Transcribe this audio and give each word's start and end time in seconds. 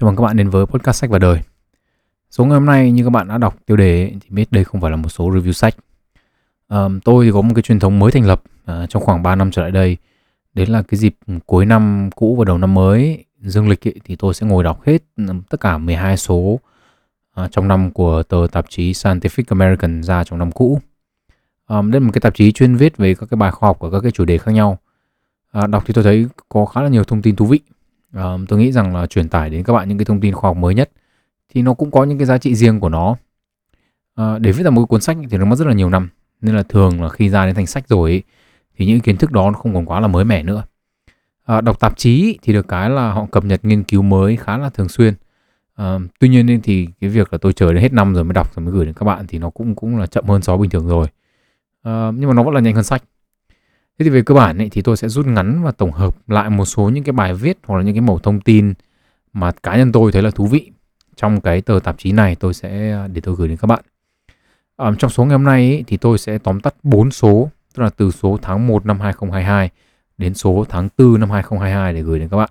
Chào 0.00 0.06
mừng 0.08 0.16
các 0.16 0.22
bạn 0.22 0.36
đến 0.36 0.50
với 0.50 0.66
podcast 0.66 0.96
sách 0.96 1.10
và 1.10 1.18
đời. 1.18 1.40
Số 2.30 2.44
ngày 2.44 2.54
hôm 2.54 2.66
nay 2.66 2.92
như 2.92 3.04
các 3.04 3.10
bạn 3.10 3.28
đã 3.28 3.38
đọc 3.38 3.56
tiêu 3.66 3.76
đề 3.76 4.12
thì 4.20 4.28
biết 4.30 4.52
đây 4.52 4.64
không 4.64 4.80
phải 4.80 4.90
là 4.90 4.96
một 4.96 5.08
số 5.08 5.30
review 5.30 5.52
sách. 5.52 5.74
À, 6.68 6.88
tôi 7.04 7.24
thì 7.24 7.32
có 7.32 7.40
một 7.42 7.52
cái 7.54 7.62
truyền 7.62 7.78
thống 7.78 7.98
mới 7.98 8.12
thành 8.12 8.26
lập 8.26 8.42
à, 8.64 8.86
trong 8.88 9.02
khoảng 9.02 9.22
3 9.22 9.34
năm 9.34 9.50
trở 9.50 9.62
lại 9.62 9.70
đây. 9.70 9.96
Đấy 10.54 10.66
là 10.66 10.82
cái 10.82 10.98
dịp 10.98 11.16
cuối 11.46 11.66
năm 11.66 12.10
cũ 12.16 12.36
và 12.38 12.44
đầu 12.44 12.58
năm 12.58 12.74
mới 12.74 13.24
dương 13.40 13.68
lịch 13.68 13.88
ấy, 13.88 13.94
thì 14.04 14.16
tôi 14.16 14.34
sẽ 14.34 14.46
ngồi 14.46 14.64
đọc 14.64 14.82
hết 14.84 15.02
tất 15.50 15.60
cả 15.60 15.78
12 15.78 16.16
số 16.16 16.60
à, 17.34 17.48
trong 17.50 17.68
năm 17.68 17.90
của 17.90 18.22
tờ 18.22 18.46
tạp 18.52 18.66
chí 18.68 18.92
Scientific 18.92 19.44
American 19.48 20.02
ra 20.02 20.24
trong 20.24 20.38
năm 20.38 20.52
cũ. 20.52 20.80
À, 21.66 21.82
đây 21.82 22.00
là 22.00 22.06
một 22.06 22.12
cái 22.12 22.20
tạp 22.20 22.34
chí 22.34 22.52
chuyên 22.52 22.76
viết 22.76 22.96
về 22.96 23.14
các 23.14 23.26
cái 23.30 23.36
bài 23.36 23.50
khoa 23.50 23.68
học 23.68 23.78
của 23.78 23.90
các 23.90 24.00
cái 24.00 24.10
chủ 24.10 24.24
đề 24.24 24.38
khác 24.38 24.52
nhau. 24.52 24.78
À, 25.52 25.66
đọc 25.66 25.82
thì 25.86 25.94
tôi 25.94 26.04
thấy 26.04 26.26
có 26.48 26.64
khá 26.64 26.82
là 26.82 26.88
nhiều 26.88 27.04
thông 27.04 27.22
tin 27.22 27.36
thú 27.36 27.46
vị 27.46 27.60
tôi 28.48 28.58
nghĩ 28.58 28.72
rằng 28.72 28.96
là 28.96 29.06
truyền 29.06 29.28
tải 29.28 29.50
đến 29.50 29.64
các 29.64 29.72
bạn 29.72 29.88
những 29.88 29.98
cái 29.98 30.04
thông 30.04 30.20
tin 30.20 30.34
khoa 30.34 30.50
học 30.50 30.56
mới 30.56 30.74
nhất 30.74 30.90
thì 31.48 31.62
nó 31.62 31.74
cũng 31.74 31.90
có 31.90 32.04
những 32.04 32.18
cái 32.18 32.26
giá 32.26 32.38
trị 32.38 32.54
riêng 32.54 32.80
của 32.80 32.88
nó. 32.88 33.16
Uh, 34.20 34.40
để 34.40 34.52
viết 34.52 34.62
ra 34.62 34.70
một 34.70 34.86
cuốn 34.86 35.00
sách 35.00 35.16
thì 35.30 35.38
nó 35.38 35.44
mất 35.44 35.56
rất 35.56 35.66
là 35.66 35.74
nhiều 35.74 35.90
năm 35.90 36.08
nên 36.40 36.56
là 36.56 36.62
thường 36.62 37.02
là 37.02 37.08
khi 37.08 37.28
ra 37.28 37.46
đến 37.46 37.54
thành 37.54 37.66
sách 37.66 37.88
rồi 37.88 38.10
ấy, 38.10 38.22
thì 38.76 38.86
những 38.86 39.00
kiến 39.00 39.16
thức 39.16 39.32
đó 39.32 39.50
nó 39.50 39.58
không 39.58 39.74
còn 39.74 39.86
quá 39.86 40.00
là 40.00 40.06
mới 40.06 40.24
mẻ 40.24 40.42
nữa. 40.42 40.64
Ờ, 41.44 41.60
đọc 41.60 41.80
tạp 41.80 41.96
chí 41.96 42.38
thì 42.42 42.52
được 42.52 42.68
cái 42.68 42.90
là 42.90 43.12
họ 43.12 43.26
cập 43.26 43.44
nhật 43.44 43.64
nghiên 43.64 43.82
cứu 43.82 44.02
mới 44.02 44.36
khá 44.36 44.58
là 44.58 44.68
thường 44.68 44.88
xuyên. 44.88 45.14
Tuy 46.20 46.28
nhiên 46.28 46.60
thì 46.62 46.88
cái 47.00 47.10
việc 47.10 47.32
là 47.32 47.38
tôi 47.38 47.52
chờ 47.52 47.72
đến 47.72 47.82
hết 47.82 47.92
năm 47.92 48.14
rồi 48.14 48.24
mới 48.24 48.32
đọc 48.32 48.54
rồi 48.54 48.64
mới 48.64 48.74
gửi 48.74 48.84
đến 48.84 48.94
các 48.94 49.04
bạn 49.04 49.26
thì 49.28 49.38
nó 49.38 49.50
cũng 49.50 49.74
cũng 49.74 49.96
là 49.96 50.06
chậm 50.06 50.24
hơn 50.24 50.42
so 50.42 50.56
bình 50.56 50.70
thường 50.70 50.88
rồi. 50.88 51.06
Ờ, 51.82 52.12
nhưng 52.16 52.28
mà 52.28 52.34
nó 52.34 52.42
vẫn 52.42 52.54
là 52.54 52.60
nhanh 52.60 52.74
hơn 52.74 52.84
sách. 52.84 53.02
Thế 53.98 54.04
thì 54.04 54.10
về 54.10 54.22
cơ 54.22 54.34
bản 54.34 54.58
ấy, 54.58 54.68
thì 54.70 54.82
tôi 54.82 54.96
sẽ 54.96 55.08
rút 55.08 55.26
ngắn 55.26 55.62
và 55.62 55.72
tổng 55.72 55.92
hợp 55.92 56.16
lại 56.28 56.50
một 56.50 56.64
số 56.64 56.88
những 56.88 57.04
cái 57.04 57.12
bài 57.12 57.34
viết 57.34 57.58
hoặc 57.66 57.76
là 57.76 57.82
những 57.82 57.94
cái 57.94 58.00
mẫu 58.00 58.18
thông 58.18 58.40
tin 58.40 58.74
mà 59.32 59.52
cá 59.52 59.76
nhân 59.76 59.92
tôi 59.92 60.12
thấy 60.12 60.22
là 60.22 60.30
thú 60.30 60.46
vị 60.46 60.70
trong 61.16 61.40
cái 61.40 61.60
tờ 61.60 61.80
tạp 61.84 61.98
chí 61.98 62.12
này 62.12 62.34
tôi 62.34 62.54
sẽ 62.54 62.92
à, 62.92 63.06
để 63.06 63.20
tôi 63.20 63.34
gửi 63.38 63.48
đến 63.48 63.56
các 63.56 63.66
bạn. 63.66 63.84
À, 64.76 64.92
trong 64.98 65.10
số 65.10 65.24
ngày 65.24 65.32
hôm 65.32 65.44
nay 65.44 65.70
ấy, 65.70 65.84
thì 65.86 65.96
tôi 65.96 66.18
sẽ 66.18 66.38
tóm 66.38 66.60
tắt 66.60 66.74
4 66.82 67.10
số, 67.10 67.50
tức 67.74 67.82
là 67.82 67.90
từ 67.90 68.10
số 68.10 68.38
tháng 68.42 68.66
1 68.66 68.86
năm 68.86 69.00
2022 69.00 69.70
đến 70.18 70.34
số 70.34 70.64
tháng 70.68 70.88
4 70.98 71.20
năm 71.20 71.30
2022 71.30 71.92
để 71.94 72.02
gửi 72.02 72.18
đến 72.18 72.28
các 72.28 72.36
bạn. 72.36 72.50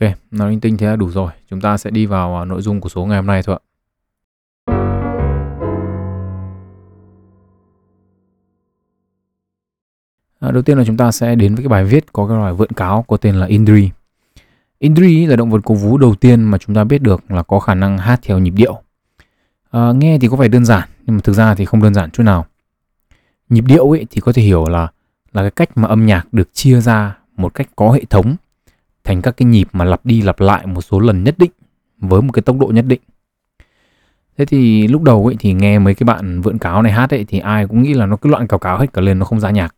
Ok, 0.00 0.12
nói 0.30 0.50
linh 0.50 0.60
tinh 0.60 0.76
thế 0.76 0.86
là 0.86 0.96
đủ 0.96 1.10
rồi. 1.10 1.30
Chúng 1.50 1.60
ta 1.60 1.76
sẽ 1.76 1.90
đi 1.90 2.06
vào 2.06 2.38
à, 2.40 2.44
nội 2.44 2.62
dung 2.62 2.80
của 2.80 2.88
số 2.88 3.06
ngày 3.06 3.16
hôm 3.16 3.26
nay 3.26 3.42
thôi 3.42 3.58
ạ. 3.62 3.65
À, 10.40 10.50
đầu 10.50 10.62
tiên 10.62 10.78
là 10.78 10.84
chúng 10.84 10.96
ta 10.96 11.12
sẽ 11.12 11.34
đến 11.34 11.54
với 11.54 11.62
cái 11.64 11.68
bài 11.68 11.84
viết 11.84 12.12
có 12.12 12.26
cái 12.28 12.36
loài 12.36 12.52
vượn 12.52 12.70
cáo 12.70 13.04
có 13.08 13.16
tên 13.16 13.34
là 13.34 13.46
Indri. 13.46 13.90
Indri 14.78 15.26
là 15.26 15.36
động 15.36 15.50
vật 15.50 15.60
cổ 15.64 15.74
vú 15.74 15.98
đầu 15.98 16.14
tiên 16.14 16.42
mà 16.42 16.58
chúng 16.58 16.74
ta 16.76 16.84
biết 16.84 17.02
được 17.02 17.30
là 17.30 17.42
có 17.42 17.60
khả 17.60 17.74
năng 17.74 17.98
hát 17.98 18.20
theo 18.22 18.38
nhịp 18.38 18.54
điệu. 18.56 18.82
À, 19.70 19.92
nghe 19.92 20.18
thì 20.18 20.28
có 20.28 20.36
vẻ 20.36 20.48
đơn 20.48 20.64
giản 20.64 20.88
nhưng 21.06 21.16
mà 21.16 21.20
thực 21.24 21.32
ra 21.32 21.54
thì 21.54 21.64
không 21.64 21.82
đơn 21.82 21.94
giản 21.94 22.10
chút 22.10 22.22
nào. 22.22 22.46
Nhịp 23.48 23.64
điệu 23.66 23.90
ấy 23.90 24.06
thì 24.10 24.20
có 24.20 24.32
thể 24.32 24.42
hiểu 24.42 24.66
là 24.68 24.88
là 25.32 25.42
cái 25.42 25.50
cách 25.50 25.70
mà 25.74 25.88
âm 25.88 26.06
nhạc 26.06 26.26
được 26.32 26.54
chia 26.54 26.80
ra 26.80 27.16
một 27.36 27.54
cách 27.54 27.68
có 27.76 27.92
hệ 27.92 28.04
thống 28.10 28.36
thành 29.04 29.22
các 29.22 29.36
cái 29.36 29.46
nhịp 29.46 29.68
mà 29.72 29.84
lặp 29.84 30.06
đi 30.06 30.22
lặp 30.22 30.40
lại 30.40 30.66
một 30.66 30.80
số 30.80 31.00
lần 31.00 31.24
nhất 31.24 31.34
định 31.38 31.50
với 31.98 32.22
một 32.22 32.32
cái 32.32 32.42
tốc 32.42 32.56
độ 32.58 32.66
nhất 32.66 32.84
định. 32.88 33.00
Thế 34.38 34.44
thì 34.44 34.88
lúc 34.88 35.02
đầu 35.02 35.26
ấy 35.26 35.36
thì 35.38 35.52
nghe 35.52 35.78
mấy 35.78 35.94
cái 35.94 36.04
bạn 36.04 36.40
vượn 36.40 36.58
cáo 36.58 36.82
này 36.82 36.92
hát 36.92 37.10
ấy 37.10 37.24
thì 37.24 37.38
ai 37.38 37.66
cũng 37.66 37.82
nghĩ 37.82 37.94
là 37.94 38.06
nó 38.06 38.16
cứ 38.16 38.30
loạn 38.30 38.46
cào 38.46 38.58
cáo 38.58 38.78
hết 38.78 38.92
cả 38.92 39.02
lên 39.02 39.18
nó 39.18 39.24
không 39.24 39.40
ra 39.40 39.50
nhạc. 39.50 39.74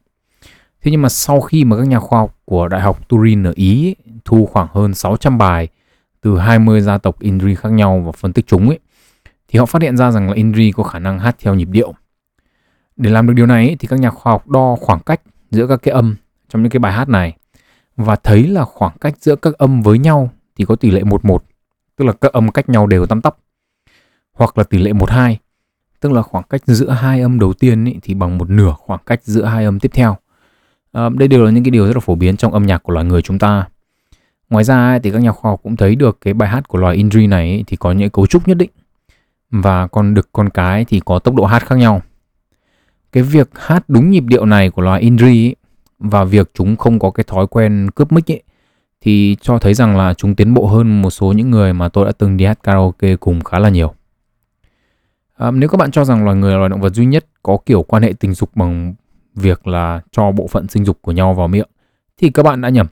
Thế 0.83 0.91
nhưng 0.91 1.03
mà 1.03 1.09
sau 1.09 1.41
khi 1.41 1.65
mà 1.65 1.77
các 1.77 1.87
nhà 1.87 2.01
khoa 2.01 2.19
học 2.19 2.37
của 2.45 2.69
Đại 2.69 2.81
học 2.81 3.09
Turin 3.09 3.43
ở 3.43 3.53
Ý 3.57 3.95
thu 4.25 4.47
khoảng 4.47 4.69
hơn 4.73 4.95
600 4.95 5.39
bài 5.39 5.69
từ 6.21 6.39
20 6.39 6.81
gia 6.81 6.99
tộc 6.99 7.21
Indri 7.21 7.55
khác 7.55 7.73
nhau 7.73 8.03
và 8.07 8.13
phân 8.13 8.33
tích 8.33 8.47
chúng 8.47 8.69
ấy, 8.69 8.79
thì 9.49 9.59
họ 9.59 9.67
phát 9.67 9.83
hiện 9.83 9.97
ra 9.97 10.11
rằng 10.11 10.29
là 10.29 10.35
Indri 10.35 10.73
có 10.73 10.83
khả 10.83 10.99
năng 10.99 11.19
hát 11.19 11.37
theo 11.39 11.55
nhịp 11.55 11.69
điệu. 11.71 11.95
Để 12.97 13.11
làm 13.11 13.27
được 13.27 13.33
điều 13.33 13.47
này 13.47 13.77
thì 13.79 13.89
các 13.89 14.01
nhà 14.01 14.11
khoa 14.11 14.33
học 14.33 14.49
đo 14.49 14.77
khoảng 14.81 15.01
cách 15.01 15.21
giữa 15.51 15.67
các 15.67 15.83
cái 15.83 15.95
âm 15.95 16.17
trong 16.49 16.63
những 16.63 16.71
cái 16.71 16.81
bài 16.81 16.93
hát 16.93 17.09
này 17.09 17.37
và 17.97 18.17
thấy 18.17 18.47
là 18.47 18.65
khoảng 18.65 18.99
cách 19.01 19.15
giữa 19.21 19.37
các 19.37 19.55
âm 19.55 19.83
với 19.83 19.99
nhau 19.99 20.31
thì 20.57 20.65
có 20.65 20.77
tỷ 20.77 20.91
lệ 20.91 21.05
11, 21.05 21.45
tức 21.97 22.05
là 22.05 22.13
các 22.13 22.33
âm 22.33 22.51
cách 22.51 22.69
nhau 22.69 22.87
đều 22.87 23.07
tăm 23.07 23.21
tắp. 23.21 23.37
Hoặc 24.33 24.59
là 24.59 24.65
tỷ 24.65 24.79
lệ 24.79 24.93
12, 24.93 25.39
tức 26.01 26.13
là 26.13 26.23
khoảng 26.23 26.45
cách 26.51 26.61
giữa 26.67 26.91
hai 26.91 27.21
âm 27.21 27.39
đầu 27.39 27.53
tiên 27.53 27.85
ý, 27.85 27.99
thì 28.03 28.15
bằng 28.15 28.39
một 28.39 28.51
nửa 28.51 28.75
khoảng 28.79 29.01
cách 29.07 29.21
giữa 29.25 29.45
hai 29.45 29.65
âm 29.65 29.81
tiếp 29.81 29.91
theo. 29.95 30.17
À, 30.99 31.09
đây 31.09 31.29
đều 31.29 31.45
là 31.45 31.51
những 31.51 31.65
cái 31.65 31.71
điều 31.71 31.87
rất 31.87 31.97
là 31.97 32.01
phổ 32.01 32.15
biến 32.15 32.37
trong 32.37 32.53
âm 32.53 32.67
nhạc 32.67 32.83
của 32.83 32.93
loài 32.93 33.07
người 33.07 33.23
chúng 33.23 33.39
ta. 33.39 33.69
Ngoài 34.51 34.65
ra 34.65 34.99
thì 34.99 35.11
các 35.11 35.19
nhà 35.19 35.33
khoa 35.33 35.51
học 35.51 35.61
cũng 35.63 35.77
thấy 35.77 35.97
được 35.97 36.19
cái 36.21 36.35
bài 36.35 36.49
hát 36.49 36.69
của 36.69 36.79
loài 36.79 36.97
Indri 36.97 37.27
này 37.27 37.65
thì 37.67 37.77
có 37.77 37.93
những 37.93 38.11
cấu 38.11 38.27
trúc 38.27 38.49
nhất 38.49 38.57
định 38.57 38.71
và 39.51 39.87
con 39.87 40.15
đực 40.15 40.29
con 40.33 40.49
cái 40.49 40.85
thì 40.85 41.01
có 41.05 41.19
tốc 41.19 41.35
độ 41.35 41.45
hát 41.45 41.67
khác 41.67 41.77
nhau. 41.77 42.03
Cái 43.13 43.23
việc 43.23 43.51
hát 43.55 43.85
đúng 43.89 44.11
nhịp 44.11 44.25
điệu 44.27 44.45
này 44.45 44.71
của 44.71 44.83
loài 44.83 45.01
Indri 45.01 45.55
và 45.99 46.25
việc 46.25 46.51
chúng 46.55 46.77
không 46.77 46.99
có 46.99 47.11
cái 47.11 47.25
thói 47.25 47.47
quen 47.47 47.91
cướp 47.95 48.13
mic 48.13 48.31
ấy, 48.31 48.43
thì 49.01 49.37
cho 49.41 49.59
thấy 49.59 49.75
rằng 49.75 49.97
là 49.97 50.15
chúng 50.15 50.35
tiến 50.35 50.55
bộ 50.55 50.67
hơn 50.67 51.03
một 51.03 51.11
số 51.11 51.33
những 51.33 51.51
người 51.51 51.73
mà 51.73 51.89
tôi 51.89 52.05
đã 52.05 52.13
từng 52.19 52.37
đi 52.37 52.45
hát 52.45 52.63
karaoke 52.63 53.17
cùng 53.17 53.45
khá 53.45 53.59
là 53.59 53.69
nhiều. 53.69 53.95
À, 55.37 55.51
nếu 55.51 55.69
các 55.69 55.77
bạn 55.77 55.91
cho 55.91 56.05
rằng 56.05 56.25
loài 56.25 56.37
người 56.37 56.53
là 56.53 56.59
loài 56.59 56.69
động 56.69 56.81
vật 56.81 56.95
duy 56.95 57.07
nhất 57.07 57.27
có 57.43 57.59
kiểu 57.67 57.83
quan 57.83 58.03
hệ 58.03 58.13
tình 58.21 58.35
dục 58.35 58.51
bằng 58.55 58.95
việc 59.39 59.67
là 59.67 60.01
cho 60.13 60.33
bộ 60.33 60.47
phận 60.47 60.69
sinh 60.69 60.85
dục 60.85 60.99
của 61.03 61.13
nhau 61.13 61.35
vào 61.35 61.49
miệng 61.49 61.69
thì 62.17 62.31
các 62.31 62.43
bạn 62.43 62.61
đã 62.61 62.69
nhầm. 62.69 62.87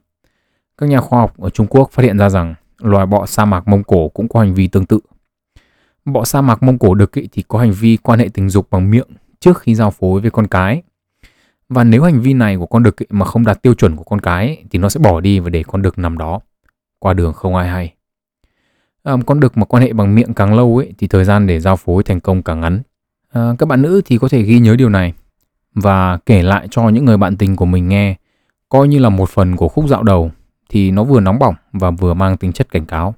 Các 0.79 0.89
nhà 0.89 1.01
khoa 1.01 1.21
học 1.21 1.39
ở 1.39 1.51
Trung 1.51 1.67
Quốc 1.67 1.91
phát 1.93 2.03
hiện 2.03 2.19
ra 2.19 2.31
rằng 2.31 2.55
loài 2.79 3.07
bọ 3.07 3.27
sa 3.27 3.45
mạc 3.45 3.69
Mông 3.69 3.85
Cổ 3.85 4.09
cũng 4.09 4.29
có 4.29 4.41
hành 4.41 4.55
vi 4.55 4.69
tương 4.69 4.87
tự. 4.87 5.01
Bọ 6.05 6.25
sa 6.25 6.41
mạc 6.41 6.63
Mông 6.63 6.79
Cổ 6.79 6.95
đực 6.95 7.11
thì 7.33 7.45
có 7.49 7.59
hành 7.59 7.73
vi 7.73 7.97
quan 7.97 8.19
hệ 8.19 8.29
tình 8.35 8.49
dục 8.49 8.71
bằng 8.71 8.91
miệng 8.91 9.09
trước 9.41 9.59
khi 9.59 9.75
giao 9.75 9.91
phối 9.91 10.21
với 10.21 10.31
con 10.31 10.47
cái. 10.47 10.83
Và 11.69 11.85
nếu 11.85 12.03
hành 12.03 12.21
vi 12.21 12.35
này 12.35 12.57
của 12.57 12.67
con 12.67 12.83
đực 12.83 12.97
mà 13.11 13.27
không 13.27 13.45
đạt 13.45 13.63
tiêu 13.63 13.75
chuẩn 13.75 13.97
của 13.97 14.05
con 14.05 14.21
cái 14.21 14.65
thì 14.71 14.79
nó 14.79 14.89
sẽ 14.89 15.01
bỏ 15.01 15.21
đi 15.21 15.39
và 15.39 15.51
để 15.51 15.63
con 15.63 15.83
đực 15.83 15.99
nằm 15.99 16.19
đó 16.19 16.41
qua 16.99 17.15
đường 17.15 17.33
không 17.33 17.55
ai 17.55 17.69
hay. 17.69 17.95
À, 19.03 19.17
con 19.27 19.41
đực 19.41 19.57
mà 19.57 19.65
quan 19.65 19.83
hệ 19.83 19.93
bằng 19.93 20.15
miệng 20.15 20.35
càng 20.35 20.55
lâu 20.55 20.77
ấy 20.77 20.93
thì 20.99 21.07
thời 21.07 21.25
gian 21.25 21.47
để 21.47 21.61
giao 21.61 21.77
phối 21.77 22.03
thành 22.03 22.21
công 22.21 22.43
càng 22.43 22.61
ngắn. 22.61 22.83
À, 23.33 23.53
các 23.59 23.67
bạn 23.67 23.83
nữ 23.83 24.03
thì 24.05 24.19
có 24.19 24.29
thể 24.29 24.43
ghi 24.43 24.59
nhớ 24.59 24.77
điều 24.77 24.89
này 24.89 25.13
và 25.77 26.19
kể 26.27 26.43
lại 26.43 26.69
cho 26.71 26.89
những 26.89 27.05
người 27.05 27.17
bạn 27.17 27.37
tình 27.37 27.57
của 27.57 27.65
mình 27.65 27.89
nghe, 27.89 28.17
coi 28.69 28.89
như 28.89 28.99
là 28.99 29.09
một 29.09 29.29
phần 29.29 29.57
của 29.57 29.69
khúc 29.69 29.89
dạo 29.89 30.03
đầu 30.03 30.31
thì 30.69 30.91
nó 30.91 31.05
vừa 31.05 31.21
nóng 31.21 31.39
bỏng 31.39 31.55
và 31.73 31.91
vừa 31.91 32.15
mang 32.15 32.37
tính 32.37 32.53
chất 32.53 32.71
cảnh 32.71 32.87
cáo. 32.87 33.15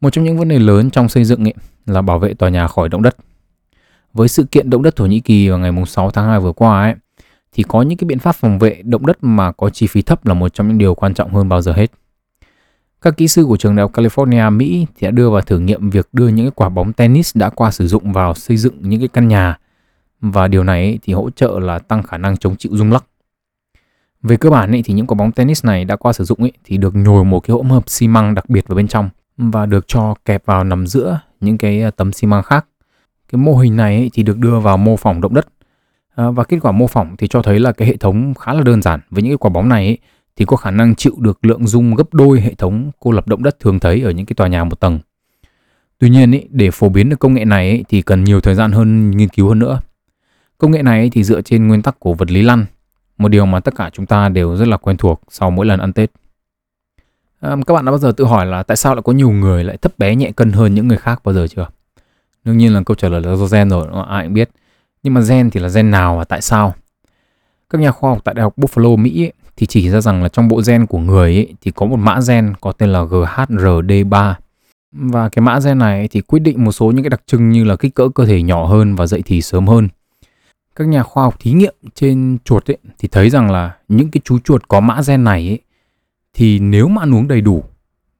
Một 0.00 0.10
trong 0.10 0.24
những 0.24 0.38
vấn 0.38 0.48
đề 0.48 0.58
lớn 0.58 0.90
trong 0.90 1.08
xây 1.08 1.24
dựng 1.24 1.44
ấy 1.44 1.54
là 1.86 2.02
bảo 2.02 2.18
vệ 2.18 2.34
tòa 2.34 2.48
nhà 2.48 2.66
khỏi 2.66 2.88
động 2.88 3.02
đất. 3.02 3.16
Với 4.12 4.28
sự 4.28 4.44
kiện 4.44 4.70
động 4.70 4.82
đất 4.82 4.96
Thổ 4.96 5.06
Nhĩ 5.06 5.20
Kỳ 5.20 5.48
vào 5.48 5.58
ngày 5.58 5.72
6 5.86 6.10
tháng 6.10 6.26
2 6.26 6.40
vừa 6.40 6.52
qua 6.52 6.82
ấy, 6.82 6.94
thì 7.52 7.62
có 7.68 7.82
những 7.82 7.98
cái 7.98 8.06
biện 8.06 8.18
pháp 8.18 8.32
phòng 8.32 8.58
vệ 8.58 8.82
động 8.84 9.06
đất 9.06 9.16
mà 9.20 9.52
có 9.52 9.70
chi 9.70 9.86
phí 9.86 10.02
thấp 10.02 10.26
là 10.26 10.34
một 10.34 10.54
trong 10.54 10.68
những 10.68 10.78
điều 10.78 10.94
quan 10.94 11.14
trọng 11.14 11.34
hơn 11.34 11.48
bao 11.48 11.62
giờ 11.62 11.72
hết. 11.72 11.90
Các 13.02 13.16
kỹ 13.16 13.28
sư 13.28 13.44
của 13.44 13.56
trường 13.56 13.76
đại 13.76 13.82
học 13.82 13.92
California, 13.92 14.56
Mỹ 14.56 14.86
thì 14.96 15.06
đã 15.06 15.10
đưa 15.10 15.30
vào 15.30 15.40
thử 15.40 15.58
nghiệm 15.58 15.90
việc 15.90 16.08
đưa 16.12 16.28
những 16.28 16.46
cái 16.46 16.52
quả 16.54 16.68
bóng 16.68 16.92
tennis 16.92 17.36
đã 17.36 17.50
qua 17.50 17.70
sử 17.70 17.86
dụng 17.86 18.12
vào 18.12 18.34
xây 18.34 18.56
dựng 18.56 18.74
những 18.80 19.00
cái 19.00 19.08
căn 19.08 19.28
nhà 19.28 19.58
và 20.20 20.48
điều 20.48 20.64
này 20.64 20.98
thì 21.02 21.12
hỗ 21.12 21.30
trợ 21.30 21.58
là 21.58 21.78
tăng 21.78 22.02
khả 22.02 22.18
năng 22.18 22.36
chống 22.36 22.56
chịu 22.56 22.76
rung 22.76 22.92
lắc. 22.92 23.04
Về 24.22 24.36
cơ 24.36 24.50
bản 24.50 24.82
thì 24.84 24.94
những 24.94 25.06
quả 25.06 25.14
bóng 25.14 25.32
tennis 25.32 25.64
này 25.64 25.84
đã 25.84 25.96
qua 25.96 26.12
sử 26.12 26.24
dụng 26.24 26.48
thì 26.64 26.76
được 26.76 26.94
nhồi 26.94 27.24
một 27.24 27.40
cái 27.40 27.54
hỗn 27.54 27.68
hợp 27.68 27.88
xi 27.88 28.08
măng 28.08 28.34
đặc 28.34 28.50
biệt 28.50 28.68
vào 28.68 28.76
bên 28.76 28.88
trong 28.88 29.10
và 29.36 29.66
được 29.66 29.88
cho 29.88 30.14
kẹp 30.24 30.46
vào 30.46 30.64
nằm 30.64 30.86
giữa 30.86 31.20
những 31.40 31.58
cái 31.58 31.82
à, 31.82 31.90
tấm 31.90 32.12
xi 32.12 32.26
măng 32.26 32.42
khác. 32.42 32.66
Cái 33.32 33.38
mô 33.38 33.56
hình 33.56 33.76
này 33.76 34.10
thì 34.12 34.22
được 34.22 34.38
đưa 34.38 34.60
vào 34.60 34.76
mô 34.76 34.96
phỏng 34.96 35.20
động 35.20 35.34
đất 35.34 35.48
à, 36.14 36.30
và 36.30 36.44
kết 36.44 36.58
quả 36.62 36.72
mô 36.72 36.86
phỏng 36.86 37.16
thì 37.16 37.28
cho 37.28 37.42
thấy 37.42 37.60
là 37.60 37.72
cái 37.72 37.88
hệ 37.88 37.96
thống 37.96 38.34
khá 38.34 38.52
là 38.52 38.62
đơn 38.62 38.82
giản 38.82 39.00
với 39.10 39.22
những 39.22 39.32
cái 39.32 39.38
quả 39.38 39.50
bóng 39.50 39.68
này 39.68 39.98
thì 40.36 40.44
có 40.44 40.56
khả 40.56 40.70
năng 40.70 40.94
chịu 40.94 41.14
được 41.18 41.44
lượng 41.44 41.66
rung 41.66 41.94
gấp 41.94 42.14
đôi 42.14 42.40
hệ 42.40 42.54
thống 42.54 42.90
cô 43.00 43.10
lập 43.10 43.28
động 43.28 43.42
đất 43.42 43.60
thường 43.60 43.78
thấy 43.78 44.02
ở 44.02 44.10
những 44.10 44.26
cái 44.26 44.34
tòa 44.34 44.48
nhà 44.48 44.64
một 44.64 44.80
tầng. 44.80 44.98
Tuy 45.98 46.10
nhiên 46.10 46.40
để 46.50 46.70
phổ 46.70 46.88
biến 46.88 47.08
được 47.08 47.18
công 47.18 47.34
nghệ 47.34 47.44
này 47.44 47.84
thì 47.88 48.02
cần 48.02 48.24
nhiều 48.24 48.40
thời 48.40 48.54
gian 48.54 48.72
hơn 48.72 49.10
nghiên 49.10 49.28
cứu 49.28 49.48
hơn 49.48 49.58
nữa. 49.58 49.80
Công 50.58 50.70
nghệ 50.70 50.82
này 50.82 51.10
thì 51.10 51.24
dựa 51.24 51.40
trên 51.40 51.68
nguyên 51.68 51.82
tắc 51.82 52.00
của 52.00 52.14
vật 52.14 52.30
lý 52.30 52.42
lăn, 52.42 52.66
một 53.18 53.28
điều 53.28 53.46
mà 53.46 53.60
tất 53.60 53.74
cả 53.76 53.90
chúng 53.92 54.06
ta 54.06 54.28
đều 54.28 54.56
rất 54.56 54.68
là 54.68 54.76
quen 54.76 54.96
thuộc 54.96 55.20
sau 55.28 55.50
mỗi 55.50 55.66
lần 55.66 55.80
ăn 55.80 55.92
Tết. 55.92 56.10
À, 57.40 57.56
các 57.66 57.74
bạn 57.74 57.84
đã 57.84 57.90
bao 57.90 57.98
giờ 57.98 58.12
tự 58.16 58.24
hỏi 58.24 58.46
là 58.46 58.62
tại 58.62 58.76
sao 58.76 58.94
lại 58.94 59.02
có 59.02 59.12
nhiều 59.12 59.30
người 59.30 59.64
lại 59.64 59.76
thấp 59.76 59.98
bé 59.98 60.14
nhẹ 60.14 60.32
cân 60.36 60.52
hơn 60.52 60.74
những 60.74 60.88
người 60.88 60.98
khác 60.98 61.20
bao 61.24 61.34
giờ 61.34 61.46
chưa? 61.46 61.68
Đương 62.44 62.58
nhiên 62.58 62.74
là 62.74 62.82
câu 62.86 62.94
trả 62.94 63.08
lời 63.08 63.20
là 63.20 63.36
do 63.36 63.46
gen 63.46 63.70
rồi, 63.70 63.86
ai 64.08 64.24
cũng 64.24 64.34
biết. 64.34 64.50
Nhưng 65.02 65.14
mà 65.14 65.20
gen 65.28 65.50
thì 65.50 65.60
là 65.60 65.68
gen 65.68 65.90
nào 65.90 66.16
và 66.16 66.24
tại 66.24 66.42
sao? 66.42 66.74
Các 67.70 67.80
nhà 67.80 67.90
khoa 67.90 68.10
học 68.10 68.20
tại 68.24 68.34
Đại 68.34 68.42
học 68.42 68.54
Buffalo, 68.56 68.96
Mỹ 68.96 69.22
ấy, 69.22 69.32
thì 69.56 69.66
chỉ 69.66 69.90
ra 69.90 70.00
rằng 70.00 70.22
là 70.22 70.28
trong 70.28 70.48
bộ 70.48 70.60
gen 70.66 70.86
của 70.86 70.98
người 70.98 71.34
ấy, 71.34 71.54
thì 71.60 71.70
có 71.70 71.86
một 71.86 71.96
mã 71.96 72.18
gen 72.28 72.54
có 72.60 72.72
tên 72.72 72.88
là 72.88 73.04
GHRD3. 73.04 74.34
Và 74.92 75.28
cái 75.28 75.42
mã 75.42 75.58
gen 75.64 75.78
này 75.78 76.08
thì 76.08 76.20
quyết 76.20 76.38
định 76.38 76.64
một 76.64 76.72
số 76.72 76.90
những 76.90 77.02
cái 77.02 77.10
đặc 77.10 77.22
trưng 77.26 77.50
như 77.50 77.64
là 77.64 77.76
kích 77.76 77.94
cỡ 77.94 78.08
cơ 78.14 78.26
thể 78.26 78.42
nhỏ 78.42 78.66
hơn 78.66 78.94
và 78.94 79.06
dậy 79.06 79.22
thì 79.26 79.42
sớm 79.42 79.66
hơn 79.66 79.88
các 80.76 80.88
nhà 80.88 81.02
khoa 81.02 81.24
học 81.24 81.36
thí 81.40 81.52
nghiệm 81.52 81.74
trên 81.94 82.38
chuột 82.44 82.70
ấy, 82.70 82.78
thì 82.98 83.08
thấy 83.08 83.30
rằng 83.30 83.50
là 83.50 83.76
những 83.88 84.10
cái 84.10 84.20
chú 84.24 84.38
chuột 84.38 84.68
có 84.68 84.80
mã 84.80 85.00
gen 85.06 85.24
này 85.24 85.48
ấy, 85.48 85.60
thì 86.34 86.58
nếu 86.58 86.88
mà 86.88 87.02
ăn 87.02 87.14
uống 87.14 87.28
đầy 87.28 87.40
đủ 87.40 87.64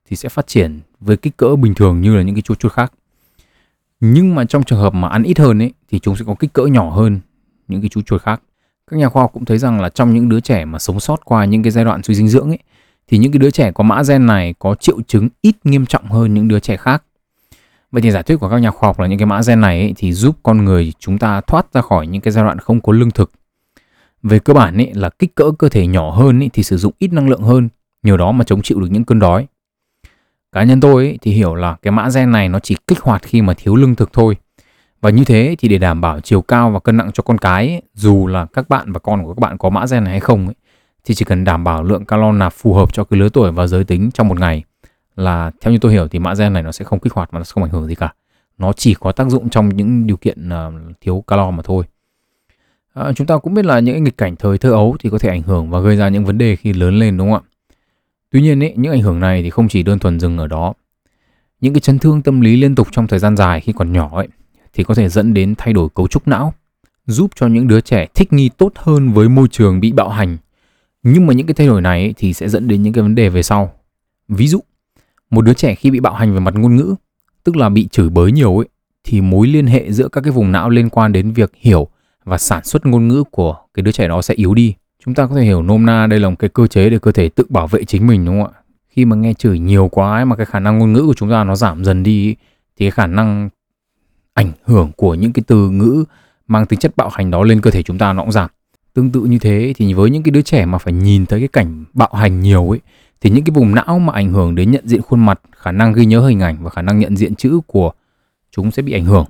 thì 0.09 0.17
sẽ 0.17 0.29
phát 0.29 0.47
triển 0.47 0.81
với 1.01 1.17
kích 1.17 1.37
cỡ 1.37 1.57
bình 1.57 1.75
thường 1.75 2.01
như 2.01 2.17
là 2.17 2.23
những 2.23 2.35
cái 2.35 2.43
chú 2.43 2.55
chuột 2.55 2.73
khác. 2.73 2.93
Nhưng 4.01 4.35
mà 4.35 4.45
trong 4.45 4.63
trường 4.63 4.79
hợp 4.79 4.95
mà 4.95 5.09
ăn 5.09 5.23
ít 5.23 5.39
hơn 5.39 5.63
ấy 5.63 5.73
thì 5.91 5.99
chúng 5.99 6.17
sẽ 6.17 6.25
có 6.27 6.35
kích 6.35 6.53
cỡ 6.53 6.67
nhỏ 6.67 6.91
hơn 6.91 7.21
những 7.69 7.81
cái 7.81 7.89
chú 7.89 8.03
chuột 8.03 8.23
khác. 8.23 8.43
Các 8.91 8.97
nhà 8.97 9.09
khoa 9.09 9.23
học 9.23 9.31
cũng 9.35 9.45
thấy 9.45 9.59
rằng 9.59 9.81
là 9.81 9.89
trong 9.89 10.15
những 10.15 10.29
đứa 10.29 10.41
trẻ 10.41 10.65
mà 10.65 10.79
sống 10.79 11.01
sót 11.01 11.25
qua 11.25 11.45
những 11.45 11.63
cái 11.63 11.71
giai 11.71 11.85
đoạn 11.85 12.03
suy 12.03 12.15
dinh 12.15 12.29
dưỡng 12.29 12.49
ấy 12.49 12.59
thì 13.09 13.19
những 13.19 13.33
cái 13.33 13.39
đứa 13.39 13.51
trẻ 13.51 13.73
có 13.73 13.85
mã 13.85 14.03
gen 14.09 14.27
này 14.27 14.55
có 14.59 14.75
triệu 14.75 15.03
chứng 15.03 15.29
ít 15.41 15.57
nghiêm 15.65 15.87
trọng 15.87 16.07
hơn 16.07 16.35
những 16.35 16.49
đứa 16.49 16.61
trẻ 16.61 16.77
khác. 16.77 17.03
Vậy 17.97 18.03
thì 18.03 18.11
giải 18.11 18.23
thích 18.23 18.37
của 18.41 18.49
các 18.49 18.59
nhà 18.59 18.71
khoa 18.71 18.89
học 18.89 19.01
là 19.01 19.07
những 19.07 19.19
cái 19.19 19.27
mã 19.27 19.41
gen 19.47 19.61
này 19.61 19.81
ấy, 19.81 19.95
thì 19.97 20.13
giúp 20.13 20.37
con 20.43 20.65
người 20.65 20.93
chúng 20.99 21.19
ta 21.19 21.41
thoát 21.41 21.73
ra 21.73 21.81
khỏi 21.81 22.07
những 22.07 22.23
cái 22.23 22.33
giai 22.33 22.45
đoạn 22.45 22.59
không 22.59 22.81
có 22.81 22.93
lương 22.93 23.11
thực. 23.11 23.31
Về 24.23 24.39
cơ 24.39 24.55
bản 24.55 24.77
ấy, 24.77 24.91
là 24.95 25.11
kích 25.19 25.35
cỡ 25.35 25.45
cơ 25.59 25.69
thể 25.69 25.87
nhỏ 25.87 26.11
hơn 26.11 26.43
ấy, 26.43 26.51
thì 26.53 26.63
sử 26.63 26.77
dụng 26.77 26.93
ít 26.99 27.13
năng 27.13 27.29
lượng 27.29 27.43
hơn, 27.43 27.69
nhờ 28.03 28.17
đó 28.17 28.33
mà 28.33 28.45
chống 28.45 28.63
chịu 28.63 28.81
được 28.81 28.87
những 28.91 29.05
cơn 29.05 29.19
đói. 29.19 29.47
Cá 30.53 30.63
nhân 30.63 30.81
tôi 30.81 31.05
ấy, 31.05 31.19
thì 31.23 31.33
hiểu 31.33 31.55
là 31.55 31.77
cái 31.83 31.93
mã 31.93 32.09
gen 32.15 32.33
này 32.33 32.49
nó 32.49 32.59
chỉ 32.59 32.77
kích 32.87 33.01
hoạt 33.01 33.23
khi 33.23 33.43
mà 33.43 33.55
thiếu 33.55 33.77
lương 33.77 33.95
thực 33.95 34.13
thôi. 34.13 34.37
Và 35.01 35.11
như 35.11 35.25
thế 35.25 35.57
thì 35.59 35.69
để 35.69 35.79
đảm 35.79 36.01
bảo 36.01 36.21
chiều 36.21 36.43
cao 36.43 36.71
và 36.71 36.81
cân 36.81 36.97
nặng 36.97 37.11
cho 37.15 37.23
con 37.23 37.39
cái, 37.39 37.69
ấy, 37.69 37.83
dù 37.95 38.27
là 38.27 38.47
các 38.53 38.69
bạn 38.69 38.93
và 38.93 38.99
con 38.99 39.25
của 39.25 39.35
các 39.35 39.41
bạn 39.41 39.59
có 39.59 39.71
mã 39.71 39.85
gen 39.91 40.05
này 40.05 40.11
hay 40.11 40.21
không, 40.21 40.47
ấy, 40.47 40.55
thì 41.05 41.15
chỉ 41.15 41.25
cần 41.25 41.45
đảm 41.45 41.65
bảo 41.65 41.83
lượng 41.83 42.05
calo 42.05 42.33
nạp 42.33 42.53
phù 42.53 42.75
hợp 42.75 42.93
cho 42.93 43.05
cái 43.05 43.21
lứa 43.21 43.29
tuổi 43.29 43.53
và 43.53 43.67
giới 43.67 43.85
tính 43.85 44.11
trong 44.11 44.29
một 44.29 44.41
ngày 44.41 44.65
là 45.17 45.51
theo 45.61 45.73
như 45.73 45.79
tôi 45.79 45.93
hiểu 45.93 46.09
thì 46.09 46.19
mã 46.19 46.35
gen 46.35 46.53
này 46.53 46.63
nó 46.63 46.73
sẽ 46.73 46.85
không 46.85 47.01
kích 47.01 47.13
hoạt 47.13 47.31
và 47.33 47.39
nó 47.39 47.45
sẽ 47.45 47.53
không 47.55 47.65
ảnh 47.65 47.73
hưởng 47.73 47.87
gì 47.87 47.95
cả. 47.95 48.15
Nó 48.59 48.73
chỉ 48.73 48.95
có 48.95 49.13
tác 49.13 49.29
dụng 49.29 49.49
trong 49.51 49.69
những 49.69 50.07
điều 50.07 50.17
kiện 50.17 50.49
uh, 50.49 51.01
thiếu 51.01 51.25
calo 51.27 51.51
mà 51.51 51.63
thôi. 51.63 51.85
À, 52.95 53.13
chúng 53.13 53.27
ta 53.27 53.37
cũng 53.37 53.55
biết 53.55 53.65
là 53.65 53.81
những 53.81 54.05
nghịch 54.05 54.19
cảnh 54.19 54.37
thời 54.37 54.59
thơ 54.59 54.71
ấu 54.71 54.97
thì 55.01 55.11
có 55.11 55.19
thể 55.19 55.29
ảnh 55.29 55.43
hưởng 55.43 55.71
và 55.71 55.81
gây 55.81 55.97
ra 55.97 56.09
những 56.09 56.25
vấn 56.25 56.39
đề 56.39 56.57
khi 56.57 56.73
lớn 56.73 56.99
lên 56.99 57.17
đúng 57.17 57.31
không 57.33 57.43
ạ? 57.45 57.49
Tuy 58.31 58.43
nhiên 58.43 58.61
ý, 58.61 58.73
những 58.77 58.93
ảnh 58.93 59.03
hưởng 59.03 59.21
này 59.21 59.43
thì 59.43 59.51
không 59.51 59.69
chỉ 59.69 59.83
đơn 59.83 59.99
thuần 59.99 60.21
dừng 60.21 60.39
ở 60.39 60.47
đó. 60.47 60.75
Những 61.61 61.75
cái 61.75 61.81
chấn 61.81 61.99
thương 61.99 62.23
tâm 62.23 62.41
lý 62.41 62.57
liên 62.57 62.75
tục 62.75 62.89
trong 62.93 63.07
thời 63.07 63.19
gian 63.19 63.37
dài 63.37 63.61
khi 63.61 63.73
còn 63.73 63.93
nhỏ 63.93 64.11
ấy 64.13 64.29
thì 64.75 64.85
có 64.85 64.95
thể 64.95 65.09
dẫn 65.09 65.35
đến 65.35 65.55
thay 65.59 65.73
đổi 65.73 65.89
cấu 65.95 66.09
trúc 66.09 66.29
não, 66.29 66.55
giúp 67.07 67.31
cho 67.35 67.47
những 67.47 67.69
đứa 67.69 67.81
trẻ 67.81 68.07
thích 68.15 68.33
nghi 68.33 68.49
tốt 68.49 68.73
hơn 68.77 69.13
với 69.13 69.29
môi 69.29 69.49
trường 69.51 69.81
bị 69.81 69.93
bạo 69.93 70.09
hành. 70.09 70.37
Nhưng 71.03 71.27
mà 71.27 71.35
những 71.35 71.47
cái 71.47 71.55
thay 71.55 71.67
đổi 71.67 71.83
này 71.83 72.01
ấy, 72.03 72.15
thì 72.17 72.33
sẽ 72.33 72.49
dẫn 72.49 72.69
đến 72.69 72.83
những 72.83 72.93
cái 72.93 73.03
vấn 73.03 73.15
đề 73.15 73.29
về 73.29 73.43
sau. 73.43 73.73
Ví 74.29 74.49
dụ, 74.49 74.61
một 75.31 75.43
đứa 75.43 75.55
trẻ 75.55 75.75
khi 75.75 75.91
bị 75.91 76.01
bạo 76.01 76.15
hành 76.15 76.35
về 76.35 76.41
mặt 76.41 76.55
ngôn 76.55 76.77
ngữ, 76.77 76.95
tức 77.45 77.57
là 77.57 77.69
bị 77.69 77.89
chửi 77.89 78.09
bới 78.09 78.33
nhiều 78.33 78.59
ấy, 78.59 78.69
thì 79.05 79.21
mối 79.21 79.47
liên 79.47 79.67
hệ 79.67 79.93
giữa 79.93 80.09
các 80.09 80.21
cái 80.21 80.31
vùng 80.31 80.53
não 80.53 80.71
liên 80.71 80.89
quan 80.89 81.13
đến 81.13 81.33
việc 81.33 81.53
hiểu 81.57 81.89
và 82.25 82.39
sản 82.39 82.65
xuất 82.65 82.87
ngôn 82.87 83.09
ngữ 83.09 83.25
của 83.31 83.57
cái 83.75 83.83
đứa 83.83 83.93
trẻ 83.93 84.09
đó 84.09 84.23
sẽ 84.23 84.35
yếu 84.35 84.55
đi. 84.55 84.75
Chúng 85.05 85.15
ta 85.15 85.27
có 85.27 85.35
thể 85.35 85.43
hiểu 85.43 85.63
nôm 85.63 85.87
na 85.87 86.07
đây 86.07 86.21
là 86.21 86.31
một 86.31 86.37
cái 86.39 86.51
cơ 86.51 86.67
chế 86.67 86.91
để 86.91 86.99
cơ 86.99 87.13
thể 87.13 87.29
tự 87.29 87.45
bảo 87.49 87.67
vệ 87.67 87.85
chính 87.85 88.07
mình 88.07 88.25
đúng 88.25 88.43
không 88.43 88.53
ạ? 88.53 88.61
Khi 88.89 89.05
mà 89.05 89.17
nghe 89.17 89.35
chửi 89.35 89.59
nhiều 89.59 89.89
quá 89.89 90.17
ấy, 90.17 90.25
mà 90.25 90.37
cái 90.37 90.47
khả 90.47 90.61
năng 90.61 90.79
ngôn 90.79 90.93
ngữ 90.93 91.03
của 91.07 91.15
chúng 91.15 91.31
ta 91.31 91.45
nó 91.45 91.57
giảm 91.57 91.85
dần 91.85 92.03
đi 92.03 92.35
thì 92.77 92.87
cái 92.87 92.91
khả 92.91 93.07
năng 93.07 93.49
ảnh 94.35 94.53
hưởng 94.65 94.93
của 94.97 95.15
những 95.15 95.33
cái 95.33 95.43
từ 95.47 95.71
ngữ 95.71 96.05
mang 96.47 96.67
tính 96.67 96.79
chất 96.79 96.97
bạo 96.97 97.09
hành 97.09 97.31
đó 97.31 97.43
lên 97.43 97.61
cơ 97.61 97.71
thể 97.71 97.83
chúng 97.83 97.99
ta 97.99 98.13
nó 98.13 98.23
cũng 98.23 98.33
giảm. 98.33 98.51
Tương 98.95 99.11
tự 99.11 99.21
như 99.21 99.39
thế 99.39 99.73
thì 99.77 99.95
với 99.95 100.11
những 100.11 100.23
cái 100.23 100.31
đứa 100.31 100.43
trẻ 100.43 100.67
mà 100.67 100.79
phải 100.79 100.93
nhìn 100.93 101.27
thấy 101.27 101.41
cái 101.41 101.49
cảnh 101.49 101.85
bạo 101.93 102.11
hành 102.13 102.41
nhiều 102.41 102.71
ấy 102.71 102.81
thì 103.21 103.31
những 103.31 103.45
cái 103.45 103.53
vùng 103.55 103.75
não 103.75 103.99
mà 103.99 104.13
ảnh 104.13 104.33
hưởng 104.33 104.55
đến 104.55 104.71
nhận 104.71 104.89
diện 104.89 105.03
khuôn 105.03 105.27
mặt, 105.27 105.41
khả 105.57 105.73
năng 105.73 105.93
ghi 105.93 106.07
nhớ 106.07 106.27
hình 106.27 106.41
ảnh 106.41 106.57
và 106.63 106.71
khả 106.71 106.83
năng 106.83 106.99
nhận 106.99 107.17
diện 107.17 107.35
chữ 107.35 107.61
của 107.67 107.93
chúng 108.51 108.71
sẽ 108.71 108.83
bị 108.83 108.93
ảnh 108.93 109.05
hưởng. 109.05 109.25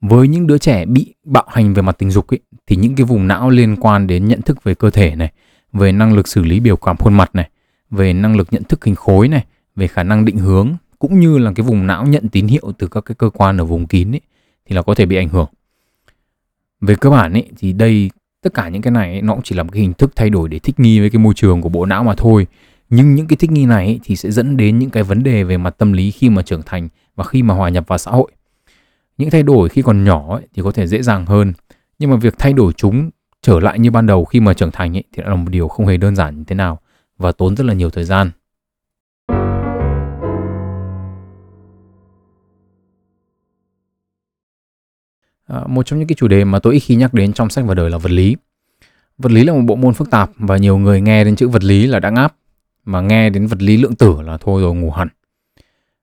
Với 0.00 0.28
những 0.28 0.46
đứa 0.46 0.58
trẻ 0.58 0.86
bị 0.86 1.14
bạo 1.24 1.44
hành 1.48 1.74
về 1.74 1.82
mặt 1.82 1.98
tình 1.98 2.10
dục 2.10 2.26
ấy, 2.26 2.40
thì 2.66 2.76
những 2.76 2.94
cái 2.94 3.04
vùng 3.04 3.28
não 3.28 3.50
liên 3.50 3.76
quan 3.76 4.06
đến 4.06 4.28
nhận 4.28 4.42
thức 4.42 4.64
về 4.64 4.74
cơ 4.74 4.90
thể 4.90 5.16
này, 5.16 5.32
về 5.72 5.92
năng 5.92 6.14
lực 6.14 6.28
xử 6.28 6.42
lý 6.42 6.60
biểu 6.60 6.76
cảm 6.76 6.96
khuôn 6.96 7.14
mặt 7.14 7.30
này, 7.34 7.50
về 7.90 8.12
năng 8.12 8.36
lực 8.36 8.48
nhận 8.50 8.64
thức 8.64 8.84
hình 8.84 8.94
khối 8.94 9.28
này, 9.28 9.44
về 9.76 9.86
khả 9.86 10.02
năng 10.02 10.24
định 10.24 10.38
hướng 10.38 10.76
cũng 10.98 11.20
như 11.20 11.38
là 11.38 11.52
cái 11.54 11.66
vùng 11.66 11.86
não 11.86 12.06
nhận 12.06 12.28
tín 12.28 12.46
hiệu 12.46 12.72
từ 12.78 12.86
các 12.86 13.00
cái 13.00 13.14
cơ 13.14 13.30
quan 13.30 13.58
ở 13.58 13.64
vùng 13.64 13.86
kín 13.86 14.14
ấy 14.14 14.20
thì 14.66 14.76
là 14.76 14.82
có 14.82 14.94
thể 14.94 15.06
bị 15.06 15.16
ảnh 15.16 15.28
hưởng. 15.28 15.48
Về 16.80 16.94
cơ 16.94 17.10
bản 17.10 17.32
ấy 17.32 17.48
thì 17.56 17.72
đây 17.72 18.10
tất 18.42 18.54
cả 18.54 18.68
những 18.68 18.82
cái 18.82 18.90
này 18.90 19.10
ấy, 19.10 19.22
nó 19.22 19.34
cũng 19.34 19.42
chỉ 19.42 19.54
là 19.54 19.62
một 19.62 19.70
cái 19.72 19.82
hình 19.82 19.92
thức 19.92 20.12
thay 20.16 20.30
đổi 20.30 20.48
để 20.48 20.58
thích 20.58 20.80
nghi 20.80 21.00
với 21.00 21.10
cái 21.10 21.18
môi 21.18 21.34
trường 21.34 21.62
của 21.62 21.68
bộ 21.68 21.86
não 21.86 22.04
mà 22.04 22.14
thôi 22.14 22.46
nhưng 22.90 23.14
những 23.14 23.26
cái 23.26 23.36
thích 23.36 23.50
nghi 23.50 23.66
này 23.66 24.00
thì 24.04 24.16
sẽ 24.16 24.30
dẫn 24.30 24.56
đến 24.56 24.78
những 24.78 24.90
cái 24.90 25.02
vấn 25.02 25.22
đề 25.22 25.44
về 25.44 25.56
mặt 25.56 25.74
tâm 25.78 25.92
lý 25.92 26.10
khi 26.10 26.30
mà 26.30 26.42
trưởng 26.42 26.62
thành 26.62 26.88
và 27.14 27.24
khi 27.24 27.42
mà 27.42 27.54
hòa 27.54 27.68
nhập 27.68 27.84
vào 27.88 27.98
xã 27.98 28.10
hội. 28.10 28.32
Những 29.18 29.30
thay 29.30 29.42
đổi 29.42 29.68
khi 29.68 29.82
còn 29.82 30.04
nhỏ 30.04 30.36
ấy, 30.36 30.46
thì 30.54 30.62
có 30.62 30.72
thể 30.72 30.86
dễ 30.86 31.02
dàng 31.02 31.26
hơn 31.26 31.52
nhưng 31.98 32.10
mà 32.10 32.16
việc 32.16 32.34
thay 32.38 32.52
đổi 32.52 32.72
chúng 32.72 33.10
trở 33.42 33.60
lại 33.60 33.78
như 33.78 33.90
ban 33.90 34.06
đầu 34.06 34.24
khi 34.24 34.40
mà 34.40 34.54
trưởng 34.54 34.70
thành 34.70 34.96
ấy, 34.96 35.04
thì 35.12 35.22
là 35.26 35.34
một 35.34 35.50
điều 35.50 35.68
không 35.68 35.86
hề 35.86 35.96
đơn 35.96 36.16
giản 36.16 36.38
như 36.38 36.44
thế 36.46 36.54
nào 36.54 36.80
và 37.18 37.32
tốn 37.32 37.56
rất 37.56 37.66
là 37.66 37.74
nhiều 37.74 37.90
thời 37.90 38.04
gian. 38.04 38.30
À, 45.46 45.60
một 45.66 45.86
trong 45.86 45.98
những 45.98 46.08
cái 46.08 46.16
chủ 46.18 46.28
đề 46.28 46.44
mà 46.44 46.58
tôi 46.58 46.74
ít 46.74 46.80
khi 46.80 46.96
nhắc 46.96 47.14
đến 47.14 47.32
trong 47.32 47.50
sách 47.50 47.64
và 47.64 47.74
đời 47.74 47.90
là 47.90 47.98
vật 47.98 48.12
lý. 48.12 48.36
Vật 49.18 49.32
lý 49.32 49.44
là 49.44 49.52
một 49.52 49.62
bộ 49.66 49.76
môn 49.76 49.94
phức 49.94 50.10
tạp 50.10 50.30
và 50.36 50.56
nhiều 50.56 50.78
người 50.78 51.00
nghe 51.00 51.24
đến 51.24 51.36
chữ 51.36 51.48
vật 51.48 51.64
lý 51.64 51.86
là 51.86 52.00
đã 52.00 52.10
ngáp 52.10 52.34
mà 52.84 53.00
nghe 53.00 53.30
đến 53.30 53.46
vật 53.46 53.62
lý 53.62 53.76
lượng 53.76 53.94
tử 53.94 54.20
là 54.22 54.36
thôi 54.36 54.62
rồi 54.62 54.74
ngủ 54.74 54.90
hẳn. 54.90 55.08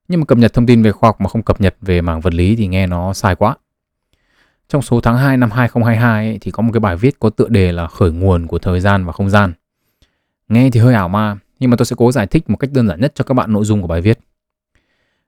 Nhưng 0.08 0.20
mà 0.20 0.26
cập 0.26 0.38
nhật 0.38 0.54
thông 0.54 0.66
tin 0.66 0.84
về 0.84 0.92
khoa 0.92 1.08
học 1.08 1.22
mà 1.22 1.30
không 1.30 1.44
cập 1.44 1.62
nhật 1.62 1.76
về 1.82 2.02
mảng 2.02 2.22
vật 2.22 2.34
lý 2.34 2.56
thì 2.56 2.68
nghe 2.68 2.88
nó 2.88 3.14
sai 3.14 3.36
quá. 3.36 3.56
Trong 4.70 4.82
số 4.82 5.02
tháng 5.02 5.18
2 5.18 5.38
năm 5.38 5.52
2022 5.52 6.28
ấy, 6.28 6.38
thì 6.42 6.52
có 6.52 6.64
một 6.64 6.72
cái 6.74 6.80
bài 6.80 6.96
viết 6.96 7.20
có 7.20 7.30
tựa 7.30 7.48
đề 7.48 7.72
là 7.72 7.88
khởi 7.88 8.12
nguồn 8.12 8.48
của 8.48 8.60
thời 8.60 8.80
gian 8.80 9.06
và 9.06 9.12
không 9.12 9.30
gian. 9.30 9.54
Nghe 10.50 10.70
thì 10.70 10.80
hơi 10.80 10.94
ảo 10.94 11.10
ma, 11.10 11.38
nhưng 11.60 11.70
mà 11.70 11.76
tôi 11.78 11.86
sẽ 11.86 11.96
cố 12.00 12.12
giải 12.12 12.28
thích 12.28 12.50
một 12.50 12.58
cách 12.58 12.70
đơn 12.74 12.88
giản 12.88 13.02
nhất 13.02 13.12
cho 13.16 13.24
các 13.24 13.34
bạn 13.34 13.54
nội 13.54 13.66
dung 13.66 13.82
của 13.82 13.88
bài 13.88 14.02
viết. 14.02 14.20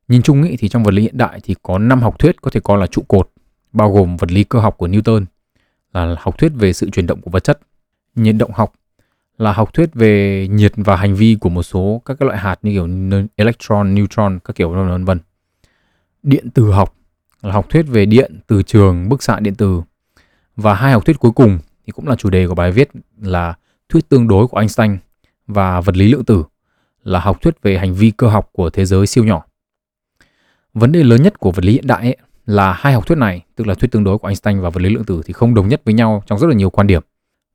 Nhìn 0.07 0.21
chung 0.21 0.43
ý, 0.43 0.57
thì 0.57 0.69
trong 0.69 0.83
vật 0.83 0.93
lý 0.93 1.01
hiện 1.01 1.17
đại 1.17 1.39
thì 1.43 1.55
có 1.63 1.77
5 1.77 2.01
học 2.01 2.19
thuyết 2.19 2.41
có 2.41 2.51
thể 2.51 2.59
coi 2.59 2.77
là 2.77 2.87
trụ 2.87 3.01
cột, 3.07 3.29
bao 3.71 3.91
gồm 3.91 4.17
vật 4.17 4.31
lý 4.31 4.43
cơ 4.43 4.59
học 4.59 4.77
của 4.77 4.87
Newton, 4.87 5.25
là 5.93 6.15
học 6.19 6.37
thuyết 6.37 6.51
về 6.55 6.73
sự 6.73 6.89
chuyển 6.89 7.07
động 7.07 7.21
của 7.21 7.31
vật 7.31 7.43
chất, 7.43 7.59
nhiệt 8.15 8.35
động 8.35 8.51
học 8.53 8.73
là 9.37 9.53
học 9.53 9.73
thuyết 9.73 9.93
về 9.93 10.47
nhiệt 10.51 10.71
và 10.75 10.95
hành 10.95 11.15
vi 11.15 11.37
của 11.39 11.49
một 11.49 11.63
số 11.63 12.01
các 12.05 12.17
cái 12.19 12.27
loại 12.27 12.39
hạt 12.39 12.59
như 12.61 12.71
kiểu 12.71 12.87
electron, 13.35 13.95
neutron, 13.95 14.39
các 14.43 14.55
kiểu 14.55 14.69
vân 14.69 15.05
vân. 15.05 15.19
Điện 16.23 16.49
từ 16.53 16.71
học 16.71 16.95
là 17.41 17.53
học 17.53 17.69
thuyết 17.69 17.83
về 17.87 18.05
điện, 18.05 18.39
từ 18.47 18.63
trường, 18.63 19.09
bức 19.09 19.23
xạ 19.23 19.39
điện 19.39 19.55
từ. 19.55 19.81
Và 20.55 20.73
hai 20.73 20.93
học 20.93 21.05
thuyết 21.05 21.19
cuối 21.19 21.31
cùng 21.31 21.59
thì 21.85 21.91
cũng 21.91 22.07
là 22.07 22.15
chủ 22.15 22.29
đề 22.29 22.47
của 22.47 22.55
bài 22.55 22.71
viết 22.71 22.89
là 23.21 23.55
thuyết 23.89 24.09
tương 24.09 24.27
đối 24.27 24.47
của 24.47 24.57
Einstein 24.57 24.97
và 25.47 25.81
vật 25.81 25.97
lý 25.97 26.11
lượng 26.11 26.25
tử 26.25 26.43
là 27.03 27.19
học 27.19 27.41
thuyết 27.41 27.61
về 27.61 27.77
hành 27.77 27.93
vi 27.93 28.11
cơ 28.11 28.27
học 28.27 28.49
của 28.53 28.69
thế 28.69 28.85
giới 28.85 29.07
siêu 29.07 29.23
nhỏ. 29.23 29.45
Vấn 30.73 30.91
đề 30.91 31.03
lớn 31.03 31.23
nhất 31.23 31.39
của 31.39 31.51
vật 31.51 31.65
lý 31.65 31.73
hiện 31.73 31.87
đại 31.87 32.01
ấy 32.01 32.17
là 32.45 32.73
hai 32.73 32.93
học 32.93 33.07
thuyết 33.07 33.17
này, 33.17 33.41
tức 33.55 33.67
là 33.67 33.73
thuyết 33.73 33.91
tương 33.91 34.03
đối 34.03 34.17
của 34.17 34.27
Einstein 34.27 34.61
và 34.61 34.69
vật 34.69 34.81
lý 34.81 34.89
lượng 34.89 35.03
tử 35.03 35.21
thì 35.25 35.33
không 35.33 35.53
đồng 35.53 35.67
nhất 35.67 35.81
với 35.85 35.93
nhau 35.93 36.23
trong 36.25 36.39
rất 36.39 36.47
là 36.47 36.55
nhiều 36.55 36.69
quan 36.69 36.87
điểm. 36.87 37.01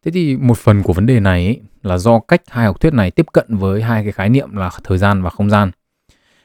Thế 0.04 0.10
thì 0.10 0.36
một 0.36 0.58
phần 0.58 0.82
của 0.82 0.92
vấn 0.92 1.06
đề 1.06 1.20
này 1.20 1.44
ấy, 1.46 1.60
là 1.82 1.98
do 1.98 2.20
cách 2.20 2.42
hai 2.48 2.66
học 2.66 2.80
thuyết 2.80 2.94
này 2.94 3.10
tiếp 3.10 3.26
cận 3.32 3.56
với 3.56 3.82
hai 3.82 4.02
cái 4.02 4.12
khái 4.12 4.28
niệm 4.28 4.56
là 4.56 4.70
thời 4.84 4.98
gian 4.98 5.22
và 5.22 5.30
không 5.30 5.50
gian. 5.50 5.70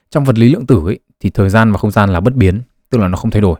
Trong 0.09 0.23
vật 0.23 0.37
lý 0.37 0.49
lượng 0.49 0.65
tử 0.65 0.81
ấy, 0.85 0.99
thì 1.19 1.29
thời 1.29 1.49
gian 1.49 1.71
và 1.71 1.77
không 1.77 1.91
gian 1.91 2.13
là 2.13 2.19
bất 2.19 2.35
biến, 2.35 2.61
tức 2.89 2.97
là 2.97 3.07
nó 3.07 3.17
không 3.17 3.31
thay 3.31 3.41
đổi. 3.41 3.59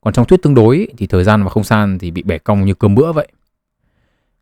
Còn 0.00 0.14
trong 0.14 0.26
thuyết 0.26 0.42
tương 0.42 0.54
đối 0.54 0.76
ấy, 0.76 0.88
thì 0.96 1.06
thời 1.06 1.24
gian 1.24 1.42
và 1.42 1.50
không 1.50 1.64
gian 1.64 1.98
thì 1.98 2.10
bị 2.10 2.22
bẻ 2.22 2.38
cong 2.38 2.64
như 2.64 2.74
cơm 2.74 2.94
bữa 2.94 3.12
vậy. 3.12 3.28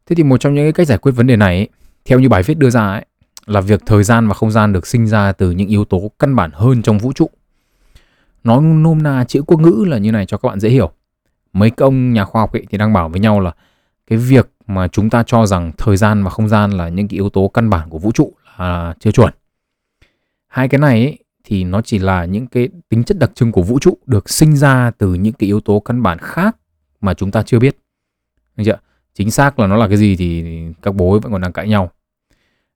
Thế 0.06 0.16
thì 0.16 0.22
một 0.22 0.36
trong 0.36 0.54
những 0.54 0.64
cái 0.64 0.72
cách 0.72 0.86
giải 0.86 0.98
quyết 0.98 1.12
vấn 1.12 1.26
đề 1.26 1.36
này 1.36 1.56
ấy, 1.56 1.68
theo 2.04 2.18
như 2.18 2.28
bài 2.28 2.42
viết 2.42 2.58
đưa 2.58 2.70
ra 2.70 2.90
ấy, 2.90 3.04
là 3.46 3.60
việc 3.60 3.82
thời 3.86 4.04
gian 4.04 4.28
và 4.28 4.34
không 4.34 4.50
gian 4.50 4.72
được 4.72 4.86
sinh 4.86 5.06
ra 5.06 5.32
từ 5.32 5.50
những 5.50 5.68
yếu 5.68 5.84
tố 5.84 6.10
căn 6.18 6.36
bản 6.36 6.50
hơn 6.54 6.82
trong 6.82 6.98
vũ 6.98 7.12
trụ. 7.12 7.30
Nói 8.44 8.62
nôm 8.62 9.02
na 9.02 9.24
chữ 9.24 9.42
quốc 9.46 9.60
ngữ 9.60 9.84
là 9.88 9.98
như 9.98 10.12
này 10.12 10.26
cho 10.26 10.36
các 10.36 10.48
bạn 10.48 10.60
dễ 10.60 10.68
hiểu. 10.68 10.90
Mấy 11.52 11.70
ông 11.76 12.12
nhà 12.12 12.24
khoa 12.24 12.42
học 12.42 12.52
ấy 12.52 12.66
thì 12.70 12.78
đang 12.78 12.92
bảo 12.92 13.08
với 13.08 13.20
nhau 13.20 13.40
là 13.40 13.52
cái 14.06 14.18
việc 14.18 14.50
mà 14.66 14.88
chúng 14.88 15.10
ta 15.10 15.22
cho 15.26 15.46
rằng 15.46 15.72
thời 15.78 15.96
gian 15.96 16.24
và 16.24 16.30
không 16.30 16.48
gian 16.48 16.70
là 16.70 16.88
những 16.88 17.08
cái 17.08 17.16
yếu 17.16 17.28
tố 17.28 17.48
căn 17.48 17.70
bản 17.70 17.88
của 17.88 17.98
vũ 17.98 18.12
trụ 18.12 18.32
là 18.58 18.94
chưa 19.00 19.10
chuẩn. 19.10 19.34
Hai 20.46 20.68
cái 20.68 20.78
này 20.78 21.04
ấy, 21.04 21.18
thì 21.44 21.64
nó 21.64 21.82
chỉ 21.82 21.98
là 21.98 22.24
những 22.24 22.46
cái 22.46 22.68
tính 22.88 23.04
chất 23.04 23.18
đặc 23.18 23.30
trưng 23.34 23.52
của 23.52 23.62
vũ 23.62 23.78
trụ 23.78 23.98
được 24.06 24.30
sinh 24.30 24.56
ra 24.56 24.90
từ 24.98 25.14
những 25.14 25.32
cái 25.32 25.46
yếu 25.46 25.60
tố 25.60 25.80
căn 25.80 26.02
bản 26.02 26.18
khác 26.18 26.56
mà 27.00 27.14
chúng 27.14 27.30
ta 27.30 27.42
chưa 27.42 27.58
biết. 27.58 27.76
Được 28.56 28.64
chưa? 28.66 28.78
Chính 29.14 29.30
xác 29.30 29.58
là 29.58 29.66
nó 29.66 29.76
là 29.76 29.88
cái 29.88 29.96
gì 29.96 30.16
thì 30.16 30.44
các 30.82 30.94
bố 30.94 31.18
vẫn 31.18 31.32
còn 31.32 31.40
đang 31.40 31.52
cãi 31.52 31.68
nhau. 31.68 31.90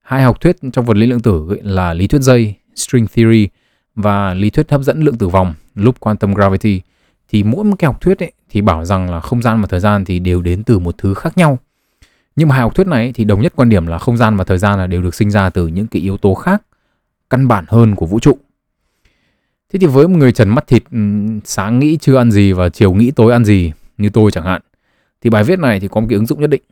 Hai 0.01 0.23
học 0.23 0.41
thuyết 0.41 0.57
trong 0.73 0.85
vật 0.85 0.97
lý 0.97 1.07
lượng 1.07 1.21
tử 1.21 1.61
là 1.63 1.95
lý 1.95 2.07
thuyết 2.07 2.23
dây, 2.23 2.55
string 2.75 3.07
theory 3.15 3.49
và 3.95 4.35
lý 4.35 4.51
thuyết 4.51 4.71
hấp 4.71 4.83
dẫn 4.83 5.03
lượng 5.03 5.19
tử 5.19 5.29
vòng, 5.29 5.55
loop 5.75 6.01
quantum 6.01 6.35
gravity 6.35 6.81
thì 7.29 7.43
mỗi 7.43 7.65
một 7.65 7.77
cái 7.79 7.87
học 7.87 8.01
thuyết 8.01 8.19
ấy 8.23 8.33
thì 8.49 8.61
bảo 8.61 8.85
rằng 8.85 9.11
là 9.11 9.21
không 9.21 9.43
gian 9.43 9.61
và 9.61 9.67
thời 9.67 9.81
gian 9.81 10.05
thì 10.05 10.19
đều 10.19 10.43
đến 10.43 10.65
từ 10.65 10.79
một 10.79 10.95
thứ 10.99 11.15
khác 11.15 11.39
nhau 11.39 11.59
nhưng 12.37 12.49
mà 12.49 12.55
hai 12.55 12.63
học 12.63 12.75
thuyết 12.75 12.87
này 12.87 13.13
thì 13.15 13.25
đồng 13.25 13.43
nhất 13.43 13.53
quan 13.57 13.69
điểm 13.69 13.87
là 13.87 13.99
không 13.99 14.17
gian 14.17 14.37
và 14.37 14.45
thời 14.45 14.59
gian 14.59 14.79
là 14.79 14.87
đều 14.87 15.03
được 15.03 15.15
sinh 15.15 15.31
ra 15.31 15.51
từ 15.51 15.67
những 15.67 15.87
cái 15.87 16.03
yếu 16.03 16.17
tố 16.17 16.35
khác 16.35 16.63
căn 17.31 17.49
bản 17.49 17.65
hơn 17.69 17.95
của 17.95 18.07
vũ 18.07 18.21
trụ 18.21 18.39
thế 19.73 19.79
thì 19.79 19.87
với 19.87 20.09
một 20.09 20.17
người 20.19 20.33
trần 20.33 20.49
mắt 20.49 20.67
thịt 20.67 20.83
sáng 21.45 21.79
nghĩ 21.79 21.99
chưa 22.01 22.17
ăn 22.17 22.31
gì 22.31 22.53
và 22.53 22.69
chiều 22.69 22.95
nghĩ 22.95 23.11
tối 23.11 23.33
ăn 23.33 23.45
gì 23.45 23.73
như 23.99 24.09
tôi 24.09 24.31
chẳng 24.31 24.45
hạn 24.45 24.63
thì 25.21 25.31
bài 25.31 25.45
viết 25.45 25.59
này 25.59 25.81
thì 25.81 25.89
có 25.89 26.01
một 26.01 26.07
cái 26.11 26.17
ứng 26.17 26.27
dụng 26.27 26.41
nhất 26.41 26.51
định 26.51 26.63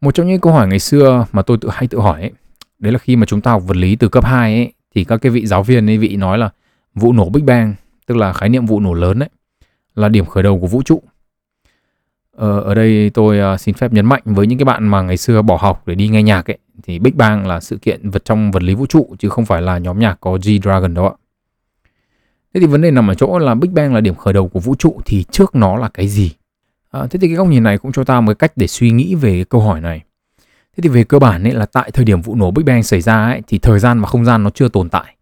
một 0.00 0.14
trong 0.14 0.26
những 0.26 0.40
câu 0.40 0.52
hỏi 0.52 0.68
ngày 0.68 0.78
xưa 0.78 1.26
mà 1.32 1.42
tôi 1.42 1.58
tự 1.60 1.68
hay 1.72 1.86
tự 1.86 1.98
hỏi 1.98 2.20
ấy, 2.20 2.32
đấy 2.78 2.92
là 2.92 2.98
khi 2.98 3.16
mà 3.16 3.26
chúng 3.26 3.40
ta 3.40 3.50
học 3.50 3.62
vật 3.66 3.76
lý 3.76 3.96
từ 3.96 4.08
cấp 4.08 4.24
2 4.24 4.54
ấy, 4.54 4.72
thì 4.94 5.04
các 5.04 5.16
cái 5.16 5.32
vị 5.32 5.46
giáo 5.46 5.62
viên 5.62 5.90
ấy 5.90 5.98
vị 5.98 6.16
nói 6.16 6.38
là 6.38 6.50
vụ 6.94 7.12
nổ 7.12 7.28
Big 7.28 7.46
Bang, 7.46 7.74
tức 8.06 8.16
là 8.16 8.32
khái 8.32 8.48
niệm 8.48 8.66
vụ 8.66 8.80
nổ 8.80 8.94
lớn 8.94 9.18
đấy, 9.18 9.28
là 9.94 10.08
điểm 10.08 10.26
khởi 10.26 10.42
đầu 10.42 10.60
của 10.60 10.66
vũ 10.66 10.82
trụ. 10.82 11.02
Ờ, 12.38 12.60
ở 12.60 12.74
đây 12.74 13.10
tôi 13.14 13.54
uh, 13.54 13.60
xin 13.60 13.74
phép 13.74 13.92
nhấn 13.92 14.06
mạnh 14.06 14.22
với 14.24 14.46
những 14.46 14.58
cái 14.58 14.64
bạn 14.64 14.88
mà 14.88 15.02
ngày 15.02 15.16
xưa 15.16 15.42
bỏ 15.42 15.56
học 15.56 15.82
để 15.86 15.94
đi 15.94 16.08
nghe 16.08 16.22
nhạc 16.22 16.50
ấy 16.50 16.58
thì 16.82 16.98
Big 16.98 17.16
Bang 17.16 17.46
là 17.46 17.60
sự 17.60 17.76
kiện 17.76 18.10
vật 18.10 18.24
trong 18.24 18.50
vật 18.50 18.62
lý 18.62 18.74
vũ 18.74 18.86
trụ 18.86 19.14
chứ 19.18 19.28
không 19.28 19.46
phải 19.46 19.62
là 19.62 19.78
nhóm 19.78 19.98
nhạc 19.98 20.20
có 20.20 20.30
G-Dragon 20.30 20.94
đó 20.94 21.06
ạ. 21.06 21.16
Thế 22.54 22.60
thì 22.60 22.66
vấn 22.66 22.80
đề 22.80 22.90
nằm 22.90 23.10
ở 23.10 23.14
chỗ 23.14 23.38
là 23.38 23.54
Big 23.54 23.74
Bang 23.74 23.94
là 23.94 24.00
điểm 24.00 24.14
khởi 24.14 24.32
đầu 24.32 24.48
của 24.48 24.60
vũ 24.60 24.74
trụ 24.74 25.00
thì 25.04 25.24
trước 25.30 25.54
nó 25.54 25.76
là 25.76 25.88
cái 25.88 26.08
gì? 26.08 26.32
À, 26.90 27.06
thế 27.10 27.18
thì 27.18 27.28
cái 27.28 27.36
góc 27.36 27.48
nhìn 27.48 27.62
này 27.62 27.78
cũng 27.78 27.92
cho 27.92 28.04
ta 28.04 28.20
một 28.20 28.38
cách 28.38 28.52
để 28.56 28.66
suy 28.66 28.90
nghĩ 28.90 29.14
về 29.14 29.32
cái 29.32 29.44
câu 29.44 29.60
hỏi 29.60 29.80
này. 29.80 30.02
Thế 30.76 30.82
thì 30.82 30.88
về 30.88 31.04
cơ 31.04 31.18
bản 31.18 31.42
ấy 31.42 31.52
là 31.52 31.66
tại 31.66 31.90
thời 31.90 32.04
điểm 32.04 32.22
vụ 32.22 32.34
nổ 32.34 32.50
Big 32.50 32.64
Bang 32.64 32.82
xảy 32.82 33.00
ra 33.00 33.24
ấy, 33.24 33.42
thì 33.46 33.58
thời 33.58 33.78
gian 33.78 34.00
và 34.00 34.06
không 34.06 34.24
gian 34.24 34.42
nó 34.42 34.50
chưa 34.50 34.68
tồn 34.68 34.88
tại. 34.88 35.16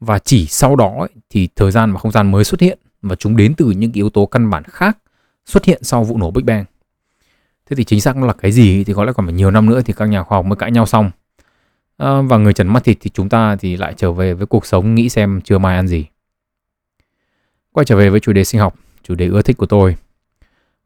Và 0.00 0.18
chỉ 0.18 0.46
sau 0.46 0.76
đó 0.76 0.94
ấy, 0.98 1.10
thì 1.30 1.48
thời 1.56 1.70
gian 1.70 1.92
và 1.92 1.98
không 1.98 2.12
gian 2.12 2.30
mới 2.30 2.44
xuất 2.44 2.60
hiện 2.60 2.78
và 3.02 3.16
chúng 3.16 3.36
đến 3.36 3.54
từ 3.54 3.70
những 3.70 3.92
yếu 3.92 4.10
tố 4.10 4.26
căn 4.26 4.50
bản 4.50 4.62
khác 4.64 4.98
xuất 5.44 5.64
hiện 5.64 5.84
sau 5.84 6.04
vụ 6.04 6.18
nổ 6.18 6.30
Big 6.30 6.46
Bang. 6.46 6.64
Thế 7.66 7.76
thì 7.76 7.84
chính 7.84 8.00
xác 8.00 8.16
nó 8.16 8.26
là 8.26 8.32
cái 8.32 8.52
gì 8.52 8.84
thì 8.84 8.92
có 8.94 9.04
lẽ 9.04 9.12
còn 9.12 9.26
phải 9.26 9.34
nhiều 9.34 9.50
năm 9.50 9.66
nữa 9.66 9.80
thì 9.84 9.92
các 9.92 10.06
nhà 10.06 10.22
khoa 10.22 10.38
học 10.38 10.44
mới 10.44 10.56
cãi 10.56 10.70
nhau 10.70 10.86
xong. 10.86 11.10
À, 11.96 12.20
và 12.20 12.36
người 12.36 12.52
trần 12.52 12.68
mắt 12.68 12.84
thịt 12.84 12.96
thì 13.00 13.10
chúng 13.14 13.28
ta 13.28 13.56
thì 13.56 13.76
lại 13.76 13.94
trở 13.96 14.12
về 14.12 14.34
với 14.34 14.46
cuộc 14.46 14.66
sống 14.66 14.94
nghĩ 14.94 15.08
xem 15.08 15.40
chưa 15.44 15.58
mai 15.58 15.76
ăn 15.76 15.88
gì. 15.88 16.06
Quay 17.72 17.84
trở 17.84 17.96
về 17.96 18.10
với 18.10 18.20
chủ 18.20 18.32
đề 18.32 18.44
sinh 18.44 18.60
học, 18.60 18.74
chủ 19.02 19.14
đề 19.14 19.26
ưa 19.26 19.42
thích 19.42 19.56
của 19.56 19.66
tôi. 19.66 19.96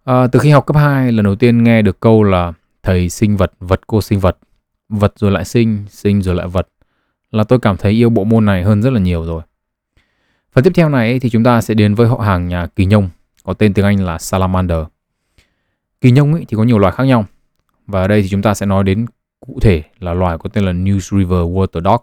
À, 0.05 0.27
từ 0.27 0.39
khi 0.39 0.51
học 0.51 0.67
cấp 0.67 0.77
2, 0.77 1.13
lần 1.13 1.25
đầu 1.25 1.35
tiên 1.35 1.65
nghe 1.65 1.83
được 1.83 2.01
câu 2.01 2.23
là 2.23 2.53
thầy 2.83 3.09
sinh 3.09 3.37
vật, 3.37 3.53
vật 3.61 3.81
cô 3.87 4.03
sinh 4.03 4.21
vật, 4.21 4.39
vật 4.89 5.13
rồi 5.17 5.31
lại 5.31 5.45
sinh, 5.45 5.85
sinh 5.89 6.23
rồi 6.23 6.35
lại 6.35 6.47
vật 6.47 6.69
là 7.31 7.45
tôi 7.45 7.59
cảm 7.59 7.77
thấy 7.77 7.93
yêu 7.93 8.11
bộ 8.11 8.25
môn 8.25 8.45
này 8.45 8.63
hơn 8.63 8.83
rất 8.83 8.91
là 8.91 9.01
nhiều 9.01 9.25
rồi. 9.25 9.43
Phần 10.53 10.65
tiếp 10.65 10.73
theo 10.75 10.89
này 10.89 11.21
thì 11.21 11.31
chúng 11.31 11.45
ta 11.45 11.61
sẽ 11.61 11.75
đến 11.75 11.95
với 11.95 12.09
họ 12.09 12.17
hàng 12.17 12.49
nhà 12.49 12.67
kỳ 12.67 12.85
nhông, 12.85 13.09
có 13.47 13.53
tên 13.53 13.75
tiếng 13.75 13.85
Anh 13.85 14.05
là 14.05 14.19
Salamander. 14.19 14.79
Kỳ 16.01 16.11
nhông 16.11 16.33
ấy 16.33 16.45
thì 16.49 16.57
có 16.57 16.63
nhiều 16.63 16.79
loài 16.79 16.93
khác 16.93 17.05
nhau. 17.05 17.25
Và 17.87 18.01
ở 18.01 18.09
đây 18.09 18.23
thì 18.23 18.29
chúng 18.29 18.43
ta 18.43 18.55
sẽ 18.55 18.67
nói 18.67 18.85
đến 18.85 19.07
cụ 19.47 19.59
thể 19.61 19.83
là 19.99 20.15
loài 20.15 20.39
có 20.39 20.49
tên 20.49 20.65
là 20.65 20.73
News 20.73 21.19
River 21.19 21.41
Water 21.41 21.85
Dog. 21.85 22.01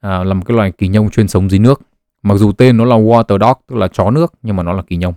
À, 0.00 0.24
là 0.24 0.34
một 0.34 0.42
cái 0.46 0.56
loài 0.56 0.72
kỳ 0.72 0.88
nhông 0.88 1.10
chuyên 1.10 1.28
sống 1.28 1.50
dưới 1.50 1.58
nước. 1.58 1.80
Mặc 2.22 2.34
dù 2.34 2.52
tên 2.52 2.76
nó 2.76 2.84
là 2.84 2.96
Water 2.96 3.38
Dog, 3.38 3.62
tức 3.66 3.76
là 3.76 3.88
chó 3.88 4.10
nước, 4.10 4.34
nhưng 4.42 4.56
mà 4.56 4.62
nó 4.62 4.72
là 4.72 4.82
kỳ 4.82 4.96
nhông. 4.96 5.14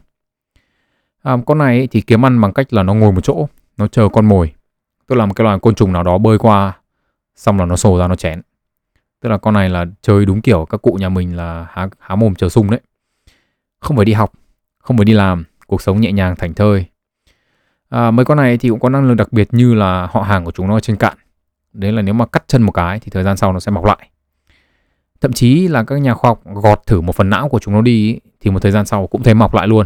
À, 1.23 1.37
con 1.45 1.57
này 1.57 1.87
thì 1.91 2.01
kiếm 2.01 2.25
ăn 2.25 2.41
bằng 2.41 2.53
cách 2.53 2.73
là 2.73 2.83
nó 2.83 2.93
ngồi 2.93 3.11
một 3.11 3.21
chỗ, 3.23 3.47
nó 3.77 3.87
chờ 3.87 4.09
con 4.13 4.25
mồi. 4.25 4.53
Tức 5.07 5.15
là 5.15 5.25
một 5.25 5.33
cái 5.33 5.43
loài 5.43 5.59
côn 5.59 5.75
trùng 5.75 5.93
nào 5.93 6.03
đó 6.03 6.17
bơi 6.17 6.37
qua, 6.37 6.77
xong 7.35 7.59
là 7.59 7.65
nó 7.65 7.75
sổ 7.75 7.99
ra 7.99 8.07
nó 8.07 8.15
chén. 8.15 8.41
Tức 9.21 9.29
là 9.29 9.37
con 9.37 9.53
này 9.53 9.69
là 9.69 9.85
chơi 10.01 10.25
đúng 10.25 10.41
kiểu 10.41 10.65
các 10.65 10.81
cụ 10.81 10.93
nhà 10.93 11.09
mình 11.09 11.37
là 11.37 11.67
há, 11.69 11.89
há 11.99 12.15
mồm 12.15 12.35
chờ 12.35 12.49
sung 12.49 12.69
đấy. 12.69 12.79
Không 13.79 13.97
phải 13.97 14.05
đi 14.05 14.13
học, 14.13 14.31
không 14.81 14.97
phải 14.97 15.05
đi 15.05 15.13
làm, 15.13 15.45
cuộc 15.67 15.81
sống 15.81 16.01
nhẹ 16.01 16.11
nhàng 16.11 16.35
thảnh 16.35 16.53
thơi. 16.53 16.85
À, 17.89 18.11
mấy 18.11 18.25
con 18.25 18.38
này 18.38 18.57
thì 18.57 18.69
cũng 18.69 18.79
có 18.79 18.89
năng 18.89 19.07
lực 19.07 19.15
đặc 19.15 19.33
biệt 19.33 19.53
như 19.53 19.73
là 19.73 20.07
họ 20.11 20.21
hàng 20.21 20.45
của 20.45 20.51
chúng 20.51 20.67
nó 20.67 20.79
trên 20.79 20.95
cạn. 20.95 21.17
Đấy 21.73 21.91
là 21.91 22.01
nếu 22.01 22.13
mà 22.13 22.25
cắt 22.25 22.43
chân 22.47 22.61
một 22.61 22.71
cái 22.71 23.00
thì 23.00 23.09
thời 23.09 23.23
gian 23.23 23.38
sau 23.38 23.53
nó 23.53 23.59
sẽ 23.59 23.71
mọc 23.71 23.85
lại. 23.85 24.09
Thậm 25.21 25.33
chí 25.33 25.67
là 25.67 25.83
các 25.83 25.95
nhà 25.95 26.13
khoa 26.13 26.29
học 26.29 26.41
gọt 26.45 26.81
thử 26.85 27.01
một 27.01 27.15
phần 27.15 27.29
não 27.29 27.50
của 27.50 27.59
chúng 27.59 27.73
nó 27.73 27.81
đi 27.81 28.19
thì 28.39 28.51
một 28.51 28.61
thời 28.61 28.71
gian 28.71 28.85
sau 28.85 29.07
cũng 29.07 29.23
thấy 29.23 29.33
mọc 29.33 29.53
lại 29.53 29.67
luôn. 29.67 29.85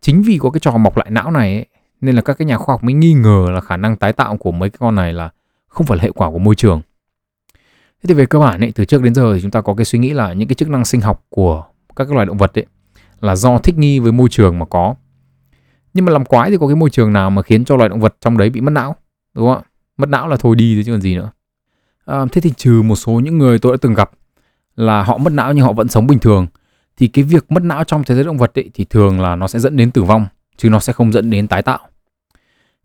Chính 0.00 0.22
vì 0.22 0.38
có 0.38 0.50
cái 0.50 0.60
trò 0.60 0.76
mọc 0.76 0.96
lại 0.96 1.10
não 1.10 1.30
này 1.30 1.54
ấy, 1.54 1.66
nên 2.00 2.14
là 2.14 2.22
các 2.22 2.38
cái 2.38 2.46
nhà 2.46 2.58
khoa 2.58 2.72
học 2.72 2.84
mới 2.84 2.94
nghi 2.94 3.12
ngờ 3.12 3.46
là 3.50 3.60
khả 3.60 3.76
năng 3.76 3.96
tái 3.96 4.12
tạo 4.12 4.36
của 4.36 4.52
mấy 4.52 4.70
cái 4.70 4.76
con 4.78 4.94
này 4.94 5.12
là 5.12 5.30
không 5.68 5.86
phải 5.86 5.98
là 5.98 6.02
hệ 6.02 6.10
quả 6.10 6.30
của 6.30 6.38
môi 6.38 6.54
trường. 6.54 6.80
Thế 8.02 8.08
thì 8.08 8.14
về 8.14 8.26
cơ 8.26 8.38
bản 8.38 8.60
ấy, 8.60 8.72
từ 8.74 8.84
trước 8.84 9.02
đến 9.02 9.14
giờ 9.14 9.34
thì 9.34 9.40
chúng 9.42 9.50
ta 9.50 9.60
có 9.60 9.74
cái 9.74 9.84
suy 9.84 9.98
nghĩ 9.98 10.10
là 10.10 10.32
những 10.32 10.48
cái 10.48 10.54
chức 10.54 10.68
năng 10.68 10.84
sinh 10.84 11.00
học 11.00 11.24
của 11.28 11.64
các 11.96 12.04
cái 12.04 12.14
loài 12.14 12.26
động 12.26 12.38
vật 12.38 12.58
ấy 12.58 12.66
là 13.22 13.36
do 13.36 13.58
thích 13.58 13.78
nghi 13.78 13.98
với 13.98 14.12
môi 14.12 14.28
trường 14.28 14.58
mà 14.58 14.66
có. 14.66 14.94
Nhưng 15.94 16.04
mà 16.04 16.12
làm 16.12 16.24
quái 16.24 16.50
thì 16.50 16.56
có 16.60 16.66
cái 16.66 16.76
môi 16.76 16.90
trường 16.90 17.12
nào 17.12 17.30
mà 17.30 17.42
khiến 17.42 17.64
cho 17.64 17.76
loài 17.76 17.88
động 17.88 18.00
vật 18.00 18.16
trong 18.20 18.38
đấy 18.38 18.50
bị 18.50 18.60
mất 18.60 18.70
não, 18.70 18.96
đúng 19.34 19.46
không 19.46 19.62
ạ? 19.62 19.68
Mất 19.96 20.08
não 20.08 20.28
là 20.28 20.36
thôi 20.36 20.56
đi 20.56 20.82
chứ 20.84 20.92
còn 20.92 21.00
gì 21.00 21.16
nữa. 21.16 21.30
À, 22.04 22.24
thế 22.32 22.40
thì 22.40 22.52
trừ 22.56 22.82
một 22.82 22.96
số 22.96 23.12
những 23.12 23.38
người 23.38 23.58
tôi 23.58 23.72
đã 23.72 23.76
từng 23.80 23.94
gặp 23.94 24.10
là 24.76 25.02
họ 25.02 25.18
mất 25.18 25.32
não 25.32 25.52
nhưng 25.52 25.64
họ 25.64 25.72
vẫn 25.72 25.88
sống 25.88 26.06
bình 26.06 26.18
thường 26.18 26.46
thì 26.96 27.08
cái 27.08 27.24
việc 27.24 27.52
mất 27.52 27.62
não 27.62 27.84
trong 27.84 28.04
thế 28.04 28.14
giới 28.14 28.24
động 28.24 28.38
vật 28.38 28.58
ấy, 28.58 28.70
thì 28.74 28.84
thường 28.84 29.20
là 29.20 29.36
nó 29.36 29.48
sẽ 29.48 29.58
dẫn 29.58 29.76
đến 29.76 29.90
tử 29.90 30.02
vong 30.02 30.26
chứ 30.56 30.70
nó 30.70 30.78
sẽ 30.78 30.92
không 30.92 31.12
dẫn 31.12 31.30
đến 31.30 31.48
tái 31.48 31.62
tạo. 31.62 31.78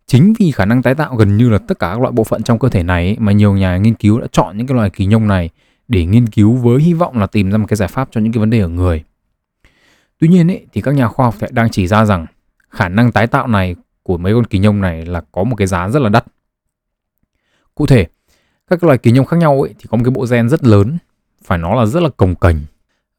Chính 0.07 0.33
vì 0.39 0.51
khả 0.51 0.65
năng 0.65 0.81
tái 0.81 0.95
tạo 0.95 1.15
gần 1.15 1.37
như 1.37 1.49
là 1.49 1.57
tất 1.57 1.79
cả 1.79 1.89
các 1.93 1.99
loại 1.99 2.11
bộ 2.11 2.23
phận 2.23 2.43
trong 2.43 2.59
cơ 2.59 2.69
thể 2.69 2.83
này 2.83 3.05
ấy, 3.05 3.17
mà 3.19 3.31
nhiều 3.31 3.53
nhà 3.53 3.77
nghiên 3.77 3.93
cứu 3.93 4.19
đã 4.19 4.27
chọn 4.31 4.57
những 4.57 4.67
cái 4.67 4.75
loài 4.75 4.89
kỳ 4.89 5.05
nhông 5.05 5.27
này 5.27 5.49
để 5.87 6.05
nghiên 6.05 6.27
cứu 6.27 6.53
với 6.53 6.81
hy 6.81 6.93
vọng 6.93 7.17
là 7.17 7.27
tìm 7.27 7.51
ra 7.51 7.57
một 7.57 7.65
cái 7.67 7.77
giải 7.77 7.89
pháp 7.89 8.09
cho 8.11 8.21
những 8.21 8.33
cái 8.33 8.39
vấn 8.39 8.49
đề 8.49 8.59
ở 8.59 8.67
người. 8.67 9.03
Tuy 10.19 10.27
nhiên 10.27 10.51
ấy, 10.51 10.65
thì 10.73 10.81
các 10.81 10.91
nhà 10.91 11.07
khoa 11.07 11.25
học 11.25 11.35
lại 11.39 11.51
đang 11.53 11.69
chỉ 11.69 11.87
ra 11.87 12.05
rằng 12.05 12.25
khả 12.69 12.89
năng 12.89 13.11
tái 13.11 13.27
tạo 13.27 13.47
này 13.47 13.75
của 14.03 14.17
mấy 14.17 14.33
con 14.33 14.45
kỳ 14.45 14.59
nhông 14.59 14.81
này 14.81 15.05
là 15.05 15.21
có 15.31 15.43
một 15.43 15.55
cái 15.55 15.67
giá 15.67 15.89
rất 15.89 16.01
là 16.01 16.09
đắt. 16.09 16.25
Cụ 17.75 17.85
thể, 17.85 18.07
các 18.67 18.83
loài 18.83 18.97
kỳ 18.97 19.11
nhông 19.11 19.25
khác 19.25 19.37
nhau 19.37 19.61
ấy, 19.61 19.73
thì 19.79 19.85
có 19.89 19.97
một 19.97 20.03
cái 20.03 20.11
bộ 20.11 20.25
gen 20.29 20.49
rất 20.49 20.63
lớn, 20.63 20.97
phải 21.43 21.57
nói 21.57 21.75
là 21.75 21.85
rất 21.85 22.03
là 22.03 22.09
cồng 22.17 22.35
cành 22.35 22.61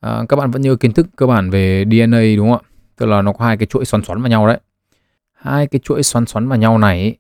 À, 0.01 0.23
các 0.29 0.37
bạn 0.37 0.51
vẫn 0.51 0.63
nhớ 0.63 0.77
kiến 0.77 0.93
thức 0.93 1.07
cơ 1.17 1.27
bản 1.27 1.51
về 1.51 1.85
DNA 1.85 2.23
đúng 2.37 2.51
không 2.51 2.61
ạ? 2.65 2.69
Tức 2.97 3.07
là 3.07 3.23
nó 3.23 3.33
có 3.33 3.45
hai 3.45 3.57
cái 3.57 3.67
chuỗi 3.67 3.85
xoắn 3.85 4.05
xoắn 4.05 4.23
vào 4.23 4.31
nhau 4.31 4.47
đấy. 4.47 4.61
Hai 5.33 5.67
cái 5.67 5.81
chuỗi 5.85 6.03
xoắn 6.03 6.27
xoắn 6.27 6.49
vào 6.49 6.59
nhau 6.59 6.79
này 6.79 7.01
ấy, 7.01 7.17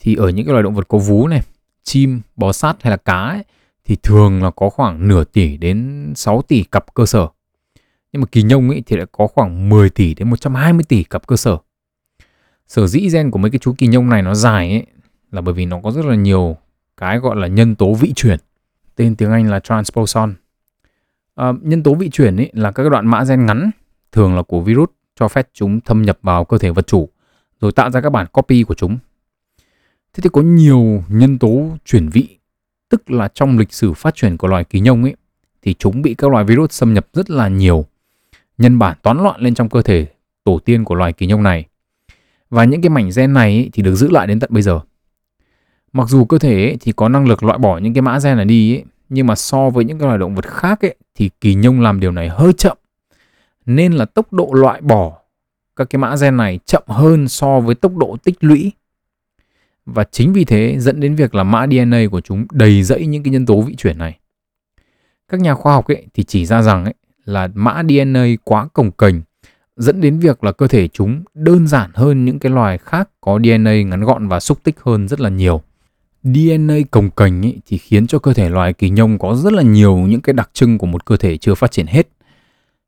thì 0.00 0.14
ở 0.14 0.28
những 0.28 0.46
cái 0.46 0.52
loài 0.52 0.62
động 0.62 0.74
vật 0.74 0.88
có 0.88 0.98
vú 0.98 1.28
này, 1.28 1.42
chim, 1.82 2.20
bò 2.36 2.52
sát 2.52 2.76
hay 2.82 2.90
là 2.90 2.96
cá 2.96 3.18
ấy, 3.18 3.44
thì 3.84 3.96
thường 4.02 4.42
là 4.42 4.50
có 4.50 4.70
khoảng 4.70 5.08
nửa 5.08 5.24
tỷ 5.24 5.56
đến 5.56 6.12
6 6.16 6.42
tỷ 6.42 6.62
cặp 6.62 6.94
cơ 6.94 7.06
sở. 7.06 7.28
Nhưng 8.14 8.20
mà 8.20 8.26
kỳ 8.32 8.42
nhông 8.42 8.70
ấy 8.70 8.82
thì 8.86 8.96
lại 8.96 9.06
có 9.12 9.26
khoảng 9.26 9.68
10 9.68 9.90
tỷ 9.90 10.14
đến 10.14 10.30
120 10.30 10.84
tỷ 10.88 11.02
cặp 11.02 11.26
cơ 11.26 11.36
sở. 11.36 11.58
Sở 12.68 12.86
dĩ 12.86 13.08
gen 13.12 13.30
của 13.30 13.38
mấy 13.38 13.50
cái 13.50 13.58
chú 13.58 13.74
kỳ 13.78 13.86
nhông 13.86 14.08
này 14.08 14.22
nó 14.22 14.34
dài 14.34 14.70
ấy 14.70 14.86
là 15.32 15.40
bởi 15.40 15.54
vì 15.54 15.66
nó 15.66 15.80
có 15.82 15.90
rất 15.90 16.04
là 16.04 16.14
nhiều 16.14 16.56
cái 16.96 17.18
gọi 17.18 17.36
là 17.36 17.46
nhân 17.46 17.74
tố 17.74 17.94
vị 17.94 18.12
chuyển. 18.16 18.38
Tên 18.96 19.16
tiếng 19.16 19.30
Anh 19.30 19.50
là 19.50 19.60
transposon. 19.60 20.34
À, 21.34 21.52
nhân 21.62 21.82
tố 21.82 21.94
vị 21.94 22.10
chuyển 22.10 22.36
ấy 22.36 22.50
là 22.52 22.72
các 22.72 22.88
đoạn 22.90 23.06
mã 23.06 23.24
gen 23.24 23.46
ngắn, 23.46 23.70
thường 24.12 24.36
là 24.36 24.42
của 24.42 24.60
virus 24.60 24.88
cho 25.16 25.28
phép 25.28 25.48
chúng 25.52 25.80
thâm 25.80 26.02
nhập 26.02 26.18
vào 26.22 26.44
cơ 26.44 26.58
thể 26.58 26.70
vật 26.70 26.86
chủ 26.86 27.08
rồi 27.60 27.72
tạo 27.72 27.90
ra 27.90 28.00
các 28.00 28.10
bản 28.10 28.26
copy 28.26 28.62
của 28.62 28.74
chúng. 28.74 28.98
Thế 30.12 30.20
thì 30.22 30.30
có 30.32 30.40
nhiều 30.40 31.04
nhân 31.08 31.38
tố 31.38 31.76
chuyển 31.84 32.08
vị, 32.08 32.38
tức 32.88 33.10
là 33.10 33.28
trong 33.28 33.58
lịch 33.58 33.72
sử 33.72 33.92
phát 33.92 34.14
triển 34.14 34.36
của 34.36 34.48
loài 34.48 34.64
kỳ 34.64 34.80
nhông 34.80 35.02
ấy 35.02 35.16
thì 35.62 35.74
chúng 35.74 36.02
bị 36.02 36.14
các 36.14 36.30
loài 36.30 36.44
virus 36.44 36.72
xâm 36.72 36.94
nhập 36.94 37.06
rất 37.12 37.30
là 37.30 37.48
nhiều 37.48 37.84
nhân 38.58 38.78
bản 38.78 38.96
toán 39.02 39.22
loạn 39.22 39.40
lên 39.40 39.54
trong 39.54 39.68
cơ 39.68 39.82
thể 39.82 40.06
tổ 40.44 40.58
tiên 40.64 40.84
của 40.84 40.94
loài 40.94 41.12
kỳ 41.12 41.26
nhông 41.26 41.42
này. 41.42 41.64
Và 42.50 42.64
những 42.64 42.82
cái 42.82 42.90
mảnh 42.90 43.10
gen 43.16 43.32
này 43.32 43.70
thì 43.72 43.82
được 43.82 43.94
giữ 43.94 44.10
lại 44.10 44.26
đến 44.26 44.40
tận 44.40 44.50
bây 44.52 44.62
giờ. 44.62 44.80
Mặc 45.92 46.08
dù 46.08 46.24
cơ 46.24 46.38
thể 46.38 46.76
thì 46.80 46.92
có 46.92 47.08
năng 47.08 47.28
lực 47.28 47.42
loại 47.42 47.58
bỏ 47.58 47.78
những 47.78 47.94
cái 47.94 48.02
mã 48.02 48.18
gen 48.24 48.36
này 48.36 48.44
đi 48.44 48.82
nhưng 49.08 49.26
mà 49.26 49.34
so 49.34 49.70
với 49.70 49.84
những 49.84 49.98
cái 49.98 50.06
loài 50.06 50.18
động 50.18 50.34
vật 50.34 50.46
khác 50.46 50.84
ấy, 50.84 50.94
thì 51.14 51.30
kỳ 51.40 51.54
nhông 51.54 51.80
làm 51.80 52.00
điều 52.00 52.10
này 52.10 52.28
hơi 52.28 52.52
chậm. 52.52 52.78
Nên 53.66 53.92
là 53.92 54.04
tốc 54.04 54.32
độ 54.32 54.50
loại 54.52 54.80
bỏ 54.80 55.18
các 55.76 55.90
cái 55.90 55.98
mã 55.98 56.16
gen 56.20 56.36
này 56.36 56.58
chậm 56.66 56.82
hơn 56.86 57.28
so 57.28 57.60
với 57.60 57.74
tốc 57.74 57.96
độ 57.96 58.16
tích 58.24 58.36
lũy. 58.40 58.72
Và 59.86 60.04
chính 60.04 60.32
vì 60.32 60.44
thế 60.44 60.76
dẫn 60.78 61.00
đến 61.00 61.14
việc 61.14 61.34
là 61.34 61.42
mã 61.42 61.66
DNA 61.66 62.04
của 62.10 62.20
chúng 62.20 62.46
đầy 62.52 62.82
dẫy 62.82 63.06
những 63.06 63.22
cái 63.22 63.32
nhân 63.32 63.46
tố 63.46 63.60
vị 63.60 63.74
chuyển 63.74 63.98
này. 63.98 64.18
Các 65.28 65.40
nhà 65.40 65.54
khoa 65.54 65.74
học 65.74 65.86
ấy 65.86 66.06
thì 66.14 66.22
chỉ 66.22 66.46
ra 66.46 66.62
rằng 66.62 66.84
ấy, 66.84 66.94
là 67.24 67.48
mã 67.54 67.82
DNA 67.88 68.24
quá 68.44 68.68
cồng 68.72 68.90
kềnh 68.90 69.22
dẫn 69.76 70.00
đến 70.00 70.18
việc 70.18 70.44
là 70.44 70.52
cơ 70.52 70.66
thể 70.66 70.88
chúng 70.88 71.22
đơn 71.34 71.66
giản 71.66 71.90
hơn 71.94 72.24
những 72.24 72.38
cái 72.38 72.52
loài 72.52 72.78
khác 72.78 73.08
có 73.20 73.38
DNA 73.44 73.82
ngắn 73.82 74.04
gọn 74.04 74.28
và 74.28 74.40
xúc 74.40 74.58
tích 74.62 74.80
hơn 74.80 75.08
rất 75.08 75.20
là 75.20 75.28
nhiều. 75.28 75.62
DNA 76.22 76.74
cồng 76.90 77.10
kềnh 77.10 77.42
thì 77.66 77.78
khiến 77.78 78.06
cho 78.06 78.18
cơ 78.18 78.34
thể 78.34 78.48
loài 78.48 78.72
kỳ 78.72 78.90
nhông 78.90 79.18
có 79.18 79.34
rất 79.34 79.52
là 79.52 79.62
nhiều 79.62 79.96
những 79.96 80.20
cái 80.20 80.32
đặc 80.32 80.50
trưng 80.52 80.78
của 80.78 80.86
một 80.86 81.04
cơ 81.04 81.16
thể 81.16 81.36
chưa 81.36 81.54
phát 81.54 81.70
triển 81.70 81.86
hết. 81.86 82.08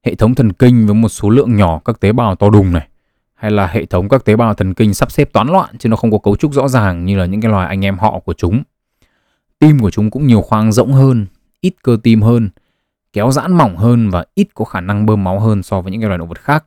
Hệ 0.04 0.14
thống 0.14 0.34
thần 0.34 0.52
kinh 0.52 0.86
với 0.86 0.94
một 0.94 1.08
số 1.08 1.30
lượng 1.30 1.56
nhỏ 1.56 1.80
các 1.84 2.00
tế 2.00 2.12
bào 2.12 2.34
to 2.34 2.50
đùng 2.50 2.72
này, 2.72 2.88
hay 3.34 3.50
là 3.50 3.66
hệ 3.66 3.86
thống 3.86 4.08
các 4.08 4.24
tế 4.24 4.36
bào 4.36 4.54
thần 4.54 4.74
kinh 4.74 4.94
sắp 4.94 5.12
xếp 5.12 5.32
toán 5.32 5.48
loạn 5.48 5.78
chứ 5.78 5.88
nó 5.88 5.96
không 5.96 6.10
có 6.10 6.18
cấu 6.18 6.36
trúc 6.36 6.52
rõ 6.52 6.68
ràng 6.68 7.04
như 7.04 7.18
là 7.18 7.26
những 7.26 7.40
cái 7.40 7.50
loài 7.50 7.68
anh 7.68 7.84
em 7.84 7.98
họ 7.98 8.18
của 8.18 8.34
chúng. 8.34 8.62
Tim 9.58 9.78
của 9.78 9.90
chúng 9.90 10.10
cũng 10.10 10.26
nhiều 10.26 10.40
khoang 10.40 10.72
rỗng 10.72 10.92
hơn, 10.92 11.26
ít 11.60 11.74
cơ 11.82 11.98
tim 12.02 12.22
hơn, 12.22 12.48
kéo 13.16 13.30
giãn 13.30 13.52
mỏng 13.52 13.76
hơn 13.76 14.10
và 14.10 14.24
ít 14.34 14.48
có 14.54 14.64
khả 14.64 14.80
năng 14.80 15.06
bơm 15.06 15.24
máu 15.24 15.40
hơn 15.40 15.62
so 15.62 15.80
với 15.80 15.92
những 15.92 16.00
cái 16.00 16.08
loài 16.08 16.18
động 16.18 16.28
vật 16.28 16.40
khác. 16.40 16.64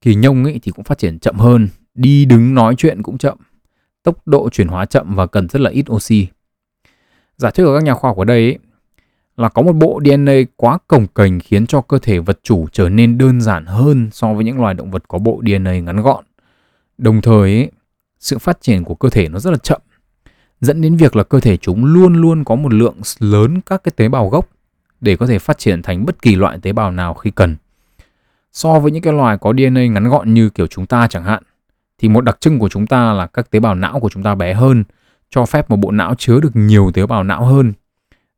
Kỳ 0.00 0.14
nhông 0.14 0.44
ấy 0.44 0.60
thì 0.62 0.72
cũng 0.72 0.84
phát 0.84 0.98
triển 0.98 1.18
chậm 1.18 1.36
hơn, 1.38 1.68
đi 1.94 2.24
đứng 2.24 2.54
nói 2.54 2.74
chuyện 2.78 3.02
cũng 3.02 3.18
chậm, 3.18 3.38
tốc 4.02 4.28
độ 4.28 4.50
chuyển 4.50 4.68
hóa 4.68 4.86
chậm 4.86 5.14
và 5.14 5.26
cần 5.26 5.48
rất 5.48 5.60
là 5.60 5.70
ít 5.70 5.90
oxy. 5.92 6.26
Giả 7.36 7.50
thuyết 7.50 7.64
của 7.64 7.74
các 7.74 7.84
nhà 7.84 7.94
khoa 7.94 8.10
học 8.10 8.16
ở 8.16 8.24
đây 8.24 8.44
ấy, 8.44 8.58
là 9.36 9.48
có 9.48 9.62
một 9.62 9.72
bộ 9.72 10.00
DNA 10.04 10.32
quá 10.56 10.78
cồng 10.88 11.06
kềnh 11.06 11.40
khiến 11.40 11.66
cho 11.66 11.80
cơ 11.80 11.98
thể 11.98 12.18
vật 12.18 12.40
chủ 12.42 12.66
trở 12.72 12.88
nên 12.88 13.18
đơn 13.18 13.40
giản 13.40 13.66
hơn 13.66 14.08
so 14.12 14.34
với 14.34 14.44
những 14.44 14.60
loài 14.60 14.74
động 14.74 14.90
vật 14.90 15.08
có 15.08 15.18
bộ 15.18 15.42
DNA 15.46 15.78
ngắn 15.78 16.02
gọn. 16.02 16.24
Đồng 16.98 17.20
thời 17.20 17.40
ấy, 17.40 17.70
sự 18.18 18.38
phát 18.38 18.60
triển 18.60 18.84
của 18.84 18.94
cơ 18.94 19.10
thể 19.10 19.28
nó 19.28 19.38
rất 19.38 19.50
là 19.50 19.58
chậm. 19.58 19.80
dẫn 20.60 20.80
đến 20.80 20.96
việc 20.96 21.16
là 21.16 21.24
cơ 21.24 21.40
thể 21.40 21.56
chúng 21.56 21.84
luôn 21.84 22.14
luôn 22.14 22.44
có 22.44 22.54
một 22.54 22.72
lượng 22.72 22.96
lớn 23.18 23.60
các 23.60 23.82
cái 23.84 23.92
tế 23.96 24.08
bào 24.08 24.28
gốc 24.28 24.48
để 25.00 25.16
có 25.16 25.26
thể 25.26 25.38
phát 25.38 25.58
triển 25.58 25.82
thành 25.82 26.06
bất 26.06 26.22
kỳ 26.22 26.34
loại 26.34 26.58
tế 26.62 26.72
bào 26.72 26.90
nào 26.90 27.14
khi 27.14 27.30
cần. 27.30 27.56
So 28.52 28.80
với 28.80 28.92
những 28.92 29.02
cái 29.02 29.12
loài 29.12 29.38
có 29.38 29.52
DNA 29.52 29.86
ngắn 29.86 30.08
gọn 30.08 30.34
như 30.34 30.50
kiểu 30.50 30.66
chúng 30.66 30.86
ta 30.86 31.06
chẳng 31.10 31.24
hạn, 31.24 31.42
thì 31.98 32.08
một 32.08 32.20
đặc 32.20 32.40
trưng 32.40 32.58
của 32.58 32.68
chúng 32.68 32.86
ta 32.86 33.12
là 33.12 33.26
các 33.26 33.50
tế 33.50 33.60
bào 33.60 33.74
não 33.74 34.00
của 34.00 34.08
chúng 34.08 34.22
ta 34.22 34.34
bé 34.34 34.54
hơn, 34.54 34.84
cho 35.30 35.46
phép 35.46 35.70
một 35.70 35.76
bộ 35.76 35.90
não 35.90 36.14
chứa 36.14 36.40
được 36.40 36.50
nhiều 36.54 36.90
tế 36.94 37.06
bào 37.06 37.24
não 37.24 37.44
hơn, 37.44 37.72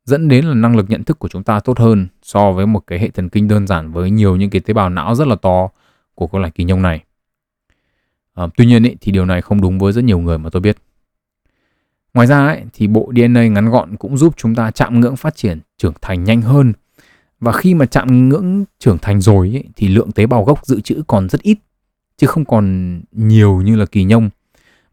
dẫn 0.04 0.28
đến 0.28 0.44
là 0.44 0.54
năng 0.54 0.76
lực 0.76 0.90
nhận 0.90 1.04
thức 1.04 1.18
của 1.18 1.28
chúng 1.28 1.42
ta 1.42 1.60
tốt 1.60 1.78
hơn 1.78 2.06
so 2.22 2.52
với 2.52 2.66
một 2.66 2.86
cái 2.86 2.98
hệ 2.98 3.10
thần 3.10 3.28
kinh 3.28 3.48
đơn 3.48 3.66
giản 3.66 3.92
với 3.92 4.10
nhiều 4.10 4.36
những 4.36 4.50
cái 4.50 4.60
tế 4.60 4.74
bào 4.74 4.90
não 4.90 5.14
rất 5.14 5.26
là 5.26 5.36
to 5.36 5.68
của 6.14 6.26
các 6.26 6.38
loài 6.38 6.50
kỳ 6.50 6.64
nhông 6.64 6.82
này. 6.82 7.04
À, 8.34 8.46
tuy 8.56 8.66
nhiên 8.66 8.82
ý, 8.82 8.96
thì 9.00 9.12
điều 9.12 9.24
này 9.24 9.42
không 9.42 9.60
đúng 9.60 9.78
với 9.78 9.92
rất 9.92 10.04
nhiều 10.04 10.18
người 10.18 10.38
mà 10.38 10.50
tôi 10.50 10.60
biết. 10.60 10.76
Ngoài 12.14 12.26
ra 12.26 12.46
ấy, 12.46 12.62
thì 12.72 12.86
bộ 12.86 13.12
DNA 13.16 13.48
ngắn 13.48 13.70
gọn 13.70 13.96
cũng 13.96 14.16
giúp 14.16 14.34
chúng 14.36 14.54
ta 14.54 14.70
chạm 14.70 15.00
ngưỡng 15.00 15.16
phát 15.16 15.36
triển 15.36 15.60
trưởng 15.78 15.94
thành 16.00 16.24
nhanh 16.24 16.42
hơn. 16.42 16.72
Và 17.40 17.52
khi 17.52 17.74
mà 17.74 17.86
chạm 17.86 18.28
ngưỡng 18.28 18.64
trưởng 18.78 18.98
thành 18.98 19.20
rồi 19.20 19.48
ấy, 19.48 19.64
thì 19.76 19.88
lượng 19.88 20.12
tế 20.12 20.26
bào 20.26 20.44
gốc 20.44 20.66
dự 20.66 20.80
trữ 20.80 21.02
còn 21.06 21.28
rất 21.28 21.42
ít 21.42 21.58
chứ 22.16 22.26
không 22.26 22.44
còn 22.44 23.00
nhiều 23.12 23.60
như 23.60 23.76
là 23.76 23.86
kỳ 23.86 24.04
nhông. 24.04 24.30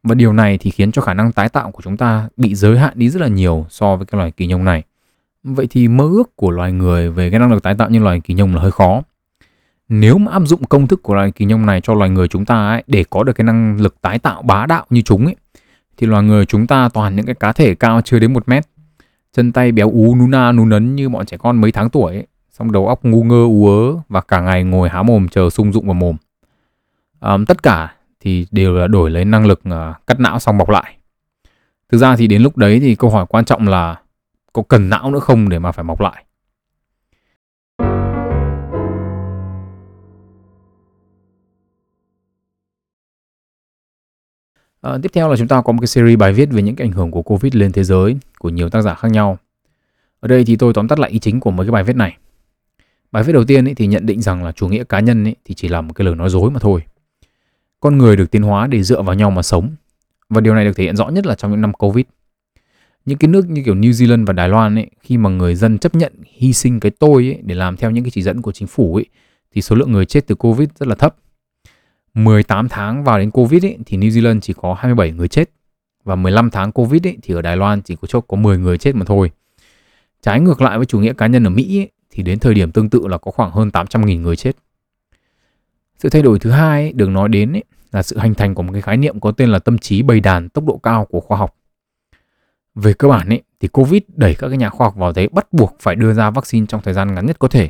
Và 0.04 0.16
điều 0.16 0.34
này 0.34 0.58
thì 0.58 0.70
khiến 0.70 0.92
cho 0.92 1.02
khả 1.02 1.14
năng 1.14 1.32
tái 1.32 1.50
tạo 1.50 1.72
của 1.72 1.82
chúng 1.84 1.98
ta 1.98 2.30
bị 2.38 2.56
giới 2.56 2.78
hạn 2.78 2.94
đi 2.96 3.10
rất 3.10 3.22
là 3.22 3.28
nhiều 3.28 3.66
so 3.70 3.96
với 3.96 4.06
cái 4.06 4.18
loài 4.18 4.32
kỳ 4.32 4.48
nhông 4.48 4.66
này. 4.66 4.84
Vậy 5.44 5.68
thì 5.70 5.88
mơ 5.88 6.04
ước 6.04 6.36
của 6.36 6.52
loài 6.52 6.72
người 6.72 7.10
về 7.10 7.30
cái 7.30 7.40
năng 7.40 7.52
lực 7.52 7.64
tái 7.64 7.76
tạo 7.78 7.90
như 7.90 8.00
loài 8.00 8.20
kỳ 8.20 8.34
nhông 8.34 8.56
là 8.56 8.62
hơi 8.62 8.72
khó. 8.72 9.02
Nếu 9.90 10.18
mà 10.18 10.32
áp 10.32 10.42
dụng 10.46 10.64
công 10.64 10.88
thức 10.88 11.04
của 11.04 11.16
loài 11.16 11.32
kỳ 11.32 11.46
nhông 11.46 11.66
này 11.66 11.82
cho 11.82 11.94
loài 11.94 12.10
người 12.10 12.28
chúng 12.28 12.46
ta 12.46 12.70
ấy, 12.70 12.84
để 12.88 13.04
có 13.10 13.24
được 13.24 13.34
cái 13.34 13.46
năng 13.46 13.82
lực 13.82 14.02
tái 14.02 14.20
tạo 14.20 14.42
bá 14.42 14.66
đạo 14.66 14.86
như 14.90 15.02
chúng 15.02 15.26
ấy, 15.26 15.36
thì 15.98 16.08
loài 16.08 16.24
người 16.24 16.46
chúng 16.46 16.68
ta 16.68 16.90
toàn 16.94 17.16
những 17.16 17.26
cái 17.26 17.36
cá 17.36 17.52
thể 17.52 17.76
cao 17.76 18.02
chưa 18.02 18.20
đến 18.20 18.34
một 18.34 18.50
mét. 18.50 18.64
Chân 19.34 19.52
tay 19.52 19.72
béo 19.72 19.90
ú 19.90 20.16
nú 20.16 20.28
na 20.28 20.52
nú 20.52 20.66
nấn 20.66 20.96
như 20.96 21.10
bọn 21.10 21.26
trẻ 21.26 21.38
con 21.38 21.62
mấy 21.62 21.72
tháng 21.72 21.90
tuổi 21.90 22.14
ấy. 22.14 22.28
xong 22.52 22.72
đầu 22.72 22.88
óc 22.88 23.00
ngu 23.04 23.24
ngơ 23.24 23.44
ú 23.44 23.68
ớ 23.68 24.02
và 24.10 24.22
cả 24.22 24.42
ngày 24.42 24.64
ngồi 24.64 24.90
há 24.90 25.04
mồm 25.04 25.28
chờ 25.28 25.50
sung 25.50 25.74
dụng 25.74 25.86
vào 25.86 25.94
mồm. 25.94 26.16
Um, 27.20 27.46
tất 27.46 27.64
cả 27.64 27.94
thì 28.20 28.48
đều 28.52 28.74
là 28.74 28.88
đổi 28.88 29.10
lấy 29.10 29.26
năng 29.26 29.46
lực 29.46 29.62
uh, 29.70 30.08
cắt 30.08 30.20
não 30.20 30.40
xong 30.40 30.58
bọc 30.58 30.70
lại. 30.70 30.98
Thực 31.90 31.98
ra 31.98 32.16
thì 32.16 32.28
đến 32.28 32.42
lúc 32.42 32.58
đấy 32.58 32.80
thì 32.80 32.96
câu 32.96 33.10
hỏi 33.10 33.26
quan 33.30 33.46
trọng 33.46 33.68
là 33.68 33.96
có 34.54 34.64
cần 34.68 34.90
não 34.90 35.12
nữa 35.12 35.20
không 35.20 35.50
để 35.50 35.60
mà 35.60 35.72
phải 35.72 35.84
mọc 35.84 36.02
lại? 36.02 36.26
À, 44.82 44.98
tiếp 45.04 45.10
theo 45.14 45.30
là 45.30 45.36
chúng 45.36 45.48
ta 45.48 45.62
có 45.62 45.74
một 45.74 45.80
cái 45.82 45.88
series 45.88 46.20
bài 46.20 46.34
viết 46.34 46.50
về 46.52 46.62
những 46.62 46.76
cái 46.76 46.88
ảnh 46.88 46.92
hưởng 46.92 47.12
của 47.12 47.22
Covid 47.22 47.56
lên 47.56 47.72
thế 47.72 47.84
giới 47.84 48.18
của 48.40 48.50
nhiều 48.50 48.70
tác 48.70 48.82
giả 48.82 48.94
khác 48.94 49.12
nhau. 49.12 49.38
Ở 50.20 50.28
đây 50.28 50.44
thì 50.46 50.56
tôi 50.56 50.74
tóm 50.74 50.88
tắt 50.88 51.00
lại 51.00 51.12
ý 51.12 51.20
chính 51.20 51.40
của 51.40 51.52
mấy 51.52 51.68
cái 51.68 51.72
bài 51.72 51.84
viết 51.84 51.96
này. 51.96 52.18
Bài 53.12 53.24
viết 53.24 53.34
đầu 53.34 53.44
tiên 53.44 53.68
ấy 53.68 53.76
thì 53.76 53.88
nhận 53.88 54.06
định 54.06 54.22
rằng 54.22 54.44
là 54.44 54.52
chủ 54.52 54.68
nghĩa 54.68 54.84
cá 54.84 55.00
nhân 55.00 55.24
ấy 55.24 55.36
thì 55.46 55.56
chỉ 55.56 55.68
là 55.68 55.82
một 55.82 55.94
cái 55.94 56.06
lời 56.06 56.16
nói 56.16 56.30
dối 56.30 56.52
mà 56.52 56.60
thôi. 56.60 56.82
Con 57.80 57.98
người 57.98 58.16
được 58.16 58.32
tiến 58.32 58.42
hóa 58.42 58.68
để 58.68 58.84
dựa 58.84 59.02
vào 59.02 59.16
nhau 59.16 59.32
mà 59.32 59.42
sống. 59.42 59.70
Và 60.30 60.42
điều 60.42 60.56
này 60.56 60.66
được 60.66 60.78
thể 60.78 60.84
hiện 60.84 60.96
rõ 60.96 61.10
nhất 61.10 61.26
là 61.26 61.36
trong 61.36 61.52
những 61.52 61.62
năm 61.62 61.74
Covid. 61.74 62.06
Những 63.06 63.18
cái 63.18 63.28
nước 63.28 63.50
như 63.50 63.62
kiểu 63.66 63.76
New 63.76 63.92
Zealand 63.92 64.26
và 64.26 64.34
Đài 64.34 64.50
Loan 64.50 64.76
ấy, 64.76 64.90
khi 65.02 65.18
mà 65.18 65.30
người 65.30 65.56
dân 65.56 65.78
chấp 65.78 65.96
nhận 65.96 66.14
hy 66.26 66.54
sinh 66.54 66.80
cái 66.80 66.92
tôi 67.00 67.24
ấy 67.24 67.40
để 67.44 67.56
làm 67.56 67.78
theo 67.78 67.92
những 67.92 68.04
cái 68.04 68.12
chỉ 68.12 68.22
dẫn 68.22 68.42
của 68.42 68.52
chính 68.52 68.68
phủ 68.68 68.96
ấy, 68.96 69.06
thì 69.52 69.62
số 69.62 69.76
lượng 69.76 69.92
người 69.92 70.06
chết 70.06 70.28
từ 70.28 70.36
Covid 70.36 70.70
rất 70.80 70.88
là 70.88 70.96
thấp 70.96 71.16
18 72.24 72.70
tháng 72.70 73.04
vào 73.04 73.20
đến 73.20 73.32
Covid 73.32 73.66
ấy, 73.66 73.78
thì 73.86 73.98
New 73.98 74.10
Zealand 74.10 74.40
chỉ 74.40 74.54
có 74.54 74.74
27 74.74 75.12
người 75.12 75.28
chết 75.28 75.50
và 76.04 76.16
15 76.16 76.50
tháng 76.50 76.72
Covid 76.72 77.08
ấy, 77.08 77.18
thì 77.24 77.34
ở 77.34 77.42
Đài 77.42 77.58
Loan 77.58 77.82
chỉ 77.82 77.96
có 77.96 78.08
chốt 78.08 78.26
có 78.28 78.38
10 78.38 78.58
người 78.58 78.78
chết 78.78 78.96
mà 78.96 79.06
thôi. 79.06 79.32
Trái 80.22 80.40
ngược 80.40 80.62
lại 80.62 80.78
với 80.78 80.86
chủ 80.86 81.00
nghĩa 81.00 81.14
cá 81.14 81.28
nhân 81.28 81.48
ở 81.48 81.50
Mỹ 81.50 81.80
ấy, 81.80 81.92
thì 82.12 82.24
đến 82.24 82.40
thời 82.40 82.54
điểm 82.54 82.72
tương 82.72 82.90
tự 82.90 83.08
là 83.08 83.18
có 83.18 83.32
khoảng 83.32 83.52
hơn 83.52 83.70
800.000 83.70 84.22
người 84.22 84.36
chết. 84.36 84.52
Sự 85.98 86.10
thay 86.10 86.22
đổi 86.22 86.40
thứ 86.40 86.52
hai 86.52 86.84
ấy, 86.84 86.94
được 86.94 87.10
nói 87.10 87.30
đến 87.30 87.54
ấy, 87.54 87.64
là 87.92 88.04
sự 88.04 88.20
hình 88.20 88.34
thành 88.34 88.56
của 88.56 88.64
một 88.64 88.74
cái 88.74 88.82
khái 88.82 88.98
niệm 88.98 89.20
có 89.20 89.32
tên 89.32 89.50
là 89.50 89.60
tâm 89.60 89.78
trí 89.78 90.02
bầy 90.02 90.20
đàn 90.20 90.50
tốc 90.50 90.66
độ 90.66 90.78
cao 90.78 91.06
của 91.06 91.20
khoa 91.20 91.38
học. 91.38 91.56
Về 92.76 92.94
cơ 92.94 93.08
bản 93.08 93.30
ấy, 93.30 93.42
thì 93.60 93.68
Covid 93.68 94.02
đẩy 94.16 94.36
các 94.36 94.48
cái 94.48 94.58
nhà 94.58 94.70
khoa 94.70 94.88
học 94.88 94.96
vào 94.96 95.14
thế 95.14 95.28
bắt 95.28 95.54
buộc 95.54 95.76
phải 95.80 95.96
đưa 95.96 96.14
ra 96.14 96.30
vaccine 96.30 96.66
trong 96.66 96.82
thời 96.82 96.94
gian 96.94 97.16
ngắn 97.16 97.26
nhất 97.26 97.40
có 97.40 97.48
thể 97.48 97.70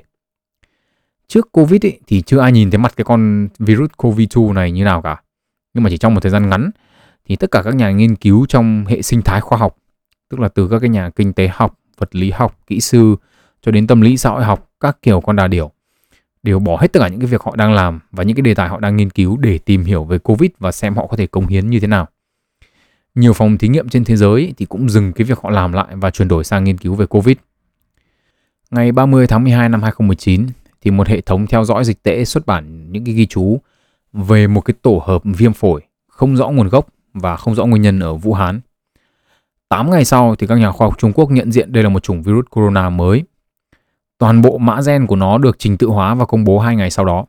trước 1.27 1.51
Covid 1.51 1.85
ấy, 1.85 1.99
thì 2.07 2.21
chưa 2.21 2.39
ai 2.39 2.51
nhìn 2.51 2.71
thấy 2.71 2.77
mặt 2.77 2.93
cái 2.95 3.05
con 3.05 3.47
virus 3.59 3.89
COVID-2 3.97 4.53
này 4.53 4.71
như 4.71 4.83
nào 4.83 5.01
cả. 5.01 5.21
Nhưng 5.73 5.83
mà 5.83 5.89
chỉ 5.89 5.97
trong 5.97 6.13
một 6.13 6.19
thời 6.19 6.31
gian 6.31 6.49
ngắn 6.49 6.69
thì 7.25 7.35
tất 7.35 7.51
cả 7.51 7.61
các 7.61 7.75
nhà 7.75 7.91
nghiên 7.91 8.15
cứu 8.15 8.45
trong 8.45 8.85
hệ 8.87 9.01
sinh 9.01 9.21
thái 9.21 9.41
khoa 9.41 9.57
học, 9.57 9.77
tức 10.29 10.39
là 10.39 10.47
từ 10.47 10.67
các 10.67 10.79
cái 10.79 10.89
nhà 10.89 11.09
kinh 11.09 11.33
tế 11.33 11.49
học, 11.53 11.79
vật 11.97 12.15
lý 12.15 12.31
học, 12.31 12.59
kỹ 12.67 12.81
sư 12.81 13.15
cho 13.61 13.71
đến 13.71 13.87
tâm 13.87 14.01
lý 14.01 14.17
xã 14.17 14.29
hội 14.29 14.43
học, 14.43 14.69
các 14.79 14.97
kiểu 15.01 15.21
con 15.21 15.35
đà 15.35 15.47
điểu 15.47 15.71
đều 16.43 16.59
bỏ 16.59 16.77
hết 16.81 16.93
tất 16.93 16.99
cả 16.99 17.07
những 17.07 17.19
cái 17.19 17.27
việc 17.27 17.41
họ 17.41 17.55
đang 17.55 17.73
làm 17.73 17.99
và 18.11 18.23
những 18.23 18.35
cái 18.35 18.41
đề 18.41 18.55
tài 18.55 18.69
họ 18.69 18.79
đang 18.79 18.97
nghiên 18.97 19.09
cứu 19.09 19.37
để 19.37 19.57
tìm 19.57 19.83
hiểu 19.83 20.03
về 20.03 20.17
Covid 20.17 20.51
và 20.59 20.71
xem 20.71 20.95
họ 20.95 21.07
có 21.07 21.17
thể 21.17 21.27
cống 21.27 21.47
hiến 21.47 21.69
như 21.69 21.79
thế 21.79 21.87
nào. 21.87 22.07
Nhiều 23.15 23.33
phòng 23.33 23.57
thí 23.57 23.67
nghiệm 23.67 23.89
trên 23.89 24.03
thế 24.03 24.15
giới 24.15 24.53
thì 24.57 24.65
cũng 24.65 24.89
dừng 24.89 25.13
cái 25.13 25.25
việc 25.25 25.39
họ 25.39 25.49
làm 25.49 25.73
lại 25.73 25.87
và 25.91 26.11
chuyển 26.11 26.27
đổi 26.27 26.43
sang 26.43 26.63
nghiên 26.63 26.77
cứu 26.77 26.95
về 26.95 27.05
Covid. 27.05 27.37
Ngày 28.71 28.91
30 28.91 29.27
tháng 29.27 29.43
12 29.43 29.69
năm 29.69 29.83
2019, 29.83 30.47
thì 30.87 30.91
một 30.91 31.07
hệ 31.07 31.21
thống 31.21 31.47
theo 31.47 31.65
dõi 31.65 31.83
dịch 31.83 32.03
tễ 32.03 32.25
xuất 32.25 32.45
bản 32.45 32.91
những 32.91 33.05
cái 33.05 33.13
ghi 33.13 33.25
chú 33.25 33.59
về 34.13 34.47
một 34.47 34.61
cái 34.61 34.73
tổ 34.81 35.03
hợp 35.05 35.21
viêm 35.23 35.53
phổi 35.53 35.81
không 36.07 36.37
rõ 36.37 36.49
nguồn 36.49 36.67
gốc 36.67 36.87
và 37.13 37.35
không 37.35 37.55
rõ 37.55 37.65
nguyên 37.65 37.81
nhân 37.81 37.99
ở 37.99 38.13
Vũ 38.13 38.33
Hán. 38.33 38.61
8 39.69 39.91
ngày 39.91 40.05
sau 40.05 40.35
thì 40.35 40.47
các 40.47 40.55
nhà 40.55 40.71
khoa 40.71 40.87
học 40.87 40.97
Trung 40.97 41.13
Quốc 41.13 41.31
nhận 41.31 41.51
diện 41.51 41.73
đây 41.73 41.83
là 41.83 41.89
một 41.89 42.03
chủng 42.03 42.23
virus 42.23 42.45
corona 42.49 42.89
mới. 42.89 43.23
Toàn 44.17 44.41
bộ 44.41 44.57
mã 44.57 44.79
gen 44.87 45.07
của 45.07 45.15
nó 45.15 45.37
được 45.37 45.59
trình 45.59 45.77
tự 45.77 45.87
hóa 45.87 46.15
và 46.15 46.25
công 46.25 46.43
bố 46.43 46.59
2 46.59 46.75
ngày 46.75 46.91
sau 46.91 47.05
đó. 47.05 47.25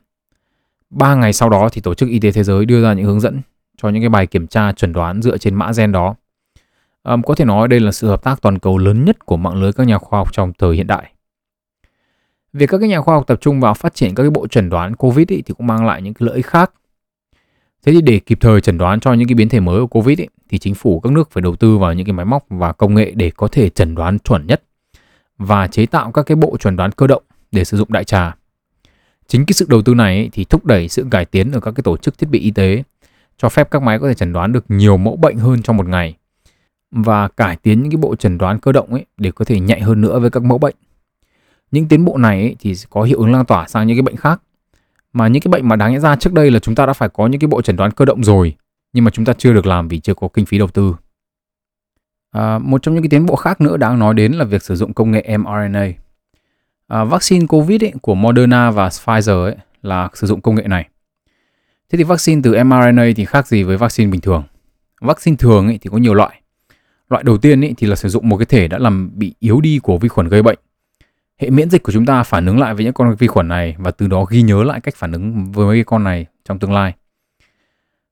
3 0.91 1.15
ngày 1.15 1.33
sau 1.33 1.49
đó 1.49 1.69
thì 1.73 1.81
Tổ 1.81 1.95
chức 1.95 2.09
Y 2.09 2.21
tế 2.21 2.31
Thế 2.31 2.45
giới 2.45 2.65
đưa 2.65 2.83
ra 2.83 2.93
những 2.93 3.07
hướng 3.07 3.21
dẫn 3.21 3.41
cho 3.83 3.89
những 3.89 4.03
cái 4.03 4.09
bài 4.11 4.27
kiểm 4.27 4.47
tra 4.47 4.73
chuẩn 4.73 4.93
đoán 4.93 5.23
dựa 5.23 5.39
trên 5.39 5.55
mã 5.55 5.71
gen 5.77 5.93
đó. 5.93 6.15
Um, 7.03 7.23
có 7.23 7.35
thể 7.35 7.45
nói 7.45 7.69
đây 7.69 7.81
là 7.81 7.93
sự 7.93 8.09
hợp 8.09 8.23
tác 8.23 8.43
toàn 8.43 8.59
cầu 8.59 8.79
lớn 8.79 9.05
nhất 9.05 9.27
của 9.27 9.37
mạng 9.37 9.63
lưới 9.63 9.73
các 9.73 9.87
nhà 9.87 9.99
khoa 9.99 10.19
học 10.19 10.33
trong 10.33 10.53
thời 10.59 10.77
hiện 10.77 10.87
đại. 10.87 11.13
Việc 12.53 12.67
các 12.67 12.79
cái 12.79 12.89
nhà 12.89 13.01
khoa 13.01 13.15
học 13.15 13.27
tập 13.27 13.39
trung 13.41 13.61
vào 13.61 13.75
phát 13.75 13.95
triển 13.95 14.15
các 14.15 14.23
cái 14.23 14.31
bộ 14.31 14.47
chẩn 14.47 14.71
đoán 14.71 14.97
COVID 14.97 15.29
ý, 15.29 15.43
thì 15.43 15.55
cũng 15.55 15.67
mang 15.67 15.87
lại 15.87 16.03
những 16.03 16.15
cái 16.15 16.27
lợi 16.27 16.37
ích 16.37 16.47
khác. 16.47 16.73
Thế 17.87 17.93
thì 17.93 18.01
để 18.01 18.19
kịp 18.19 18.39
thời 18.41 18.61
chẩn 18.61 18.79
đoán 18.79 19.01
cho 19.01 19.13
những 19.13 19.29
cái 19.29 19.35
biến 19.35 19.49
thể 19.49 19.61
mới 19.61 19.81
của 19.81 19.87
COVID 19.87 20.19
ý, 20.19 20.27
thì 20.49 20.59
chính 20.59 20.75
phủ 20.75 21.01
các 21.01 21.13
nước 21.13 21.31
phải 21.31 21.43
đầu 21.43 21.57
tư 21.57 21.79
vào 21.79 21.95
những 21.95 22.07
cái 22.07 22.13
máy 22.13 22.27
móc 22.27 22.45
và 22.49 22.73
công 22.73 22.95
nghệ 22.95 23.13
để 23.15 23.31
có 23.37 23.49
thể 23.49 23.69
chẩn 23.69 23.95
đoán 23.95 24.19
chuẩn 24.19 24.47
nhất 24.47 24.63
và 25.39 25.67
chế 25.67 25.87
tạo 25.87 26.13
các 26.13 26.23
cái 26.23 26.37
bộ 26.37 26.57
chẩn 26.57 26.77
đoán 26.77 26.93
cơ 26.93 27.07
động 27.07 27.23
để 27.53 27.65
sử 27.65 27.77
dụng 27.77 27.93
đại 27.93 28.05
trà. 28.05 28.37
Chính 29.27 29.47
cái 29.47 29.53
sự 29.53 29.67
đầu 29.69 29.83
tư 29.83 29.95
này 29.95 30.17
ý, 30.23 30.29
thì 30.33 30.45
thúc 30.45 30.67
đẩy 30.67 30.89
sự 30.89 31.07
cải 31.11 31.25
tiến 31.25 31.53
ở 31.53 31.61
các 31.61 31.71
cái 31.71 31.83
tổ 31.83 31.97
chức 31.97 32.19
thiết 32.19 32.31
bị 32.31 32.39
y 32.39 32.51
tế, 32.51 32.83
cho 33.39 33.49
phép 33.49 33.71
các 33.71 33.83
máy 33.83 33.99
có 33.99 34.09
thể 34.09 34.15
chẩn 34.15 34.33
đoán 34.33 34.53
được 34.53 34.65
nhiều 34.69 34.97
mẫu 34.97 35.17
bệnh 35.17 35.37
hơn 35.37 35.63
trong 35.63 35.77
một 35.77 35.89
ngày 35.89 36.17
và 36.91 37.29
cải 37.29 37.57
tiến 37.57 37.83
những 37.83 37.93
cái 37.93 37.97
bộ 37.97 38.17
chẩn 38.17 38.39
đoán 38.39 38.59
cơ 38.59 38.73
động 38.73 38.93
ấy 38.93 39.07
để 39.17 39.31
có 39.31 39.45
thể 39.45 39.61
nhạy 39.61 39.81
hơn 39.81 40.01
nữa 40.01 40.19
với 40.19 40.31
các 40.31 40.43
mẫu 40.43 40.59
bệnh 40.59 40.75
những 41.71 41.89
tiến 41.89 42.05
bộ 42.05 42.17
này 42.17 42.41
ấy, 42.41 42.57
thì 42.61 42.75
có 42.91 43.03
hiệu 43.03 43.19
ứng 43.19 43.33
lan 43.33 43.47
tỏa 43.47 43.69
sang 43.69 43.87
những 43.87 43.97
cái 43.97 44.03
bệnh 44.03 44.17
khác. 44.17 44.43
Mà 45.13 45.29
những 45.29 45.43
cái 45.43 45.51
bệnh 45.51 45.69
mà 45.69 45.77
đáng 45.77 45.93
lẽ 45.95 46.01
ra 46.01 46.17
trước 46.17 46.33
đây 46.33 46.51
là 46.51 46.59
chúng 46.59 46.75
ta 46.75 46.87
đã 46.87 46.93
phải 46.93 47.09
có 47.09 47.27
những 47.27 47.41
cái 47.41 47.49
bộ 47.49 47.63
chẩn 47.63 47.77
đoán 47.77 47.91
cơ 47.91 48.05
động 48.05 48.25
rồi 48.25 48.55
nhưng 48.93 49.05
mà 49.05 49.11
chúng 49.11 49.25
ta 49.25 49.33
chưa 49.33 49.53
được 49.53 49.67
làm 49.67 49.89
vì 49.89 50.01
chưa 50.01 50.15
có 50.15 50.29
kinh 50.29 50.47
phí 50.47 50.59
đầu 50.59 50.69
tư. 50.69 50.97
À, 52.31 52.59
một 52.59 52.83
trong 52.83 52.95
những 52.95 53.03
cái 53.03 53.09
tiến 53.09 53.27
bộ 53.27 53.37
khác 53.37 53.61
nữa 53.61 53.77
đáng 53.77 53.99
nói 53.99 54.15
đến 54.15 54.33
là 54.33 54.45
việc 54.45 54.63
sử 54.63 54.77
dụng 54.77 54.93
công 54.95 55.11
nghệ 55.11 55.37
mRNA. 55.39 55.87
À, 56.87 57.05
vaccine 57.05 57.47
covid 57.47 57.85
ấy, 57.85 57.93
của 58.03 58.15
Moderna 58.15 58.71
và 58.71 58.89
Pfizer 58.89 59.45
ấy, 59.45 59.57
là 59.83 60.09
sử 60.15 60.27
dụng 60.27 60.41
công 60.41 60.55
nghệ 60.55 60.63
này. 60.67 60.89
Thế 61.91 61.97
thì 61.97 62.03
vaccine 62.05 62.41
từ 62.45 62.65
mRNA 62.65 63.05
thì 63.17 63.25
khác 63.25 63.47
gì 63.47 63.63
với 63.63 63.77
vaccine 63.77 64.11
bình 64.11 64.21
thường? 64.21 64.43
Vaccine 65.01 65.37
thường 65.37 65.67
ấy, 65.67 65.79
thì 65.83 65.91
có 65.93 65.99
nhiều 65.99 66.15
loại. 66.15 66.43
Loại 67.09 67.25
đầu 67.25 67.39
tiên 67.39 67.65
ấy, 67.65 67.75
thì 67.77 67.87
là 67.87 67.97
sử 67.97 68.09
dụng 68.09 68.29
một 68.29 68.37
cái 68.37 68.47
thể 68.47 68.69
đã 68.69 68.79
làm 68.79 69.11
bị 69.15 69.35
yếu 69.39 69.61
đi 69.61 69.79
của 69.83 69.99
vi 69.99 70.09
khuẩn 70.09 70.29
gây 70.29 70.43
bệnh 70.43 70.59
hệ 71.39 71.51
miễn 71.51 71.71
dịch 71.71 71.83
của 71.83 71.93
chúng 71.93 72.07
ta 72.07 72.23
phản 72.23 72.47
ứng 72.47 72.61
lại 72.61 72.75
với 72.75 72.85
những 72.85 72.95
con 72.95 73.15
vi 73.19 73.27
khuẩn 73.27 73.49
này 73.49 73.77
và 73.79 73.91
từ 73.91 74.07
đó 74.07 74.25
ghi 74.25 74.43
nhớ 74.43 74.63
lại 74.65 74.81
cách 74.81 74.95
phản 74.97 75.13
ứng 75.13 75.53
với 75.53 75.77
cái 75.77 75.85
con 75.85 76.05
này 76.05 76.27
trong 76.45 76.59
tương 76.59 76.73
lai. 76.73 76.95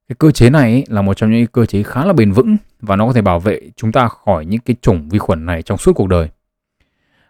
Cái 0.08 0.16
cơ 0.18 0.30
chế 0.30 0.50
này 0.50 0.84
là 0.88 1.02
một 1.02 1.16
trong 1.16 1.30
những 1.30 1.46
cơ 1.46 1.66
chế 1.66 1.82
khá 1.82 2.04
là 2.04 2.12
bền 2.12 2.32
vững 2.32 2.56
và 2.80 2.96
nó 2.96 3.06
có 3.06 3.12
thể 3.12 3.22
bảo 3.22 3.40
vệ 3.40 3.60
chúng 3.76 3.92
ta 3.92 4.08
khỏi 4.08 4.46
những 4.46 4.60
cái 4.60 4.76
chủng 4.82 5.08
vi 5.08 5.18
khuẩn 5.18 5.46
này 5.46 5.62
trong 5.62 5.78
suốt 5.78 5.92
cuộc 5.92 6.08
đời. 6.08 6.28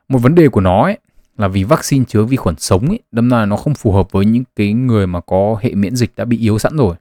Một 0.08 0.18
vấn 0.18 0.34
đề 0.34 0.48
của 0.48 0.60
nó 0.60 0.82
ấy, 0.82 0.98
là 1.38 1.48
vì 1.48 1.64
vaccine 1.64 2.04
chứa 2.08 2.22
vi 2.22 2.36
khuẩn 2.36 2.56
sống 2.58 2.88
ấy, 2.88 3.00
đâm 3.12 3.30
ra 3.30 3.46
nó 3.46 3.56
không 3.56 3.74
phù 3.74 3.92
hợp 3.92 4.12
với 4.12 4.24
những 4.24 4.44
cái 4.56 4.72
người 4.72 5.06
mà 5.06 5.20
có 5.20 5.56
hệ 5.60 5.74
miễn 5.74 5.96
dịch 5.96 6.10
đã 6.16 6.24
bị 6.24 6.38
yếu 6.38 6.58
sẵn 6.58 6.76
rồi. 6.76 6.96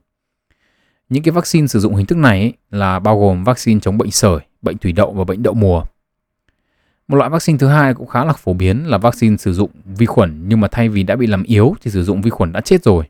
Những 1.08 1.22
cái 1.22 1.32
vaccine 1.32 1.66
sử 1.66 1.80
dụng 1.80 1.94
hình 1.94 2.06
thức 2.06 2.18
này 2.18 2.40
ấy, 2.40 2.52
là 2.70 2.98
bao 2.98 3.20
gồm 3.20 3.44
vaccine 3.44 3.80
chống 3.80 3.98
bệnh 3.98 4.10
sởi, 4.10 4.38
bệnh 4.62 4.78
thủy 4.78 4.92
đậu 4.92 5.12
và 5.12 5.24
bệnh 5.24 5.42
đậu 5.42 5.54
mùa. 5.54 5.82
Một 7.08 7.16
loại 7.16 7.30
vaccine 7.30 7.58
thứ 7.58 7.66
hai 7.66 7.94
cũng 7.94 8.06
khá 8.06 8.24
là 8.24 8.32
phổ 8.32 8.52
biến 8.52 8.86
là 8.86 8.98
vaccine 8.98 9.36
sử 9.36 9.52
dụng 9.52 9.70
vi 9.84 10.06
khuẩn 10.06 10.48
nhưng 10.48 10.60
mà 10.60 10.68
thay 10.68 10.88
vì 10.88 11.02
đã 11.02 11.16
bị 11.16 11.26
làm 11.26 11.42
yếu 11.42 11.74
thì 11.82 11.90
sử 11.90 12.04
dụng 12.04 12.22
vi 12.22 12.30
khuẩn 12.30 12.52
đã 12.52 12.60
chết 12.60 12.84
rồi. 12.84 13.04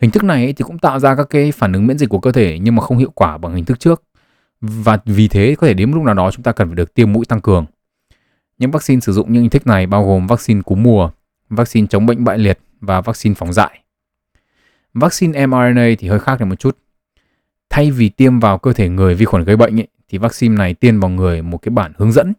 Hình 0.00 0.10
thức 0.10 0.24
này 0.24 0.52
thì 0.52 0.64
cũng 0.64 0.78
tạo 0.78 0.98
ra 0.98 1.14
các 1.14 1.26
cái 1.30 1.52
phản 1.52 1.72
ứng 1.72 1.86
miễn 1.86 1.98
dịch 1.98 2.08
của 2.08 2.20
cơ 2.20 2.32
thể 2.32 2.58
nhưng 2.62 2.74
mà 2.74 2.82
không 2.82 2.98
hiệu 2.98 3.10
quả 3.14 3.38
bằng 3.38 3.54
hình 3.54 3.64
thức 3.64 3.80
trước 3.80 4.02
Và 4.60 4.98
vì 5.04 5.28
thế 5.28 5.54
có 5.58 5.66
thể 5.66 5.74
đến 5.74 5.90
lúc 5.90 6.02
nào 6.02 6.14
đó 6.14 6.30
chúng 6.30 6.42
ta 6.42 6.52
cần 6.52 6.68
phải 6.68 6.74
được 6.74 6.94
tiêm 6.94 7.12
mũi 7.12 7.24
tăng 7.24 7.40
cường. 7.40 7.66
Những 8.58 8.70
vaccine 8.70 9.00
sử 9.00 9.12
dụng 9.12 9.32
những 9.32 9.42
hình 9.42 9.50
thức 9.50 9.66
này 9.66 9.86
bao 9.86 10.06
gồm 10.06 10.26
vaccine 10.26 10.62
cúm 10.62 10.82
mùa, 10.82 11.10
vaccine 11.50 11.86
chống 11.86 12.06
bệnh 12.06 12.24
bại 12.24 12.38
liệt 12.38 12.58
và 12.80 13.00
vaccine 13.00 13.34
phòng 13.34 13.52
dại. 13.52 13.80
Vaccine 14.94 15.46
mRNA 15.46 15.88
thì 15.98 16.08
hơi 16.08 16.18
khác 16.18 16.40
một 16.40 16.54
chút. 16.58 16.78
Thay 17.70 17.90
vì 17.90 18.08
tiêm 18.08 18.40
vào 18.40 18.58
cơ 18.58 18.72
thể 18.72 18.88
người 18.88 19.14
vi 19.14 19.24
khuẩn 19.24 19.44
gây 19.44 19.56
bệnh 19.56 19.80
ấy, 19.80 19.88
thì 20.08 20.18
vaccine 20.18 20.56
này 20.56 20.74
tiêm 20.74 21.00
vào 21.00 21.10
người 21.10 21.42
một 21.42 21.58
cái 21.58 21.70
bản 21.70 21.92
hướng 21.96 22.12
dẫn 22.12 22.32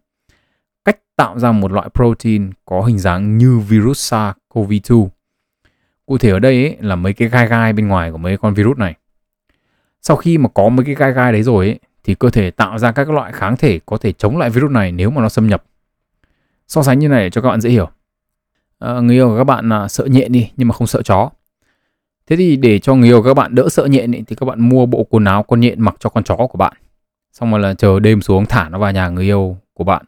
tạo 1.20 1.40
ra 1.40 1.52
một 1.52 1.72
loại 1.72 1.90
protein 1.94 2.50
có 2.66 2.82
hình 2.82 3.00
dáng 3.00 3.38
như 3.38 3.60
virus 3.60 4.14
SARS-CoV-2. 4.14 5.08
Cụ 6.06 6.18
thể 6.18 6.30
ở 6.30 6.40
đây 6.40 6.54
ấy, 6.54 6.78
là 6.80 6.96
mấy 6.96 7.14
cái 7.14 7.30
gai 7.30 7.48
gai 7.48 7.74
bên 7.74 7.88
ngoài 7.88 8.12
của 8.12 8.18
mấy 8.18 8.38
con 8.38 8.54
virus 8.54 8.78
này. 8.78 8.96
Sau 10.02 10.18
khi 10.18 10.38
mà 10.38 10.50
có 10.54 10.70
mấy 10.70 10.86
cái 10.86 10.96
gai 10.96 11.12
gai 11.12 11.32
đấy 11.32 11.44
rồi 11.44 11.66
ấy, 11.66 11.80
thì 12.04 12.16
cơ 12.16 12.30
thể 12.30 12.52
tạo 12.52 12.78
ra 12.78 12.92
các 12.92 13.10
loại 13.10 13.32
kháng 13.32 13.58
thể 13.58 13.80
có 13.86 13.98
thể 13.98 14.12
chống 14.12 14.38
lại 14.38 14.50
virus 14.50 14.72
này 14.72 14.92
nếu 14.92 15.10
mà 15.10 15.22
nó 15.22 15.30
xâm 15.30 15.48
nhập. 15.48 15.64
So 16.68 16.84
sánh 16.84 17.00
như 17.00 17.08
này 17.08 17.24
để 17.24 17.30
cho 17.30 17.42
các 17.42 17.50
bạn 17.50 17.62
dễ 17.62 17.70
hiểu. 17.70 17.90
À, 18.80 18.94
người 18.94 19.16
yêu 19.16 19.30
của 19.30 19.38
các 19.38 19.44
bạn 19.44 19.70
là 19.70 19.88
sợ 19.88 20.06
nhện 20.06 20.32
đi 20.32 20.52
nhưng 20.58 20.68
mà 20.68 20.74
không 20.74 20.88
sợ 20.88 21.02
chó. 21.02 21.30
Thế 22.28 22.36
thì 22.36 22.56
để 22.56 22.80
cho 22.80 22.96
người 22.96 23.10
yêu 23.10 23.24
các 23.24 23.34
bạn 23.34 23.56
đỡ 23.56 23.70
sợ 23.70 23.86
nhện 23.86 24.16
ấy, 24.16 24.24
thì 24.28 24.36
các 24.36 24.46
bạn 24.46 24.70
mua 24.70 24.86
bộ 24.86 25.04
quần 25.04 25.26
áo 25.26 25.44
con 25.44 25.60
nhện 25.60 25.82
mặc 25.82 25.96
cho 26.00 26.10
con 26.10 26.24
chó 26.24 26.36
của 26.36 26.58
bạn. 26.58 26.74
Xong 27.34 27.52
rồi 27.52 27.60
là 27.60 27.74
chờ 27.74 28.00
đêm 28.00 28.22
xuống 28.22 28.46
thả 28.46 28.70
nó 28.70 28.80
vào 28.80 28.92
nhà 28.92 29.10
người 29.10 29.26
yêu 29.26 29.58
của 29.74 29.84
bạn. 29.84 30.06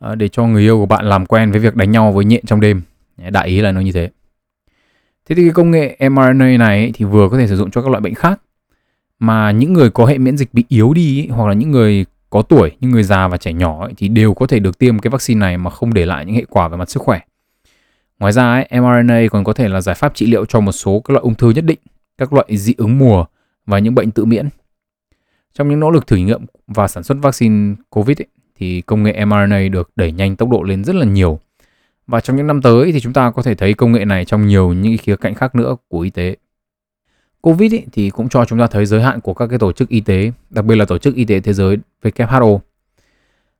Ờ, 0.00 0.14
để 0.14 0.28
cho 0.28 0.46
người 0.46 0.62
yêu 0.62 0.78
của 0.78 0.86
bạn 0.86 1.04
làm 1.04 1.26
quen 1.26 1.50
với 1.50 1.60
việc 1.60 1.76
đánh 1.76 1.90
nhau 1.90 2.12
với 2.12 2.24
nhện 2.24 2.46
trong 2.46 2.60
đêm. 2.60 2.82
Đại 3.30 3.48
ý 3.48 3.60
là 3.60 3.72
nó 3.72 3.80
như 3.80 3.92
thế. 3.92 4.10
Thế 5.28 5.34
thì 5.34 5.42
cái 5.42 5.50
công 5.50 5.70
nghệ 5.70 5.96
mRNA 6.10 6.56
này 6.56 6.90
thì 6.94 7.04
vừa 7.04 7.28
có 7.28 7.38
thể 7.38 7.46
sử 7.46 7.56
dụng 7.56 7.70
cho 7.70 7.82
các 7.82 7.88
loại 7.90 8.00
bệnh 8.00 8.14
khác 8.14 8.40
mà 9.18 9.50
những 9.50 9.72
người 9.72 9.90
có 9.90 10.06
hệ 10.06 10.18
miễn 10.18 10.36
dịch 10.36 10.54
bị 10.54 10.64
yếu 10.68 10.92
đi 10.94 11.28
hoặc 11.30 11.46
là 11.46 11.54
những 11.54 11.70
người 11.70 12.06
có 12.30 12.42
tuổi, 12.42 12.70
những 12.80 12.90
người 12.90 13.02
già 13.02 13.28
và 13.28 13.36
trẻ 13.36 13.52
nhỏ 13.52 13.88
thì 13.96 14.08
đều 14.08 14.34
có 14.34 14.46
thể 14.46 14.58
được 14.58 14.78
tiêm 14.78 14.98
cái 14.98 15.10
vaccine 15.10 15.40
này 15.40 15.58
mà 15.58 15.70
không 15.70 15.94
để 15.94 16.06
lại 16.06 16.26
những 16.26 16.34
hệ 16.34 16.44
quả 16.50 16.68
về 16.68 16.76
mặt 16.76 16.90
sức 16.90 17.02
khỏe. 17.02 17.20
Ngoài 18.18 18.32
ra 18.32 18.52
ấy, 18.52 18.80
mRNA 18.80 19.20
còn 19.30 19.44
có 19.44 19.52
thể 19.52 19.68
là 19.68 19.80
giải 19.80 19.94
pháp 19.94 20.14
trị 20.14 20.26
liệu 20.26 20.44
cho 20.44 20.60
một 20.60 20.72
số 20.72 21.00
các 21.00 21.12
loại 21.12 21.22
ung 21.22 21.34
thư 21.34 21.50
nhất 21.50 21.64
định, 21.64 21.78
các 22.18 22.32
loại 22.32 22.56
dị 22.56 22.74
ứng 22.76 22.98
mùa 22.98 23.24
và 23.66 23.78
những 23.78 23.94
bệnh 23.94 24.10
tự 24.10 24.24
miễn. 24.24 24.48
Trong 25.54 25.68
những 25.68 25.80
nỗ 25.80 25.90
lực 25.90 26.06
thử 26.06 26.16
nghiệm 26.16 26.44
và 26.66 26.88
sản 26.88 27.02
xuất 27.02 27.18
vaccine 27.22 27.74
COVID 27.90 28.20
ấy, 28.20 28.26
thì 28.60 28.80
công 28.80 29.02
nghệ 29.02 29.24
mRNA 29.24 29.68
được 29.72 29.90
đẩy 29.96 30.12
nhanh 30.12 30.36
tốc 30.36 30.50
độ 30.50 30.62
lên 30.62 30.84
rất 30.84 30.96
là 30.96 31.04
nhiều. 31.04 31.40
Và 32.06 32.20
trong 32.20 32.36
những 32.36 32.46
năm 32.46 32.62
tới 32.62 32.92
thì 32.92 33.00
chúng 33.00 33.12
ta 33.12 33.30
có 33.30 33.42
thể 33.42 33.54
thấy 33.54 33.74
công 33.74 33.92
nghệ 33.92 34.04
này 34.04 34.24
trong 34.24 34.46
nhiều 34.46 34.72
những 34.72 34.96
khía 34.98 35.16
cạnh 35.16 35.34
khác 35.34 35.54
nữa 35.54 35.76
của 35.88 36.00
y 36.00 36.10
tế. 36.10 36.36
Covid 37.40 37.72
ý, 37.72 37.82
thì 37.92 38.10
cũng 38.10 38.28
cho 38.28 38.44
chúng 38.44 38.58
ta 38.58 38.66
thấy 38.66 38.86
giới 38.86 39.02
hạn 39.02 39.20
của 39.20 39.34
các 39.34 39.46
cái 39.46 39.58
tổ 39.58 39.72
chức 39.72 39.88
y 39.88 40.00
tế, 40.00 40.32
đặc 40.50 40.64
biệt 40.64 40.76
là 40.76 40.84
tổ 40.84 40.98
chức 40.98 41.14
y 41.14 41.24
tế 41.24 41.40
thế 41.40 41.52
giới 41.52 41.76
WHO. 42.02 42.58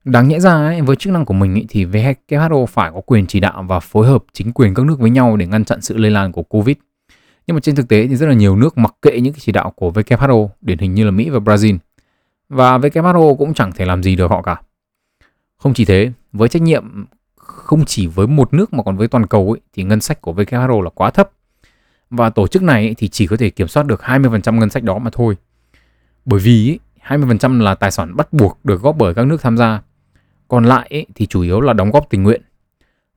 Đáng 0.05 0.29
nhẽ 0.29 0.41
ra 0.41 0.53
ấy, 0.53 0.81
với 0.81 0.97
chức 0.97 1.13
năng 1.13 1.25
của 1.25 1.35
mình 1.35 1.55
ý, 1.55 1.67
thì 1.69 1.85
WHO 1.85 2.67
phải 2.67 2.91
có 2.95 3.01
quyền 3.01 3.27
chỉ 3.27 3.41
đạo 3.41 3.65
và 3.69 3.81
phối 3.81 4.07
hợp 4.07 4.25
chính 4.33 4.53
quyền 4.53 4.75
các 4.75 4.87
nước 4.87 4.99
với 4.99 5.11
nhau 5.11 5.37
để 5.37 5.47
ngăn 5.47 5.65
chặn 5.65 5.81
sự 5.81 5.97
lây 5.97 6.11
lan 6.11 6.33
của 6.33 6.43
Covid. 6.43 6.77
Nhưng 7.47 7.55
mà 7.55 7.61
trên 7.61 7.75
thực 7.75 7.89
tế 7.89 8.07
thì 8.07 8.17
rất 8.17 8.27
là 8.27 8.35
nhiều 8.35 8.57
nước 8.57 8.79
mặc 8.79 8.95
kệ 9.03 9.21
những 9.21 9.33
cái 9.33 9.41
chỉ 9.41 9.53
đạo 9.53 9.71
của 9.71 9.91
WHO, 9.91 10.49
điển 10.61 10.79
hình 10.79 10.95
như 10.95 11.05
là 11.05 11.11
Mỹ 11.11 11.31
và 11.31 11.39
Brazil. 11.39 11.79
Và 12.49 12.79
WHO 12.79 13.37
cũng 13.37 13.55
chẳng 13.55 13.73
thể 13.73 13.85
làm 13.85 14.03
gì 14.03 14.17
được 14.17 14.31
họ 14.31 14.43
cả. 14.43 14.57
Không 15.61 15.75
chỉ 15.75 15.85
thế, 15.85 16.13
với 16.33 16.49
trách 16.49 16.63
nhiệm 16.63 17.07
không 17.37 17.85
chỉ 17.85 18.07
với 18.07 18.27
một 18.27 18.55
nước 18.55 18.73
mà 18.73 18.83
còn 18.83 18.97
với 18.97 19.09
toàn 19.09 19.27
cầu 19.27 19.53
ấy, 19.53 19.61
thì 19.73 19.83
ngân 19.85 20.01
sách 20.01 20.21
của 20.21 20.33
WHO 20.33 20.81
là 20.81 20.91
quá 20.91 21.11
thấp 21.11 21.31
và 22.11 22.31
tổ 22.31 22.47
chức 22.47 22.63
này 22.63 22.95
thì 22.99 23.09
chỉ 23.09 23.27
có 23.27 23.37
thể 23.37 23.51
kiểm 23.51 23.69
soát 23.69 23.87
được 23.87 24.01
20% 24.01 24.59
ngân 24.59 24.71
sách 24.71 24.83
đó 24.83 24.99
mà 24.99 25.11
thôi. 25.13 25.37
Bởi 26.25 26.41
vì 26.41 26.79
20% 27.07 27.61
là 27.61 27.75
tài 27.75 27.91
sản 27.91 28.17
bắt 28.17 28.33
buộc 28.33 28.59
được 28.65 28.83
góp 28.83 28.97
bởi 28.97 29.15
các 29.15 29.27
nước 29.27 29.43
tham 29.43 29.57
gia. 29.57 29.83
Còn 30.49 30.65
lại 30.65 31.07
thì 31.15 31.27
chủ 31.27 31.41
yếu 31.41 31.61
là 31.61 31.73
đóng 31.73 31.91
góp 31.91 32.11
tình 32.11 32.23
nguyện. 32.23 32.43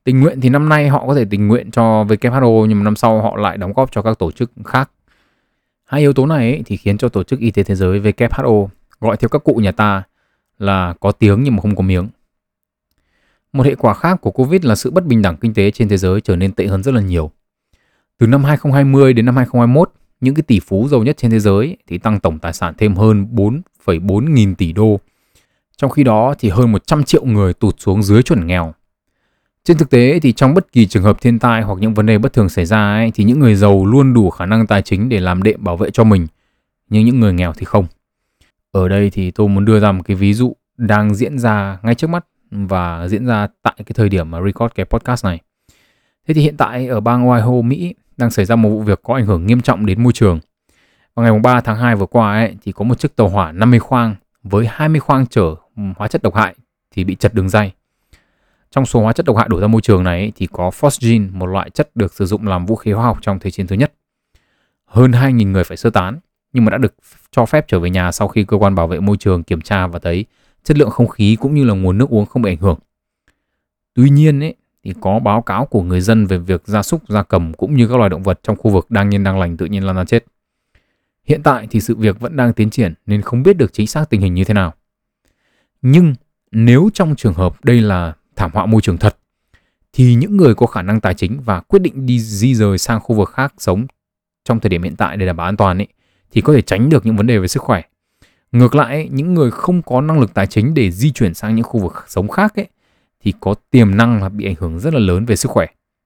Tình 0.04 0.20
nguyện 0.20 0.42
thì 0.42 0.50
năm 0.50 0.70
nay 0.70 0.90
họ 0.90 1.08
có 1.08 1.16
thể 1.16 1.26
tình 1.30 1.48
nguyện 1.48 1.72
cho 1.72 2.04
WHO 2.04 2.66
nhưng 2.66 2.78
mà 2.78 2.84
năm 2.84 2.96
sau 2.96 3.22
họ 3.22 3.36
lại 3.36 3.58
đóng 3.58 3.74
góp 3.74 3.92
cho 3.92 4.02
các 4.02 4.20
tổ 4.20 4.32
chức 4.32 4.52
khác. 4.66 4.92
Hai 5.86 6.02
yếu 6.02 6.14
tố 6.14 6.26
này 6.26 6.64
thì 6.66 6.78
khiến 6.78 6.98
cho 6.98 7.10
Tổ 7.10 7.24
chức 7.24 7.40
Y 7.40 7.52
tế 7.52 7.64
Thế 7.64 7.76
giới 7.76 8.00
WHO 8.00 8.68
gọi 9.00 9.18
theo 9.18 9.30
các 9.30 9.44
cụ 9.44 9.56
nhà 9.56 9.72
ta 9.72 10.04
là 10.60 10.94
có 11.00 11.12
tiếng 11.12 11.44
nhưng 11.44 11.56
mà 11.56 11.62
không 11.62 11.76
có 11.76 11.82
miếng. 11.82 12.10
Một 13.54 13.66
hệ 13.66 13.76
quả 13.76 13.94
khác 13.94 14.22
của 14.22 14.32
Covid 14.32 14.66
là 14.66 14.76
sự 14.76 14.92
bất 14.92 15.06
bình 15.06 15.22
đẳng 15.22 15.38
kinh 15.38 15.54
tế 15.54 15.72
trên 15.72 15.90
thế 15.90 15.98
giới 15.98 16.22
trở 16.22 16.36
nên 16.36 16.52
tệ 16.52 16.68
hơn 16.68 16.84
rất 16.84 16.94
là 16.94 17.02
nhiều. 17.02 17.32
Từ 18.18 18.28
năm 18.28 18.44
2020 18.44 19.14
đến 19.14 19.26
năm 19.26 19.36
2021, 19.36 19.92
những 20.22 20.36
cái 20.36 20.44
tỷ 20.44 20.60
phú 20.60 20.88
giàu 20.88 21.04
nhất 21.04 21.18
trên 21.18 21.32
thế 21.32 21.40
giới 21.40 21.78
thì 21.88 21.98
tăng 21.98 22.20
tổng 22.20 22.40
tài 22.40 22.54
sản 22.54 22.74
thêm 22.78 22.96
hơn 22.96 23.28
4,4 23.86 24.34
nghìn 24.34 24.56
tỷ 24.56 24.72
đô. 24.72 25.00
Trong 25.78 25.92
khi 25.92 26.04
đó 26.04 26.34
thì 26.40 26.50
hơn 26.50 26.72
100 26.72 27.04
triệu 27.04 27.26
người 27.26 27.54
tụt 27.54 27.76
xuống 27.80 28.04
dưới 28.04 28.24
chuẩn 28.24 28.48
nghèo. 28.48 28.74
Trên 29.64 29.78
thực 29.78 29.90
tế 29.90 30.20
thì 30.20 30.32
trong 30.32 30.54
bất 30.54 30.72
kỳ 30.72 30.88
trường 30.88 31.04
hợp 31.04 31.22
thiên 31.22 31.40
tai 31.40 31.62
hoặc 31.62 31.80
những 31.80 31.94
vấn 31.94 32.06
đề 32.06 32.18
bất 32.18 32.34
thường 32.34 32.50
xảy 32.50 32.66
ra 32.66 32.94
ấy, 32.96 33.12
thì 33.16 33.24
những 33.24 33.40
người 33.40 33.56
giàu 33.56 33.86
luôn 33.86 34.14
đủ 34.14 34.30
khả 34.30 34.46
năng 34.46 34.68
tài 34.68 34.82
chính 34.82 35.10
để 35.10 35.20
làm 35.20 35.44
đệm 35.44 35.64
bảo 35.64 35.78
vệ 35.78 35.92
cho 35.92 36.04
mình, 36.04 36.28
nhưng 36.90 37.06
những 37.06 37.20
người 37.20 37.34
nghèo 37.34 37.54
thì 37.54 37.66
không. 37.66 37.86
Ở 38.72 38.88
đây 38.88 39.10
thì 39.10 39.32
tôi 39.32 39.50
muốn 39.50 39.66
đưa 39.66 39.80
ra 39.80 39.92
một 39.92 40.04
cái 40.06 40.18
ví 40.18 40.34
dụ 40.34 40.56
đang 40.78 41.16
diễn 41.16 41.40
ra 41.40 41.80
ngay 41.84 41.96
trước 41.96 42.08
mắt 42.08 42.26
và 42.54 43.08
diễn 43.08 43.26
ra 43.26 43.48
tại 43.62 43.74
cái 43.78 43.94
thời 43.94 44.10
điểm 44.10 44.32
mà 44.32 44.42
record 44.42 44.74
cái 44.76 44.86
podcast 44.86 45.26
này. 45.26 45.40
Thế 46.28 46.34
thì 46.34 46.42
hiện 46.42 46.58
tại 46.58 46.88
ở 46.88 47.00
bang 47.00 47.30
Ohio, 47.30 47.62
Mỹ 47.62 47.94
đang 48.18 48.32
xảy 48.32 48.46
ra 48.46 48.56
một 48.56 48.70
vụ 48.70 48.82
việc 48.82 49.00
có 49.04 49.14
ảnh 49.14 49.26
hưởng 49.26 49.46
nghiêm 49.46 49.62
trọng 49.62 49.86
đến 49.86 50.04
môi 50.04 50.14
trường. 50.14 50.40
Vào 51.16 51.26
ngày 51.26 51.40
3 51.40 51.62
tháng 51.62 51.78
2 51.78 51.96
vừa 51.96 52.06
qua 52.06 52.34
ấy, 52.34 52.56
thì 52.64 52.72
có 52.72 52.84
một 52.84 53.00
chiếc 53.00 53.16
tàu 53.16 53.30
hỏa 53.30 53.52
50 53.52 53.80
khoang 53.80 54.16
với 54.44 54.68
20 54.72 55.00
khoang 55.00 55.28
chở 55.28 55.56
hóa 55.98 56.08
chất 56.08 56.24
độc 56.24 56.36
hại 56.36 56.56
thì 56.92 57.04
bị 57.04 57.16
chật 57.16 57.34
đường 57.34 57.50
dây. 57.50 57.72
Trong 58.72 58.86
số 58.86 59.02
hóa 59.02 59.14
chất 59.14 59.26
độc 59.26 59.38
hại 59.38 59.48
đổ 59.50 59.60
ra 59.60 59.68
môi 59.68 59.82
trường 59.82 60.04
này 60.04 60.32
thì 60.36 60.48
có 60.52 60.72
phosgene, 60.72 61.30
một 61.32 61.46
loại 61.46 61.70
chất 61.70 61.90
được 61.96 62.14
sử 62.14 62.26
dụng 62.26 62.48
làm 62.48 62.66
vũ 62.66 62.76
khí 62.76 62.92
hóa 62.92 63.06
học 63.06 63.18
trong 63.22 63.40
Thế 63.40 63.52
chiến 63.52 63.68
thứ 63.68 63.76
nhất. 63.76 63.94
Hơn 64.86 65.12
2.000 65.12 65.52
người 65.52 65.64
phải 65.64 65.78
sơ 65.78 65.90
tán, 65.90 66.20
nhưng 66.54 66.66
mà 66.66 66.70
đã 66.70 66.78
được 66.78 66.96
cho 67.32 67.46
phép 67.46 67.66
trở 67.68 67.80
về 67.80 67.90
nhà 67.90 68.12
sau 68.12 68.28
khi 68.28 68.44
cơ 68.44 68.58
quan 68.58 68.76
bảo 68.76 68.88
vệ 68.88 69.00
môi 69.00 69.18
trường 69.18 69.44
kiểm 69.44 69.62
tra 69.62 69.88
và 69.88 70.00
thấy 70.00 70.26
chất 70.64 70.78
lượng 70.78 70.90
không 70.90 71.08
khí 71.08 71.38
cũng 71.40 71.56
như 71.56 71.64
là 71.64 71.74
nguồn 71.74 71.98
nước 71.98 72.10
uống 72.10 72.26
không 72.26 72.42
bị 72.42 72.52
ảnh 72.52 72.58
hưởng. 72.58 72.80
Tuy 73.94 74.10
nhiên 74.10 74.40
ấy, 74.40 74.56
thì 74.84 74.94
có 75.02 75.20
báo 75.20 75.42
cáo 75.42 75.66
của 75.66 75.82
người 75.84 76.02
dân 76.02 76.26
về 76.26 76.38
việc 76.38 76.62
gia 76.66 76.84
súc, 76.84 77.10
gia 77.10 77.24
cầm 77.24 77.54
cũng 77.54 77.76
như 77.76 77.88
các 77.88 77.98
loài 77.98 78.10
động 78.10 78.24
vật 78.24 78.40
trong 78.44 78.56
khu 78.56 78.72
vực 78.72 78.92
đang 78.92 79.10
nhiên 79.10 79.24
đang 79.24 79.40
lành 79.40 79.58
tự 79.58 79.66
nhiên 79.66 79.84
lan 79.84 79.96
ra 79.96 80.06
chết. 80.06 80.26
Hiện 81.24 81.44
tại 81.44 81.68
thì 81.70 81.80
sự 81.80 81.96
việc 81.96 82.20
vẫn 82.20 82.36
đang 82.36 82.54
tiến 82.54 82.70
triển 82.70 82.94
nên 83.06 83.22
không 83.22 83.44
biết 83.44 83.58
được 83.58 83.74
chính 83.74 83.88
xác 83.88 84.10
tình 84.10 84.22
hình 84.22 84.34
như 84.34 84.44
thế 84.44 84.54
nào. 84.54 84.74
Nhưng 85.82 86.16
nếu 86.52 86.90
trong 86.94 87.16
trường 87.16 87.34
hợp 87.34 87.66
đây 87.66 87.82
là 87.82 88.14
thảm 88.36 88.52
họa 88.54 88.66
môi 88.66 88.82
trường 88.82 88.98
thật 88.98 89.18
thì 89.94 90.16
những 90.16 90.38
người 90.38 90.56
có 90.56 90.66
khả 90.66 90.82
năng 90.82 91.02
tài 91.02 91.14
chính 91.14 91.42
và 91.42 91.60
quyết 91.60 91.80
định 91.80 92.06
đi 92.06 92.20
di 92.20 92.56
rời 92.56 92.78
sang 92.78 93.00
khu 93.00 93.16
vực 93.16 93.30
khác 93.30 93.54
sống 93.58 93.86
trong 94.44 94.60
thời 94.60 94.70
điểm 94.70 94.84
hiện 94.84 94.96
tại 94.96 95.18
để 95.18 95.26
đảm 95.26 95.38
bảo 95.38 95.48
an 95.48 95.58
toàn 95.58 95.78
ấy, 95.78 95.88
thì 96.32 96.42
có 96.42 96.54
thể 96.54 96.62
tránh 96.62 96.90
được 96.90 97.06
những 97.06 97.18
vấn 97.18 97.28
đề 97.28 97.38
về 97.38 97.48
sức 97.48 97.64
khỏe. 97.64 97.82
Ngược 98.54 98.76
lại, 98.76 99.10
những 99.12 99.34
người 99.34 99.52
không 99.52 99.82
có 99.82 100.02
năng 100.02 100.20
lực 100.20 100.34
tài 100.34 100.48
chính 100.48 100.74
để 100.74 100.92
di 100.92 101.12
chuyển 101.12 101.34
sang 101.34 101.56
những 101.56 101.64
khu 101.64 101.80
vực 101.80 102.06
sống 102.08 102.28
khác 102.28 102.56
ấy, 102.56 102.68
thì 103.24 103.34
có 103.40 103.56
tiềm 103.72 103.98
năng 103.98 104.22
là 104.22 104.30
bị 104.30 104.46
ảnh 104.46 104.56
hưởng 104.60 104.80
rất 104.80 104.94
là 104.94 105.00
lớn 105.00 105.26
về 105.26 105.36
sức 105.36 105.52
khỏe, 105.52 105.66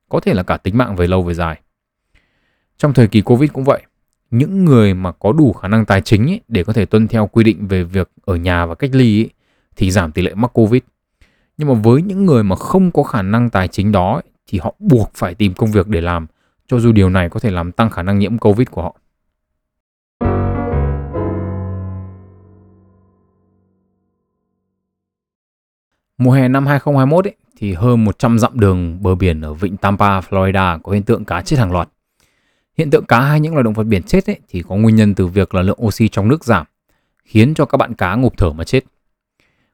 có 0.10 0.20
thể 0.20 0.34
là 0.34 0.44
cả 0.44 0.58
tính 0.58 0.78
mạng 0.78 0.96
về 0.96 1.08
lâu 1.08 1.24
về 1.24 1.34
dài. 1.34 1.62
Trong 2.78 2.94
thời 2.94 3.08
kỳ 3.08 3.22
Covid 3.22 3.52
cũng 3.52 3.64
vậy, 3.64 3.82
những 4.32 4.66
người 4.66 4.94
mà 4.94 5.12
có 5.12 5.32
đủ 5.32 5.54
khả 5.54 5.68
năng 5.68 5.86
tài 5.86 6.02
chính 6.02 6.28
ấy, 6.30 6.42
để 6.48 6.64
có 6.64 6.74
thể 6.74 6.86
tuân 6.86 7.08
theo 7.08 7.28
quy 7.28 7.44
định 7.44 7.68
về 7.68 7.84
việc 7.84 8.12
ở 8.26 8.36
nhà 8.36 8.66
và 8.66 8.76
cách 8.76 8.90
ly 8.94 9.22
ấy, 9.22 9.30
thì 9.76 9.92
giảm 9.92 10.12
tỷ 10.12 10.22
lệ 10.22 10.34
mắc 10.34 10.52
Covid. 10.54 10.82
Nhưng 11.58 11.68
mà 11.68 11.74
với 11.74 12.02
những 12.02 12.26
người 12.26 12.44
mà 12.44 12.56
không 12.56 12.92
có 12.92 13.04
khả 13.04 13.22
năng 13.22 13.50
tài 13.50 13.68
chính 13.68 13.92
đó 13.92 14.14
ấy, 14.14 14.24
thì 14.48 14.60
họ 14.60 14.76
buộc 14.80 15.12
phải 15.16 15.36
tìm 15.36 15.54
công 15.54 15.72
việc 15.72 15.88
để 15.88 16.02
làm, 16.02 16.28
cho 16.68 16.80
dù 16.80 16.92
điều 16.92 17.10
này 17.10 17.30
có 17.30 17.40
thể 17.40 17.52
làm 17.52 17.72
tăng 17.72 17.90
khả 17.90 18.04
năng 18.04 18.20
nhiễm 18.20 18.38
Covid 18.38 18.68
của 18.72 18.82
họ. 18.82 18.96
Mùa 26.18 26.32
hè 26.32 26.48
năm 26.48 26.66
2021 26.66 27.28
ấy, 27.28 27.36
thì 27.56 27.74
hơn 27.74 28.06
100 28.06 28.40
dặm 28.40 28.60
đường 28.60 29.04
bờ 29.04 29.16
biển 29.16 29.42
ở 29.42 29.54
vịnh 29.54 29.78
Tampa, 29.78 30.20
Florida 30.20 30.80
có 30.80 30.92
hiện 30.92 31.04
tượng 31.04 31.26
cá 31.26 31.42
chết 31.42 31.60
hàng 31.60 31.72
loạt. 31.72 31.90
Hiện 32.78 32.90
tượng 32.90 33.06
cá 33.06 33.20
hay 33.20 33.40
những 33.40 33.54
loài 33.54 33.64
động 33.64 33.74
vật 33.74 33.84
biển 33.84 34.04
chết 34.04 34.30
ấy, 34.30 34.40
thì 34.50 34.64
có 34.68 34.76
nguyên 34.76 34.96
nhân 34.96 35.16
từ 35.16 35.28
việc 35.28 35.56
là 35.56 35.62
lượng 35.62 35.80
oxy 35.86 36.08
trong 36.08 36.28
nước 36.28 36.44
giảm, 36.46 36.66
khiến 37.24 37.54
cho 37.54 37.66
các 37.66 37.78
bạn 37.78 37.94
cá 37.94 38.16
ngụp 38.16 38.34
thở 38.38 38.52
mà 38.52 38.64
chết. 38.64 38.84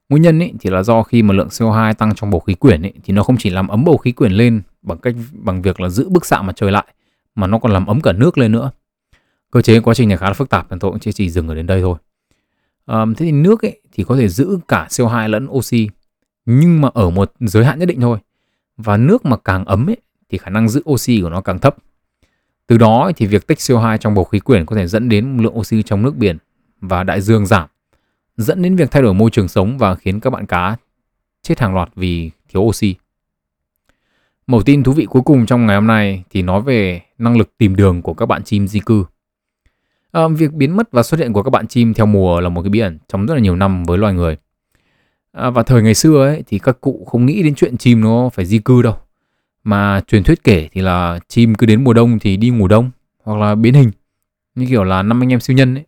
Nguyên 0.10 0.22
nhân 0.22 0.40
ấy, 0.40 0.54
thì 0.60 0.70
là 0.70 0.84
do 0.84 1.04
khi 1.04 1.22
mà 1.22 1.34
lượng 1.34 1.48
CO2 1.48 1.94
tăng 1.94 2.16
trong 2.16 2.30
bầu 2.30 2.40
khí 2.40 2.54
quyển 2.54 2.82
ấy, 2.82 2.94
thì 3.04 3.14
nó 3.14 3.24
không 3.24 3.38
chỉ 3.38 3.50
làm 3.50 3.68
ấm 3.68 3.84
bầu 3.84 3.98
khí 3.98 4.12
quyển 4.12 4.32
lên 4.32 4.62
bằng 4.82 4.98
cách 4.98 5.16
bằng 5.32 5.62
việc 5.62 5.80
là 5.80 5.90
giữ 5.90 6.10
bức 6.10 6.26
xạ 6.26 6.42
mặt 6.42 6.56
trời 6.56 6.72
lại, 6.72 6.86
mà 7.36 7.48
nó 7.48 7.60
còn 7.60 7.72
làm 7.72 7.86
ấm 7.86 8.02
cả 8.02 8.12
nước 8.12 8.38
lên 8.38 8.52
nữa. 8.52 8.72
Cơ 9.52 9.62
chế 9.62 9.80
quá 9.80 9.94
trình 9.94 10.10
này 10.10 10.18
khá 10.18 10.28
là 10.28 10.34
phức 10.34 10.50
tạp, 10.50 10.70
nên 10.70 10.80
tôi 10.80 10.92
cũng 10.92 11.00
chỉ, 11.00 11.12
chỉ 11.12 11.30
dừng 11.30 11.48
ở 11.48 11.56
đến 11.56 11.68
đây 11.68 11.82
thôi. 11.82 11.98
À, 12.86 13.06
thế 13.18 13.26
thì 13.26 13.32
nước 13.32 13.66
ấy, 13.66 13.82
thì 13.92 14.04
có 14.04 14.16
thể 14.16 14.28
giữ 14.28 14.60
cả 14.68 14.88
CO2 14.90 15.28
lẫn 15.28 15.48
oxy 15.50 15.90
nhưng 16.46 16.82
mà 16.82 16.90
ở 16.94 17.10
một 17.10 17.34
giới 17.40 17.66
hạn 17.66 17.80
nhất 17.80 17.86
định 17.86 18.02
thôi. 18.02 18.18
Và 18.78 18.98
nước 18.98 19.26
mà 19.26 19.38
càng 19.38 19.66
ấm 19.66 19.90
ấy, 19.90 19.98
thì 20.30 20.38
khả 20.38 20.50
năng 20.50 20.70
giữ 20.70 20.84
oxy 20.90 21.22
của 21.22 21.30
nó 21.30 21.42
càng 21.42 21.60
thấp. 21.60 21.76
Từ 22.68 22.78
đó 22.78 23.12
thì 23.16 23.26
việc 23.26 23.48
tích 23.48 23.58
CO2 23.58 23.98
trong 23.98 24.16
bầu 24.16 24.24
khí 24.24 24.40
quyển 24.40 24.66
có 24.66 24.76
thể 24.76 24.88
dẫn 24.88 25.10
đến 25.10 25.38
lượng 25.38 25.58
oxy 25.58 25.84
trong 25.84 26.02
nước 26.02 26.16
biển 26.16 26.38
và 26.82 27.04
đại 27.04 27.22
dương 27.22 27.46
giảm 27.46 27.70
dẫn 28.38 28.62
đến 28.62 28.76
việc 28.76 28.92
thay 28.92 29.02
đổi 29.02 29.14
môi 29.14 29.30
trường 29.30 29.48
sống 29.48 29.78
và 29.78 29.96
khiến 29.96 30.20
các 30.20 30.30
bạn 30.30 30.46
cá 30.46 30.76
chết 31.42 31.60
hàng 31.60 31.76
loạt 31.76 31.90
vì 31.96 32.32
thiếu 32.50 32.62
oxy. 32.62 32.96
Mẩu 34.48 34.64
tin 34.64 34.84
thú 34.84 34.92
vị 34.92 35.06
cuối 35.06 35.22
cùng 35.26 35.46
trong 35.46 35.66
ngày 35.66 35.76
hôm 35.76 35.88
nay 35.88 36.24
thì 36.30 36.42
nói 36.42 36.62
về 36.62 37.02
năng 37.18 37.38
lực 37.38 37.58
tìm 37.58 37.76
đường 37.76 38.02
của 38.02 38.14
các 38.14 38.26
bạn 38.26 38.44
chim 38.44 38.68
di 38.68 38.80
cư. 38.80 39.06
À, 40.12 40.28
việc 40.28 40.54
biến 40.54 40.76
mất 40.76 40.92
và 40.92 41.04
xuất 41.04 41.20
hiện 41.20 41.34
của 41.34 41.44
các 41.44 41.50
bạn 41.50 41.68
chim 41.68 41.94
theo 41.94 42.06
mùa 42.06 42.40
là 42.40 42.50
một 42.50 42.62
cái 42.62 42.70
bí 42.70 42.80
ẩn 42.80 43.00
trong 43.08 43.26
rất 43.26 43.34
là 43.34 43.40
nhiều 43.40 43.56
năm 43.56 43.84
với 43.84 43.98
loài 43.98 44.14
người. 44.14 44.38
À, 45.34 45.50
và 45.50 45.64
thời 45.64 45.82
ngày 45.82 45.94
xưa 45.94 46.26
ấy 46.26 46.44
thì 46.48 46.60
các 46.60 46.82
cụ 46.82 47.06
không 47.08 47.26
nghĩ 47.26 47.44
đến 47.44 47.56
chuyện 47.56 47.78
chim 47.78 48.02
nó 48.02 48.30
phải 48.34 48.46
di 48.46 48.60
cư 48.60 48.82
đâu. 48.82 48.98
Mà 49.64 50.02
truyền 50.08 50.24
thuyết 50.24 50.44
kể 50.44 50.70
thì 50.72 50.82
là 50.82 51.20
chim 51.28 51.56
cứ 51.56 51.66
đến 51.66 51.84
mùa 51.84 51.94
đông 51.94 52.20
thì 52.20 52.38
đi 52.38 52.50
ngủ 52.50 52.68
đông 52.68 52.92
hoặc 53.24 53.40
là 53.40 53.56
biến 53.56 53.74
hình. 53.74 53.92
Như 54.56 54.66
kiểu 54.66 54.84
là 54.84 55.04
năm 55.04 55.24
anh 55.24 55.34
em 55.34 55.40
siêu 55.40 55.58
nhân 55.58 55.76
ấy. 55.76 55.86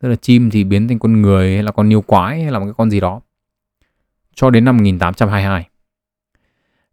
Tức 0.00 0.08
là 0.08 0.16
chim 0.16 0.50
thì 0.50 0.64
biến 0.64 0.88
thành 0.88 0.98
con 0.98 1.22
người 1.22 1.54
hay 1.54 1.62
là 1.62 1.72
con 1.72 1.92
yêu 1.92 2.00
quái 2.00 2.42
hay 2.42 2.52
là 2.52 2.58
một 2.58 2.64
cái 2.64 2.74
con 2.76 2.90
gì 2.90 3.00
đó. 3.00 3.20
Cho 4.34 4.50
đến 4.50 4.64
năm 4.64 4.76
1822. 4.76 5.68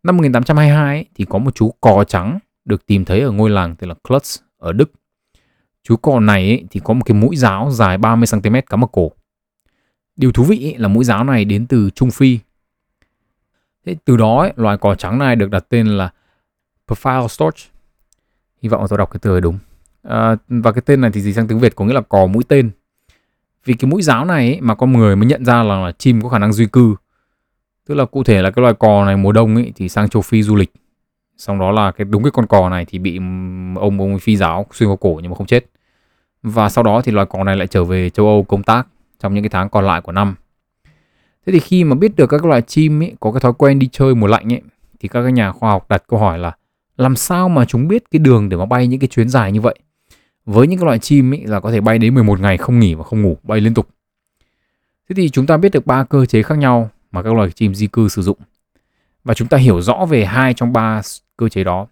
Năm 0.04 0.18
1822 0.18 0.96
ấy, 0.96 1.06
thì 1.16 1.26
có 1.30 1.40
một 1.40 1.56
chú 1.56 1.74
cò 1.82 2.04
trắng 2.04 2.40
được 2.66 2.86
tìm 2.86 3.06
thấy 3.06 3.22
ở 3.22 3.32
ngôi 3.32 3.50
làng 3.50 3.76
tên 3.76 3.90
là 3.90 3.96
Klutz 4.04 4.42
ở 4.58 4.74
Đức. 4.74 4.92
Chú 5.84 5.96
cò 5.96 6.20
này 6.20 6.50
ấy, 6.50 6.64
thì 6.72 6.80
có 6.84 6.94
một 6.94 7.02
cái 7.06 7.16
mũi 7.16 7.36
giáo 7.36 7.72
dài 7.72 7.98
30cm 7.98 8.62
cắm 8.62 8.84
ở 8.84 8.88
cổ. 8.92 9.12
Điều 10.16 10.32
thú 10.32 10.44
vị 10.44 10.68
ấy, 10.68 10.78
là 10.78 10.88
mũi 10.88 11.04
giáo 11.04 11.24
này 11.24 11.46
đến 11.46 11.68
từ 11.68 11.90
Trung 11.90 12.12
Phi. 12.12 12.40
Thế 13.86 13.96
từ 14.06 14.18
đó 14.18 14.40
ấy, 14.42 14.54
loài 14.56 14.78
cò 14.78 14.96
trắng 14.96 15.20
này 15.20 15.36
được 15.36 15.50
đặt 15.50 15.66
tên 15.70 15.88
là 15.88 16.10
Profile 16.88 17.28
Storch. 17.28 17.58
Hy 18.62 18.70
vọng 18.70 18.82
là 18.82 18.88
tôi 18.90 18.98
đọc 18.98 19.12
cái 19.12 19.20
từ 19.22 19.32
này 19.32 19.42
đúng. 19.42 19.60
À, 20.04 20.36
và 20.48 20.72
cái 20.72 20.82
tên 20.86 21.02
này 21.02 21.12
thì 21.14 21.22
gì 21.22 21.34
sang 21.34 21.48
tiếng 21.48 21.60
Việt 21.60 21.76
có 21.76 21.86
nghĩa 21.86 21.94
là 21.94 22.02
cò 22.02 22.28
mũi 22.28 22.44
tên. 22.48 22.70
Vì 23.66 23.74
cái 23.74 23.92
mũi 23.92 24.02
giáo 24.02 24.26
này 24.26 24.52
ấy, 24.52 24.62
mà 24.62 24.76
con 24.76 24.94
người 24.94 25.16
mới 25.16 25.26
nhận 25.26 25.46
ra 25.46 25.64
là, 25.64 25.80
là 25.80 25.92
chim 25.92 26.22
có 26.22 26.30
khả 26.30 26.40
năng 26.40 26.54
duy 26.54 26.66
cư 26.66 26.96
tức 27.86 27.96
là 27.96 28.06
cụ 28.06 28.24
thể 28.24 28.42
là 28.42 28.52
cái 28.52 28.62
loài 28.62 28.74
cò 28.74 29.06
này 29.06 29.18
mùa 29.18 29.32
đông 29.32 29.56
ấy 29.56 29.74
thì 29.76 29.90
sang 29.90 30.10
châu 30.10 30.22
phi 30.22 30.44
du 30.44 30.56
lịch 30.56 30.72
xong 31.38 31.60
đó 31.60 31.72
là 31.72 31.92
cái 31.92 32.06
đúng 32.06 32.24
cái 32.24 32.32
con 32.32 32.48
cò 32.48 32.70
này 32.70 32.86
thì 32.86 33.00
bị 33.00 33.18
ông 33.76 34.00
ông 34.00 34.20
phi 34.20 34.38
giáo 34.38 34.66
xuyên 34.72 34.90
qua 34.90 34.96
cổ 35.02 35.20
nhưng 35.22 35.32
mà 35.32 35.38
không 35.38 35.48
chết 35.48 35.66
và 36.44 36.70
sau 36.70 36.84
đó 36.84 37.02
thì 37.02 37.12
loài 37.12 37.28
cò 37.30 37.44
này 37.44 37.56
lại 37.56 37.68
trở 37.68 37.84
về 37.84 38.10
châu 38.10 38.26
âu 38.26 38.44
công 38.44 38.64
tác 38.64 38.88
trong 39.20 39.34
những 39.34 39.44
cái 39.44 39.50
tháng 39.50 39.70
còn 39.70 39.86
lại 39.86 40.02
của 40.02 40.12
năm 40.12 40.36
thế 41.46 41.54
thì 41.54 41.60
khi 41.60 41.84
mà 41.84 41.96
biết 41.96 42.16
được 42.16 42.28
các 42.28 42.46
loại 42.46 42.62
chim 42.62 43.04
ấy, 43.04 43.14
có 43.20 43.32
cái 43.32 43.40
thói 43.40 43.54
quen 43.58 43.80
đi 43.80 43.90
chơi 43.92 44.16
mùa 44.16 44.28
lạnh 44.28 44.54
ấy, 44.54 44.62
thì 45.00 45.08
các 45.08 45.22
nhà 45.22 45.52
khoa 45.52 45.72
học 45.72 45.90
đặt 45.90 46.04
câu 46.08 46.20
hỏi 46.20 46.40
là 46.40 46.52
làm 46.98 47.16
sao 47.16 47.50
mà 47.50 47.66
chúng 47.66 47.88
biết 47.88 48.04
cái 48.12 48.20
đường 48.20 48.50
để 48.50 48.58
mà 48.58 48.66
bay 48.66 48.88
những 48.88 49.00
cái 49.00 49.08
chuyến 49.08 49.30
dài 49.30 49.52
như 49.52 49.62
vậy 49.62 49.76
với 50.46 50.68
những 50.68 50.80
cái 50.80 50.86
loại 50.86 51.00
chim 51.00 51.34
ấy 51.34 51.42
là 51.46 51.60
có 51.60 51.72
thể 51.72 51.82
bay 51.82 52.00
đến 52.00 52.14
11 52.14 52.40
ngày 52.40 52.58
không 52.58 52.80
nghỉ 52.80 52.96
và 52.96 53.04
không 53.04 53.22
ngủ, 53.22 53.38
bay 53.44 53.62
liên 53.62 53.74
tục 53.74 53.88
thế 55.10 55.14
thì 55.16 55.30
chúng 55.30 55.46
ta 55.46 55.58
biết 55.58 55.72
được 55.72 55.86
ba 55.86 56.04
cơ 56.04 56.26
chế 56.26 56.44
khác 56.44 56.58
nhau 56.58 56.90
mà 57.12 57.24
các 57.24 57.34
loài 57.34 57.52
chim 57.52 57.76
di 57.76 57.88
cư 57.88 58.08
sử 58.08 58.22
dụng. 58.22 58.38
Và 59.24 59.34
chúng 59.34 59.48
ta 59.48 59.58
hiểu 59.58 59.82
rõ 59.82 60.06
về 60.06 60.26
hai 60.26 60.54
trong 60.54 60.74
ba 60.74 61.02
cơ 61.38 61.50
chế 61.50 61.64
đó. 61.64 61.88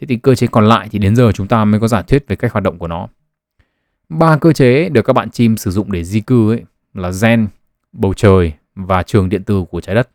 Thế 0.00 0.06
thì 0.06 0.16
cơ 0.16 0.34
chế 0.34 0.46
còn 0.46 0.68
lại 0.68 0.88
thì 0.90 0.98
đến 0.98 1.16
giờ 1.16 1.32
chúng 1.32 1.48
ta 1.48 1.64
mới 1.64 1.80
có 1.80 1.88
giả 1.88 2.02
thuyết 2.02 2.28
về 2.28 2.36
cách 2.36 2.52
hoạt 2.52 2.62
động 2.62 2.78
của 2.78 2.88
nó. 2.88 3.08
Ba 4.18 4.36
cơ 4.36 4.52
chế 4.52 4.88
được 4.88 5.02
các 5.02 5.12
bạn 5.12 5.30
chim 5.30 5.56
sử 5.56 5.70
dụng 5.70 5.92
để 5.92 6.04
di 6.04 6.20
cư 6.20 6.52
ấy 6.52 6.62
là 6.94 7.12
gen, 7.22 7.48
bầu 7.92 8.14
trời 8.14 8.52
và 8.74 9.02
trường 9.02 9.28
điện 9.28 9.42
từ 9.44 9.64
của 9.70 9.80
trái 9.80 9.94
đất. 9.94 10.10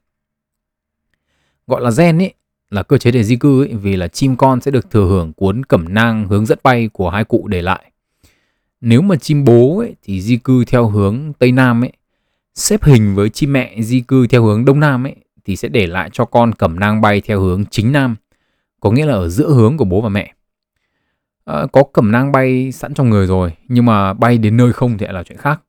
Gọi 1.68 1.82
là 1.82 1.92
gen 1.98 2.18
ấy 2.18 2.34
là 2.70 2.84
cơ 2.84 2.98
chế 2.98 3.12
để 3.12 3.24
di 3.24 3.36
cư 3.36 3.64
ấy 3.64 3.74
vì 3.74 3.96
là 3.96 4.08
chim 4.08 4.36
con 4.36 4.62
sẽ 4.62 4.72
được 4.72 4.92
thừa 4.92 5.08
hưởng 5.08 5.34
cuốn 5.34 5.64
cẩm 5.64 5.94
nang 5.94 6.28
hướng 6.28 6.46
dẫn 6.46 6.60
bay 6.64 6.90
của 6.94 7.10
hai 7.10 7.24
cụ 7.24 7.48
để 7.48 7.62
lại. 7.62 7.92
Nếu 8.82 9.02
mà 9.02 9.16
chim 9.16 9.44
bố 9.44 9.80
ấy, 9.80 9.96
thì 10.04 10.22
di 10.22 10.38
cư 10.38 10.66
theo 10.66 10.88
hướng 10.88 11.34
Tây 11.40 11.52
Nam 11.52 11.84
ấy 11.84 11.92
xếp 12.56 12.84
hình 12.84 13.16
với 13.16 13.30
chim 13.30 13.54
mẹ 13.54 13.82
di 13.82 14.02
cư 14.02 14.28
theo 14.28 14.44
hướng 14.44 14.66
đông 14.66 14.80
nam 14.80 15.06
ấy 15.06 15.16
thì 15.46 15.56
sẽ 15.56 15.68
để 15.68 15.88
lại 15.88 16.10
cho 16.14 16.26
con 16.26 16.54
cẩm 16.54 16.80
nang 16.80 17.02
bay 17.02 17.22
theo 17.22 17.42
hướng 17.42 17.66
chính 17.66 17.92
nam, 17.92 18.16
có 18.80 18.92
nghĩa 18.92 19.06
là 19.06 19.14
ở 19.14 19.30
giữa 19.30 19.50
hướng 19.50 19.78
của 19.78 19.86
bố 19.86 20.02
và 20.02 20.10
mẹ. 20.10 20.34
Ờ, 21.48 21.68
có 21.72 21.84
cẩm 21.94 22.12
nang 22.12 22.32
bay 22.32 22.72
sẵn 22.72 22.94
trong 22.94 23.10
người 23.10 23.28
rồi, 23.28 23.54
nhưng 23.68 23.86
mà 23.86 24.14
bay 24.14 24.38
đến 24.38 24.58
nơi 24.58 24.74
không 24.74 24.98
thì 24.98 25.06
lại 25.06 25.14
là 25.14 25.24
chuyện 25.24 25.38
khác. 25.38 25.62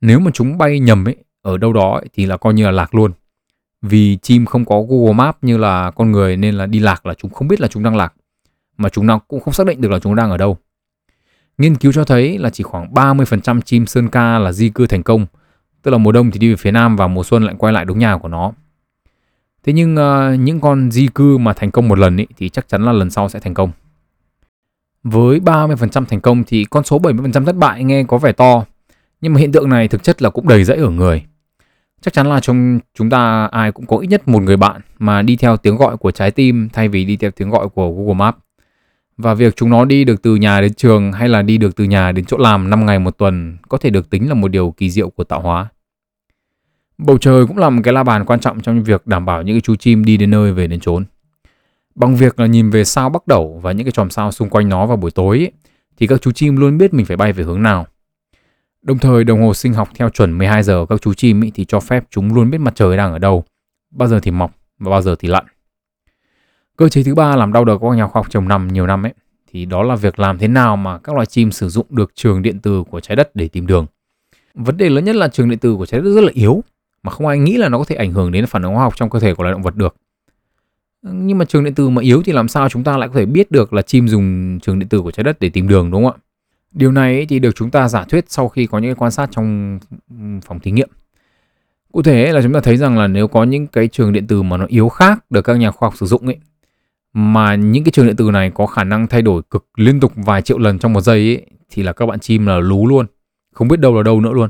Nếu 0.00 0.18
mà 0.18 0.30
chúng 0.34 0.58
bay 0.58 0.80
nhầm 0.80 1.08
ấy, 1.08 1.16
ở 1.42 1.58
đâu 1.58 1.72
đó 1.72 1.92
ấy, 1.92 2.08
thì 2.12 2.26
là 2.26 2.36
coi 2.36 2.54
như 2.54 2.64
là 2.64 2.70
lạc 2.70 2.94
luôn. 2.94 3.12
Vì 3.82 4.16
chim 4.22 4.46
không 4.46 4.64
có 4.64 4.82
Google 4.88 5.12
Maps 5.12 5.38
như 5.42 5.56
là 5.56 5.90
con 5.90 6.12
người 6.12 6.36
nên 6.36 6.54
là 6.54 6.66
đi 6.66 6.78
lạc 6.78 7.06
là 7.06 7.14
chúng 7.14 7.30
không 7.30 7.48
biết 7.48 7.60
là 7.60 7.68
chúng 7.68 7.82
đang 7.82 7.96
lạc. 7.96 8.14
Mà 8.76 8.88
chúng 8.88 9.06
nào 9.06 9.20
cũng 9.28 9.40
không 9.40 9.54
xác 9.54 9.66
định 9.66 9.80
được 9.80 9.90
là 9.90 9.98
chúng 9.98 10.14
đang 10.14 10.30
ở 10.30 10.36
đâu. 10.36 10.56
Nghiên 11.58 11.76
cứu 11.76 11.92
cho 11.92 12.04
thấy 12.04 12.38
là 12.38 12.50
chỉ 12.50 12.64
khoảng 12.64 12.94
30% 12.94 13.60
chim 13.60 13.86
sơn 13.86 14.08
ca 14.08 14.38
là 14.38 14.52
di 14.52 14.68
cư 14.68 14.86
thành 14.86 15.02
công 15.02 15.26
Tức 15.82 15.90
là 15.90 15.98
mùa 15.98 16.12
đông 16.12 16.30
thì 16.30 16.38
đi 16.38 16.50
về 16.50 16.56
phía 16.56 16.70
nam 16.70 16.96
và 16.96 17.06
mùa 17.06 17.24
xuân 17.24 17.44
lại 17.44 17.54
quay 17.58 17.72
lại 17.72 17.84
đúng 17.84 17.98
nhà 17.98 18.18
của 18.18 18.28
nó. 18.28 18.52
Thế 19.64 19.72
nhưng 19.72 19.94
uh, 19.94 20.40
những 20.40 20.60
con 20.60 20.90
di 20.90 21.08
cư 21.14 21.38
mà 21.38 21.52
thành 21.52 21.70
công 21.70 21.88
một 21.88 21.98
lần 21.98 22.16
ý, 22.16 22.26
thì 22.36 22.48
chắc 22.48 22.68
chắn 22.68 22.84
là 22.84 22.92
lần 22.92 23.10
sau 23.10 23.28
sẽ 23.28 23.40
thành 23.40 23.54
công. 23.54 23.70
Với 25.08 25.40
30% 25.40 26.04
thành 26.04 26.20
công 26.20 26.44
thì 26.44 26.64
con 26.64 26.84
số 26.84 26.98
70% 26.98 27.44
thất 27.44 27.56
bại 27.56 27.84
nghe 27.84 28.04
có 28.04 28.18
vẻ 28.18 28.32
to. 28.32 28.64
Nhưng 29.20 29.34
mà 29.34 29.40
hiện 29.40 29.52
tượng 29.52 29.68
này 29.68 29.88
thực 29.88 30.02
chất 30.02 30.22
là 30.22 30.30
cũng 30.30 30.48
đầy 30.48 30.64
rẫy 30.64 30.76
ở 30.76 30.90
người. 30.90 31.22
Chắc 32.00 32.14
chắn 32.14 32.26
là 32.26 32.40
trong 32.40 32.78
chúng 32.98 33.10
ta 33.10 33.48
ai 33.52 33.72
cũng 33.72 33.86
có 33.86 33.96
ít 33.96 34.06
nhất 34.06 34.28
một 34.28 34.42
người 34.42 34.56
bạn 34.56 34.80
mà 34.98 35.22
đi 35.22 35.36
theo 35.36 35.56
tiếng 35.56 35.76
gọi 35.76 35.96
của 35.96 36.10
trái 36.10 36.30
tim 36.30 36.68
thay 36.72 36.88
vì 36.88 37.04
đi 37.04 37.16
theo 37.16 37.30
tiếng 37.30 37.50
gọi 37.50 37.68
của 37.68 37.92
Google 37.92 38.14
Maps. 38.14 38.38
Và 39.16 39.34
việc 39.34 39.56
chúng 39.56 39.70
nó 39.70 39.84
đi 39.84 40.04
được 40.04 40.22
từ 40.22 40.36
nhà 40.36 40.60
đến 40.60 40.74
trường 40.74 41.12
hay 41.12 41.28
là 41.28 41.42
đi 41.42 41.58
được 41.58 41.76
từ 41.76 41.84
nhà 41.84 42.12
đến 42.12 42.24
chỗ 42.24 42.36
làm 42.36 42.70
5 42.70 42.86
ngày 42.86 42.98
một 42.98 43.18
tuần 43.18 43.56
có 43.68 43.78
thể 43.78 43.90
được 43.90 44.10
tính 44.10 44.28
là 44.28 44.34
một 44.34 44.48
điều 44.48 44.70
kỳ 44.70 44.90
diệu 44.90 45.10
của 45.10 45.24
tạo 45.24 45.40
hóa. 45.40 45.68
Bầu 46.98 47.18
trời 47.18 47.46
cũng 47.46 47.58
là 47.58 47.70
một 47.70 47.80
cái 47.84 47.94
la 47.94 48.02
bàn 48.02 48.24
quan 48.24 48.40
trọng 48.40 48.60
trong 48.60 48.82
việc 48.82 49.06
đảm 49.06 49.26
bảo 49.26 49.42
những 49.42 49.54
cái 49.54 49.60
chú 49.60 49.76
chim 49.76 50.04
đi 50.04 50.16
đến 50.16 50.30
nơi 50.30 50.52
về 50.52 50.66
đến 50.66 50.80
chốn. 50.80 51.04
Bằng 51.96 52.16
việc 52.16 52.40
là 52.40 52.46
nhìn 52.46 52.70
về 52.70 52.84
sao 52.84 53.10
bắc 53.10 53.26
đẩu 53.26 53.60
và 53.62 53.72
những 53.72 53.86
cái 53.86 53.92
chòm 53.92 54.10
sao 54.10 54.32
xung 54.32 54.50
quanh 54.50 54.68
nó 54.68 54.86
vào 54.86 54.96
buổi 54.96 55.10
tối 55.10 55.38
ấy, 55.38 55.52
thì 55.96 56.06
các 56.06 56.22
chú 56.22 56.32
chim 56.32 56.56
luôn 56.56 56.78
biết 56.78 56.94
mình 56.94 57.06
phải 57.06 57.16
bay 57.16 57.32
về 57.32 57.44
hướng 57.44 57.62
nào. 57.62 57.86
Đồng 58.82 58.98
thời 58.98 59.24
đồng 59.24 59.42
hồ 59.42 59.54
sinh 59.54 59.72
học 59.74 59.88
theo 59.94 60.08
chuẩn 60.08 60.38
12 60.38 60.62
giờ 60.62 60.86
các 60.88 61.00
chú 61.00 61.14
chim 61.14 61.44
ấy 61.44 61.52
thì 61.54 61.64
cho 61.64 61.80
phép 61.80 62.04
chúng 62.10 62.34
luôn 62.34 62.50
biết 62.50 62.58
mặt 62.58 62.74
trời 62.76 62.96
đang 62.96 63.12
ở 63.12 63.18
đâu, 63.18 63.44
bao 63.90 64.08
giờ 64.08 64.20
thì 64.20 64.30
mọc 64.30 64.52
và 64.78 64.90
bao 64.90 65.02
giờ 65.02 65.16
thì 65.18 65.28
lặn. 65.28 65.44
Cơ 66.76 66.88
chế 66.88 67.02
thứ 67.02 67.14
ba 67.14 67.36
làm 67.36 67.52
đau 67.52 67.64
đầu 67.64 67.78
các 67.78 67.96
nhà 67.96 68.06
khoa 68.06 68.20
học 68.20 68.30
trồng 68.30 68.48
năm 68.48 68.68
nhiều 68.68 68.86
năm 68.86 69.06
ấy 69.06 69.12
thì 69.52 69.64
đó 69.64 69.82
là 69.82 69.96
việc 69.96 70.18
làm 70.18 70.38
thế 70.38 70.48
nào 70.48 70.76
mà 70.76 70.98
các 70.98 71.14
loài 71.14 71.26
chim 71.26 71.52
sử 71.52 71.68
dụng 71.68 71.86
được 71.90 72.12
trường 72.14 72.42
điện 72.42 72.60
từ 72.60 72.84
của 72.90 73.00
trái 73.00 73.16
đất 73.16 73.30
để 73.34 73.48
tìm 73.48 73.66
đường. 73.66 73.86
Vấn 74.54 74.76
đề 74.76 74.88
lớn 74.88 75.04
nhất 75.04 75.16
là 75.16 75.28
trường 75.28 75.50
điện 75.50 75.58
từ 75.58 75.76
của 75.76 75.86
trái 75.86 76.00
đất 76.00 76.10
rất 76.10 76.20
là 76.20 76.30
yếu 76.34 76.62
mà 77.02 77.12
không 77.12 77.26
ai 77.26 77.38
nghĩ 77.38 77.56
là 77.56 77.68
nó 77.68 77.78
có 77.78 77.84
thể 77.84 77.96
ảnh 77.96 78.12
hưởng 78.12 78.32
đến 78.32 78.46
phản 78.46 78.62
ứng 78.62 78.74
hóa 78.74 78.82
học 78.82 78.96
trong 78.96 79.10
cơ 79.10 79.20
thể 79.20 79.34
của 79.34 79.42
loài 79.42 79.52
động 79.52 79.62
vật 79.62 79.76
được. 79.76 79.96
Nhưng 81.12 81.38
mà 81.38 81.44
trường 81.44 81.64
điện 81.64 81.74
tử 81.74 81.88
mà 81.88 82.02
yếu 82.02 82.22
thì 82.22 82.32
làm 82.32 82.48
sao 82.48 82.68
chúng 82.68 82.84
ta 82.84 82.96
lại 82.96 83.08
có 83.08 83.14
thể 83.14 83.26
biết 83.26 83.50
được 83.50 83.72
là 83.72 83.82
chim 83.82 84.08
dùng 84.08 84.58
trường 84.60 84.78
điện 84.78 84.88
tử 84.88 85.02
của 85.02 85.10
trái 85.10 85.24
đất 85.24 85.40
để 85.40 85.48
tìm 85.48 85.68
đường 85.68 85.90
đúng 85.90 86.04
không 86.04 86.12
ạ? 86.12 86.22
Điều 86.72 86.92
này 86.92 87.26
thì 87.26 87.38
được 87.38 87.56
chúng 87.56 87.70
ta 87.70 87.88
giả 87.88 88.04
thuyết 88.04 88.24
sau 88.28 88.48
khi 88.48 88.66
có 88.66 88.78
những 88.78 88.94
quan 88.94 89.10
sát 89.10 89.28
trong 89.32 89.78
phòng 90.44 90.60
thí 90.60 90.70
nghiệm. 90.70 90.88
Cụ 91.92 92.02
thể 92.02 92.32
là 92.32 92.42
chúng 92.42 92.52
ta 92.52 92.60
thấy 92.60 92.76
rằng 92.76 92.98
là 92.98 93.06
nếu 93.06 93.28
có 93.28 93.44
những 93.44 93.66
cái 93.66 93.88
trường 93.88 94.12
điện 94.12 94.26
tử 94.26 94.42
mà 94.42 94.56
nó 94.56 94.66
yếu 94.68 94.88
khác 94.88 95.24
được 95.30 95.42
các 95.42 95.54
nhà 95.54 95.70
khoa 95.70 95.86
học 95.86 95.96
sử 95.96 96.06
dụng 96.06 96.26
ấy 96.26 96.36
mà 97.12 97.54
những 97.54 97.84
cái 97.84 97.92
trường 97.92 98.06
điện 98.06 98.16
tử 98.16 98.30
này 98.30 98.50
có 98.54 98.66
khả 98.66 98.84
năng 98.84 99.06
thay 99.06 99.22
đổi 99.22 99.42
cực 99.50 99.66
liên 99.76 100.00
tục 100.00 100.12
vài 100.16 100.42
triệu 100.42 100.58
lần 100.58 100.78
trong 100.78 100.92
một 100.92 101.00
giây 101.00 101.18
ấy, 101.18 101.46
thì 101.70 101.82
là 101.82 101.92
các 101.92 102.06
bạn 102.06 102.20
chim 102.20 102.46
là 102.46 102.58
lú 102.58 102.86
luôn, 102.86 103.06
không 103.52 103.68
biết 103.68 103.80
đâu 103.80 103.96
là 103.96 104.02
đâu 104.02 104.20
nữa 104.20 104.32
luôn. 104.32 104.48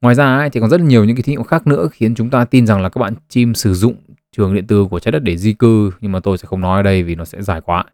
Ngoài 0.00 0.14
ra 0.14 0.36
ấy, 0.36 0.50
thì 0.50 0.60
còn 0.60 0.70
rất 0.70 0.80
nhiều 0.80 1.04
những 1.04 1.16
cái 1.16 1.22
thí 1.22 1.32
nghiệm 1.32 1.44
khác 1.44 1.66
nữa 1.66 1.88
khiến 1.92 2.14
chúng 2.14 2.30
ta 2.30 2.44
tin 2.44 2.66
rằng 2.66 2.82
là 2.82 2.88
các 2.88 2.98
bạn 2.98 3.14
chim 3.28 3.54
sử 3.54 3.74
dụng 3.74 3.94
trường 4.36 4.54
điện 4.54 4.66
từ 4.66 4.86
của 4.90 5.00
trái 5.00 5.12
đất 5.12 5.22
để 5.22 5.36
di 5.36 5.52
cư 5.52 5.90
nhưng 6.00 6.12
mà 6.12 6.20
tôi 6.20 6.38
sẽ 6.38 6.46
không 6.46 6.60
nói 6.60 6.78
ở 6.78 6.82
đây 6.82 7.02
vì 7.02 7.14
nó 7.14 7.24
sẽ 7.24 7.42
dài 7.42 7.60
quá. 7.60 7.84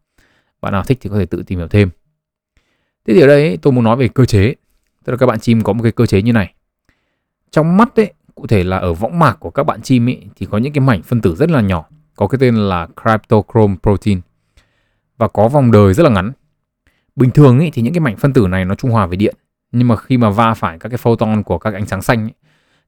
Bạn 0.61 0.73
nào 0.73 0.83
thích 0.83 0.99
thì 1.01 1.11
có 1.11 1.19
thể 1.19 1.27
tự 1.27 1.43
tìm 1.47 1.59
hiểu 1.59 1.69
thêm. 1.69 1.91
Thế 3.07 3.15
thì 3.15 3.21
ở 3.21 3.27
đây 3.27 3.49
ấy, 3.49 3.59
tôi 3.63 3.73
muốn 3.73 3.85
nói 3.85 3.97
về 3.97 4.09
cơ 4.09 4.25
chế. 4.25 4.55
Tức 5.05 5.13
là 5.13 5.17
các 5.17 5.27
bạn 5.27 5.41
chim 5.41 5.63
có 5.63 5.73
một 5.73 5.83
cái 5.83 5.93
cơ 5.93 6.07
chế 6.07 6.23
như 6.23 6.33
này. 6.33 6.55
Trong 7.51 7.77
mắt 7.77 7.97
ấy, 7.97 8.13
cụ 8.35 8.47
thể 8.47 8.65
là 8.65 8.77
ở 8.77 8.95
võng 8.95 9.19
mạc 9.19 9.41
của 9.41 9.51
các 9.51 9.63
bạn 9.63 9.83
chim 9.83 10.09
ấy 10.09 10.23
thì 10.37 10.47
có 10.51 10.59
những 10.59 10.73
cái 10.73 10.81
mảnh 10.81 11.03
phân 11.03 11.21
tử 11.21 11.35
rất 11.35 11.51
là 11.51 11.61
nhỏ, 11.61 11.85
có 12.17 12.27
cái 12.27 12.39
tên 12.41 12.55
là 12.55 12.87
cryptochrome 13.03 13.77
protein 13.83 14.21
và 15.19 15.29
có 15.29 15.49
vòng 15.49 15.73
đời 15.73 15.95
rất 15.95 16.03
là 16.03 16.11
ngắn. 16.11 16.33
Bình 17.17 17.31
thường 17.31 17.59
ấy, 17.59 17.71
thì 17.73 17.83
những 17.83 17.95
cái 17.95 18.01
mảnh 18.01 18.17
phân 18.17 18.33
tử 18.33 18.47
này 18.49 18.65
nó 18.65 18.75
trung 18.75 18.91
hòa 18.91 19.07
về 19.07 19.17
điện 19.17 19.35
nhưng 19.73 19.89
mà 19.89 19.97
khi 19.97 20.17
mà 20.17 20.31
va 20.31 20.55
phải 20.55 20.79
các 20.79 20.89
cái 20.89 20.99
photon 20.99 21.43
của 21.43 21.59
các 21.59 21.75
ánh 21.75 21.87
sáng 21.87 22.03
xanh 22.03 22.23
ấy, 22.23 22.35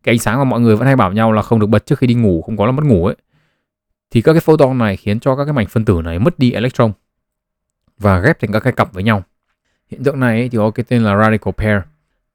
cái 0.03 0.13
ánh 0.13 0.19
sáng 0.19 0.39
mà 0.39 0.45
mọi 0.45 0.61
người 0.61 0.77
vẫn 0.77 0.87
hay 0.87 0.97
bảo 0.97 1.13
nhau 1.13 1.33
là 1.33 1.43
không 1.43 1.61
được 1.61 1.67
bật 1.67 1.87
trước 1.87 1.99
khi 1.99 2.07
đi 2.07 2.15
ngủ 2.15 2.43
không 2.43 2.57
có 2.57 2.67
là 2.67 2.73
mất 2.73 2.85
ngủ 2.85 3.07
ấy 3.07 3.17
thì 4.13 4.23
các 4.23 4.33
cái 4.33 4.41
photon 4.41 4.79
này 4.79 4.97
khiến 4.97 5.21
cho 5.21 5.37
các 5.37 5.45
cái 5.45 5.53
mảnh 5.53 5.67
phân 5.67 5.85
tử 5.85 6.01
này 6.05 6.19
mất 6.19 6.39
đi 6.39 6.53
electron 6.53 6.93
và 7.99 8.19
ghép 8.19 8.41
thành 8.41 8.53
các 8.53 8.61
cái 8.61 8.73
cặp 8.73 8.93
với 8.93 9.03
nhau. 9.03 9.23
Hiện 9.91 10.05
tượng 10.05 10.21
này 10.21 10.49
thì 10.49 10.59
có 10.59 10.71
cái 10.71 10.85
tên 10.89 11.03
là 11.03 11.19
radical 11.19 11.53
pair. 11.57 11.83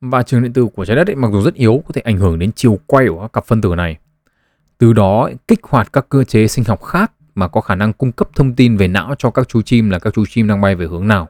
Và 0.01 0.23
trường 0.23 0.43
điện 0.43 0.53
tử 0.53 0.67
của 0.75 0.85
trái 0.85 0.95
đất 0.95 1.07
ấy, 1.07 1.15
mặc 1.15 1.31
dù 1.31 1.41
rất 1.41 1.53
yếu 1.53 1.83
có 1.87 1.93
thể 1.93 2.01
ảnh 2.01 2.17
hưởng 2.17 2.39
đến 2.39 2.51
chiều 2.55 2.79
quay 2.85 3.07
của 3.07 3.21
các 3.21 3.33
cặp 3.33 3.45
phân 3.45 3.61
tử 3.61 3.75
này. 3.75 3.97
Từ 4.77 4.93
đó 4.93 5.29
kích 5.47 5.59
hoạt 5.63 5.93
các 5.93 6.09
cơ 6.09 6.23
chế 6.23 6.47
sinh 6.47 6.65
học 6.65 6.83
khác 6.83 7.11
mà 7.35 7.47
có 7.47 7.61
khả 7.61 7.75
năng 7.75 7.93
cung 7.93 8.11
cấp 8.11 8.29
thông 8.35 8.53
tin 8.53 8.77
về 8.77 8.87
não 8.87 9.15
cho 9.17 9.31
các 9.31 9.47
chú 9.47 9.61
chim 9.61 9.89
là 9.89 9.99
các 9.99 10.13
chú 10.13 10.25
chim 10.29 10.47
đang 10.47 10.61
bay 10.61 10.75
về 10.75 10.85
hướng 10.85 11.07
nào. 11.07 11.29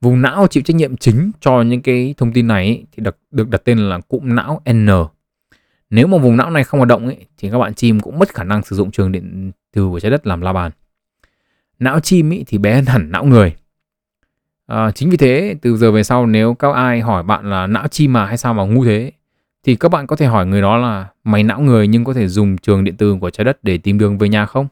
Vùng 0.00 0.22
não 0.22 0.46
chịu 0.46 0.62
trách 0.62 0.76
nhiệm 0.76 0.96
chính 0.96 1.30
cho 1.40 1.62
những 1.62 1.82
cái 1.82 2.14
thông 2.16 2.32
tin 2.32 2.46
này 2.46 2.66
ấy, 2.66 2.86
thì 2.92 3.02
được, 3.02 3.18
được 3.30 3.48
đặt 3.48 3.60
tên 3.64 3.78
là 3.78 4.00
cụm 4.00 4.34
não 4.34 4.62
N. 4.72 4.88
Nếu 5.90 6.06
mà 6.06 6.18
vùng 6.18 6.36
não 6.36 6.50
này 6.50 6.64
không 6.64 6.80
hoạt 6.80 6.88
động 6.88 7.06
ấy, 7.06 7.26
thì 7.38 7.50
các 7.50 7.58
bạn 7.58 7.74
chim 7.74 8.00
cũng 8.00 8.18
mất 8.18 8.34
khả 8.34 8.44
năng 8.44 8.62
sử 8.62 8.76
dụng 8.76 8.90
trường 8.90 9.12
điện 9.12 9.52
từ 9.72 9.88
của 9.88 10.00
trái 10.00 10.10
đất 10.10 10.26
làm 10.26 10.40
la 10.40 10.52
bàn. 10.52 10.72
Não 11.78 12.00
chim 12.00 12.32
ấy 12.32 12.44
thì 12.46 12.58
bé 12.58 12.74
hơn 12.74 12.86
hẳn 12.86 13.10
não 13.10 13.24
người. 13.24 13.56
À, 14.66 14.90
chính 14.90 15.10
vì 15.10 15.16
thế 15.16 15.56
từ 15.62 15.76
giờ 15.76 15.92
về 15.92 16.02
sau 16.02 16.26
nếu 16.26 16.54
các 16.54 16.74
ai 16.74 17.00
hỏi 17.00 17.22
bạn 17.22 17.50
là 17.50 17.66
não 17.66 17.88
chim 17.88 18.12
mà 18.12 18.26
hay 18.26 18.38
sao 18.38 18.54
mà 18.54 18.62
ngu 18.62 18.84
thế 18.84 19.12
thì 19.64 19.76
các 19.76 19.88
bạn 19.88 20.06
có 20.06 20.16
thể 20.16 20.26
hỏi 20.26 20.46
người 20.46 20.60
đó 20.60 20.76
là 20.76 21.08
mày 21.24 21.42
não 21.42 21.60
người 21.60 21.88
nhưng 21.88 22.04
có 22.04 22.14
thể 22.14 22.28
dùng 22.28 22.58
trường 22.58 22.84
điện 22.84 22.96
từ 22.96 23.16
của 23.20 23.30
trái 23.30 23.44
đất 23.44 23.58
để 23.62 23.78
tìm 23.78 23.98
đường 23.98 24.18
về 24.18 24.28
nhà 24.28 24.46
không? 24.46 24.68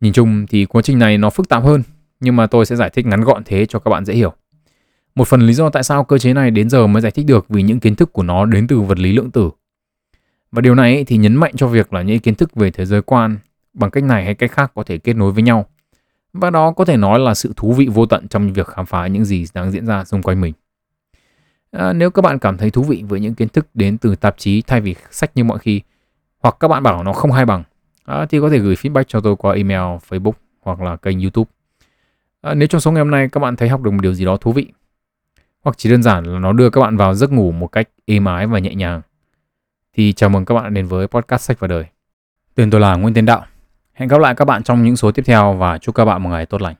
Nhìn 0.00 0.12
chung 0.12 0.46
thì 0.46 0.64
quá 0.64 0.82
trình 0.82 0.98
này 0.98 1.18
nó 1.18 1.30
phức 1.30 1.48
tạp 1.48 1.64
hơn 1.64 1.82
nhưng 2.20 2.36
mà 2.36 2.46
tôi 2.46 2.66
sẽ 2.66 2.76
giải 2.76 2.90
thích 2.90 3.06
ngắn 3.06 3.20
gọn 3.20 3.42
thế 3.44 3.66
cho 3.66 3.78
các 3.78 3.90
bạn 3.90 4.04
dễ 4.04 4.14
hiểu. 4.14 4.32
Một 5.16 5.28
phần 5.28 5.40
lý 5.40 5.52
do 5.52 5.70
tại 5.70 5.82
sao 5.82 6.04
cơ 6.04 6.18
chế 6.18 6.32
này 6.32 6.50
đến 6.50 6.70
giờ 6.70 6.86
mới 6.86 7.02
giải 7.02 7.12
thích 7.12 7.26
được 7.26 7.46
vì 7.48 7.62
những 7.62 7.80
kiến 7.80 7.94
thức 7.94 8.12
của 8.12 8.22
nó 8.22 8.44
đến 8.44 8.66
từ 8.66 8.80
vật 8.80 8.98
lý 8.98 9.12
lượng 9.12 9.30
tử. 9.30 9.50
Và 10.52 10.60
điều 10.60 10.74
này 10.74 11.04
thì 11.04 11.16
nhấn 11.16 11.34
mạnh 11.34 11.52
cho 11.56 11.66
việc 11.66 11.92
là 11.92 12.02
những 12.02 12.18
kiến 12.18 12.34
thức 12.34 12.54
về 12.54 12.70
thế 12.70 12.84
giới 12.86 13.02
quan 13.02 13.38
bằng 13.74 13.90
cách 13.90 14.04
này 14.04 14.24
hay 14.24 14.34
cách 14.34 14.52
khác 14.52 14.72
có 14.74 14.82
thể 14.82 14.98
kết 14.98 15.16
nối 15.16 15.32
với 15.32 15.42
nhau. 15.42 15.66
Và 16.32 16.50
đó 16.50 16.72
có 16.72 16.84
thể 16.84 16.96
nói 16.96 17.18
là 17.18 17.34
sự 17.34 17.52
thú 17.56 17.72
vị 17.72 17.86
vô 17.86 18.06
tận 18.06 18.28
trong 18.28 18.52
việc 18.52 18.66
khám 18.66 18.86
phá 18.86 19.06
những 19.06 19.24
gì 19.24 19.44
đang 19.54 19.70
diễn 19.70 19.86
ra 19.86 20.04
xung 20.04 20.22
quanh 20.22 20.40
mình. 20.40 20.54
À, 21.70 21.92
nếu 21.92 22.10
các 22.10 22.22
bạn 22.22 22.38
cảm 22.38 22.56
thấy 22.56 22.70
thú 22.70 22.82
vị 22.82 23.04
với 23.08 23.20
những 23.20 23.34
kiến 23.34 23.48
thức 23.48 23.66
đến 23.74 23.98
từ 23.98 24.14
tạp 24.14 24.38
chí 24.38 24.62
thay 24.62 24.80
vì 24.80 24.94
sách 25.10 25.30
như 25.34 25.44
mọi 25.44 25.58
khi, 25.58 25.80
hoặc 26.38 26.56
các 26.60 26.68
bạn 26.68 26.82
bảo 26.82 27.04
nó 27.04 27.12
không 27.12 27.32
hay 27.32 27.44
bằng, 27.44 27.62
à, 28.04 28.26
thì 28.26 28.40
có 28.40 28.50
thể 28.50 28.58
gửi 28.58 28.74
feedback 28.74 29.04
cho 29.08 29.20
tôi 29.20 29.36
qua 29.36 29.54
email, 29.54 29.98
Facebook 30.08 30.32
hoặc 30.60 30.80
là 30.80 30.96
kênh 30.96 31.20
YouTube. 31.20 31.50
À, 32.40 32.54
nếu 32.54 32.68
trong 32.68 32.80
số 32.80 32.92
ngày 32.92 33.00
hôm 33.00 33.10
nay 33.10 33.28
các 33.32 33.40
bạn 33.40 33.56
thấy 33.56 33.68
học 33.68 33.82
được 33.82 33.90
một 33.90 34.00
điều 34.02 34.14
gì 34.14 34.24
đó 34.24 34.36
thú 34.36 34.52
vị, 34.52 34.66
hoặc 35.66 35.78
chỉ 35.78 35.90
đơn 35.90 36.02
giản 36.02 36.24
là 36.24 36.38
nó 36.38 36.52
đưa 36.52 36.70
các 36.70 36.80
bạn 36.80 36.96
vào 36.96 37.14
giấc 37.14 37.32
ngủ 37.32 37.52
một 37.52 37.66
cách 37.66 37.88
êm 38.04 38.24
ái 38.24 38.46
và 38.46 38.58
nhẹ 38.58 38.74
nhàng, 38.74 39.02
thì 39.92 40.12
chào 40.12 40.30
mừng 40.30 40.44
các 40.44 40.54
bạn 40.54 40.74
đến 40.74 40.86
với 40.86 41.06
podcast 41.06 41.42
sách 41.42 41.60
và 41.60 41.68
đời. 41.68 41.84
Tên 42.54 42.70
tôi 42.70 42.80
là 42.80 42.96
Nguyễn 42.96 43.14
Tiến 43.14 43.26
Đạo. 43.26 43.44
Hẹn 43.92 44.08
gặp 44.08 44.20
lại 44.20 44.34
các 44.34 44.44
bạn 44.44 44.62
trong 44.62 44.82
những 44.82 44.96
số 44.96 45.12
tiếp 45.12 45.22
theo 45.26 45.52
và 45.52 45.78
chúc 45.78 45.94
các 45.94 46.04
bạn 46.04 46.22
một 46.22 46.30
ngày 46.30 46.46
tốt 46.46 46.62
lành. 46.62 46.74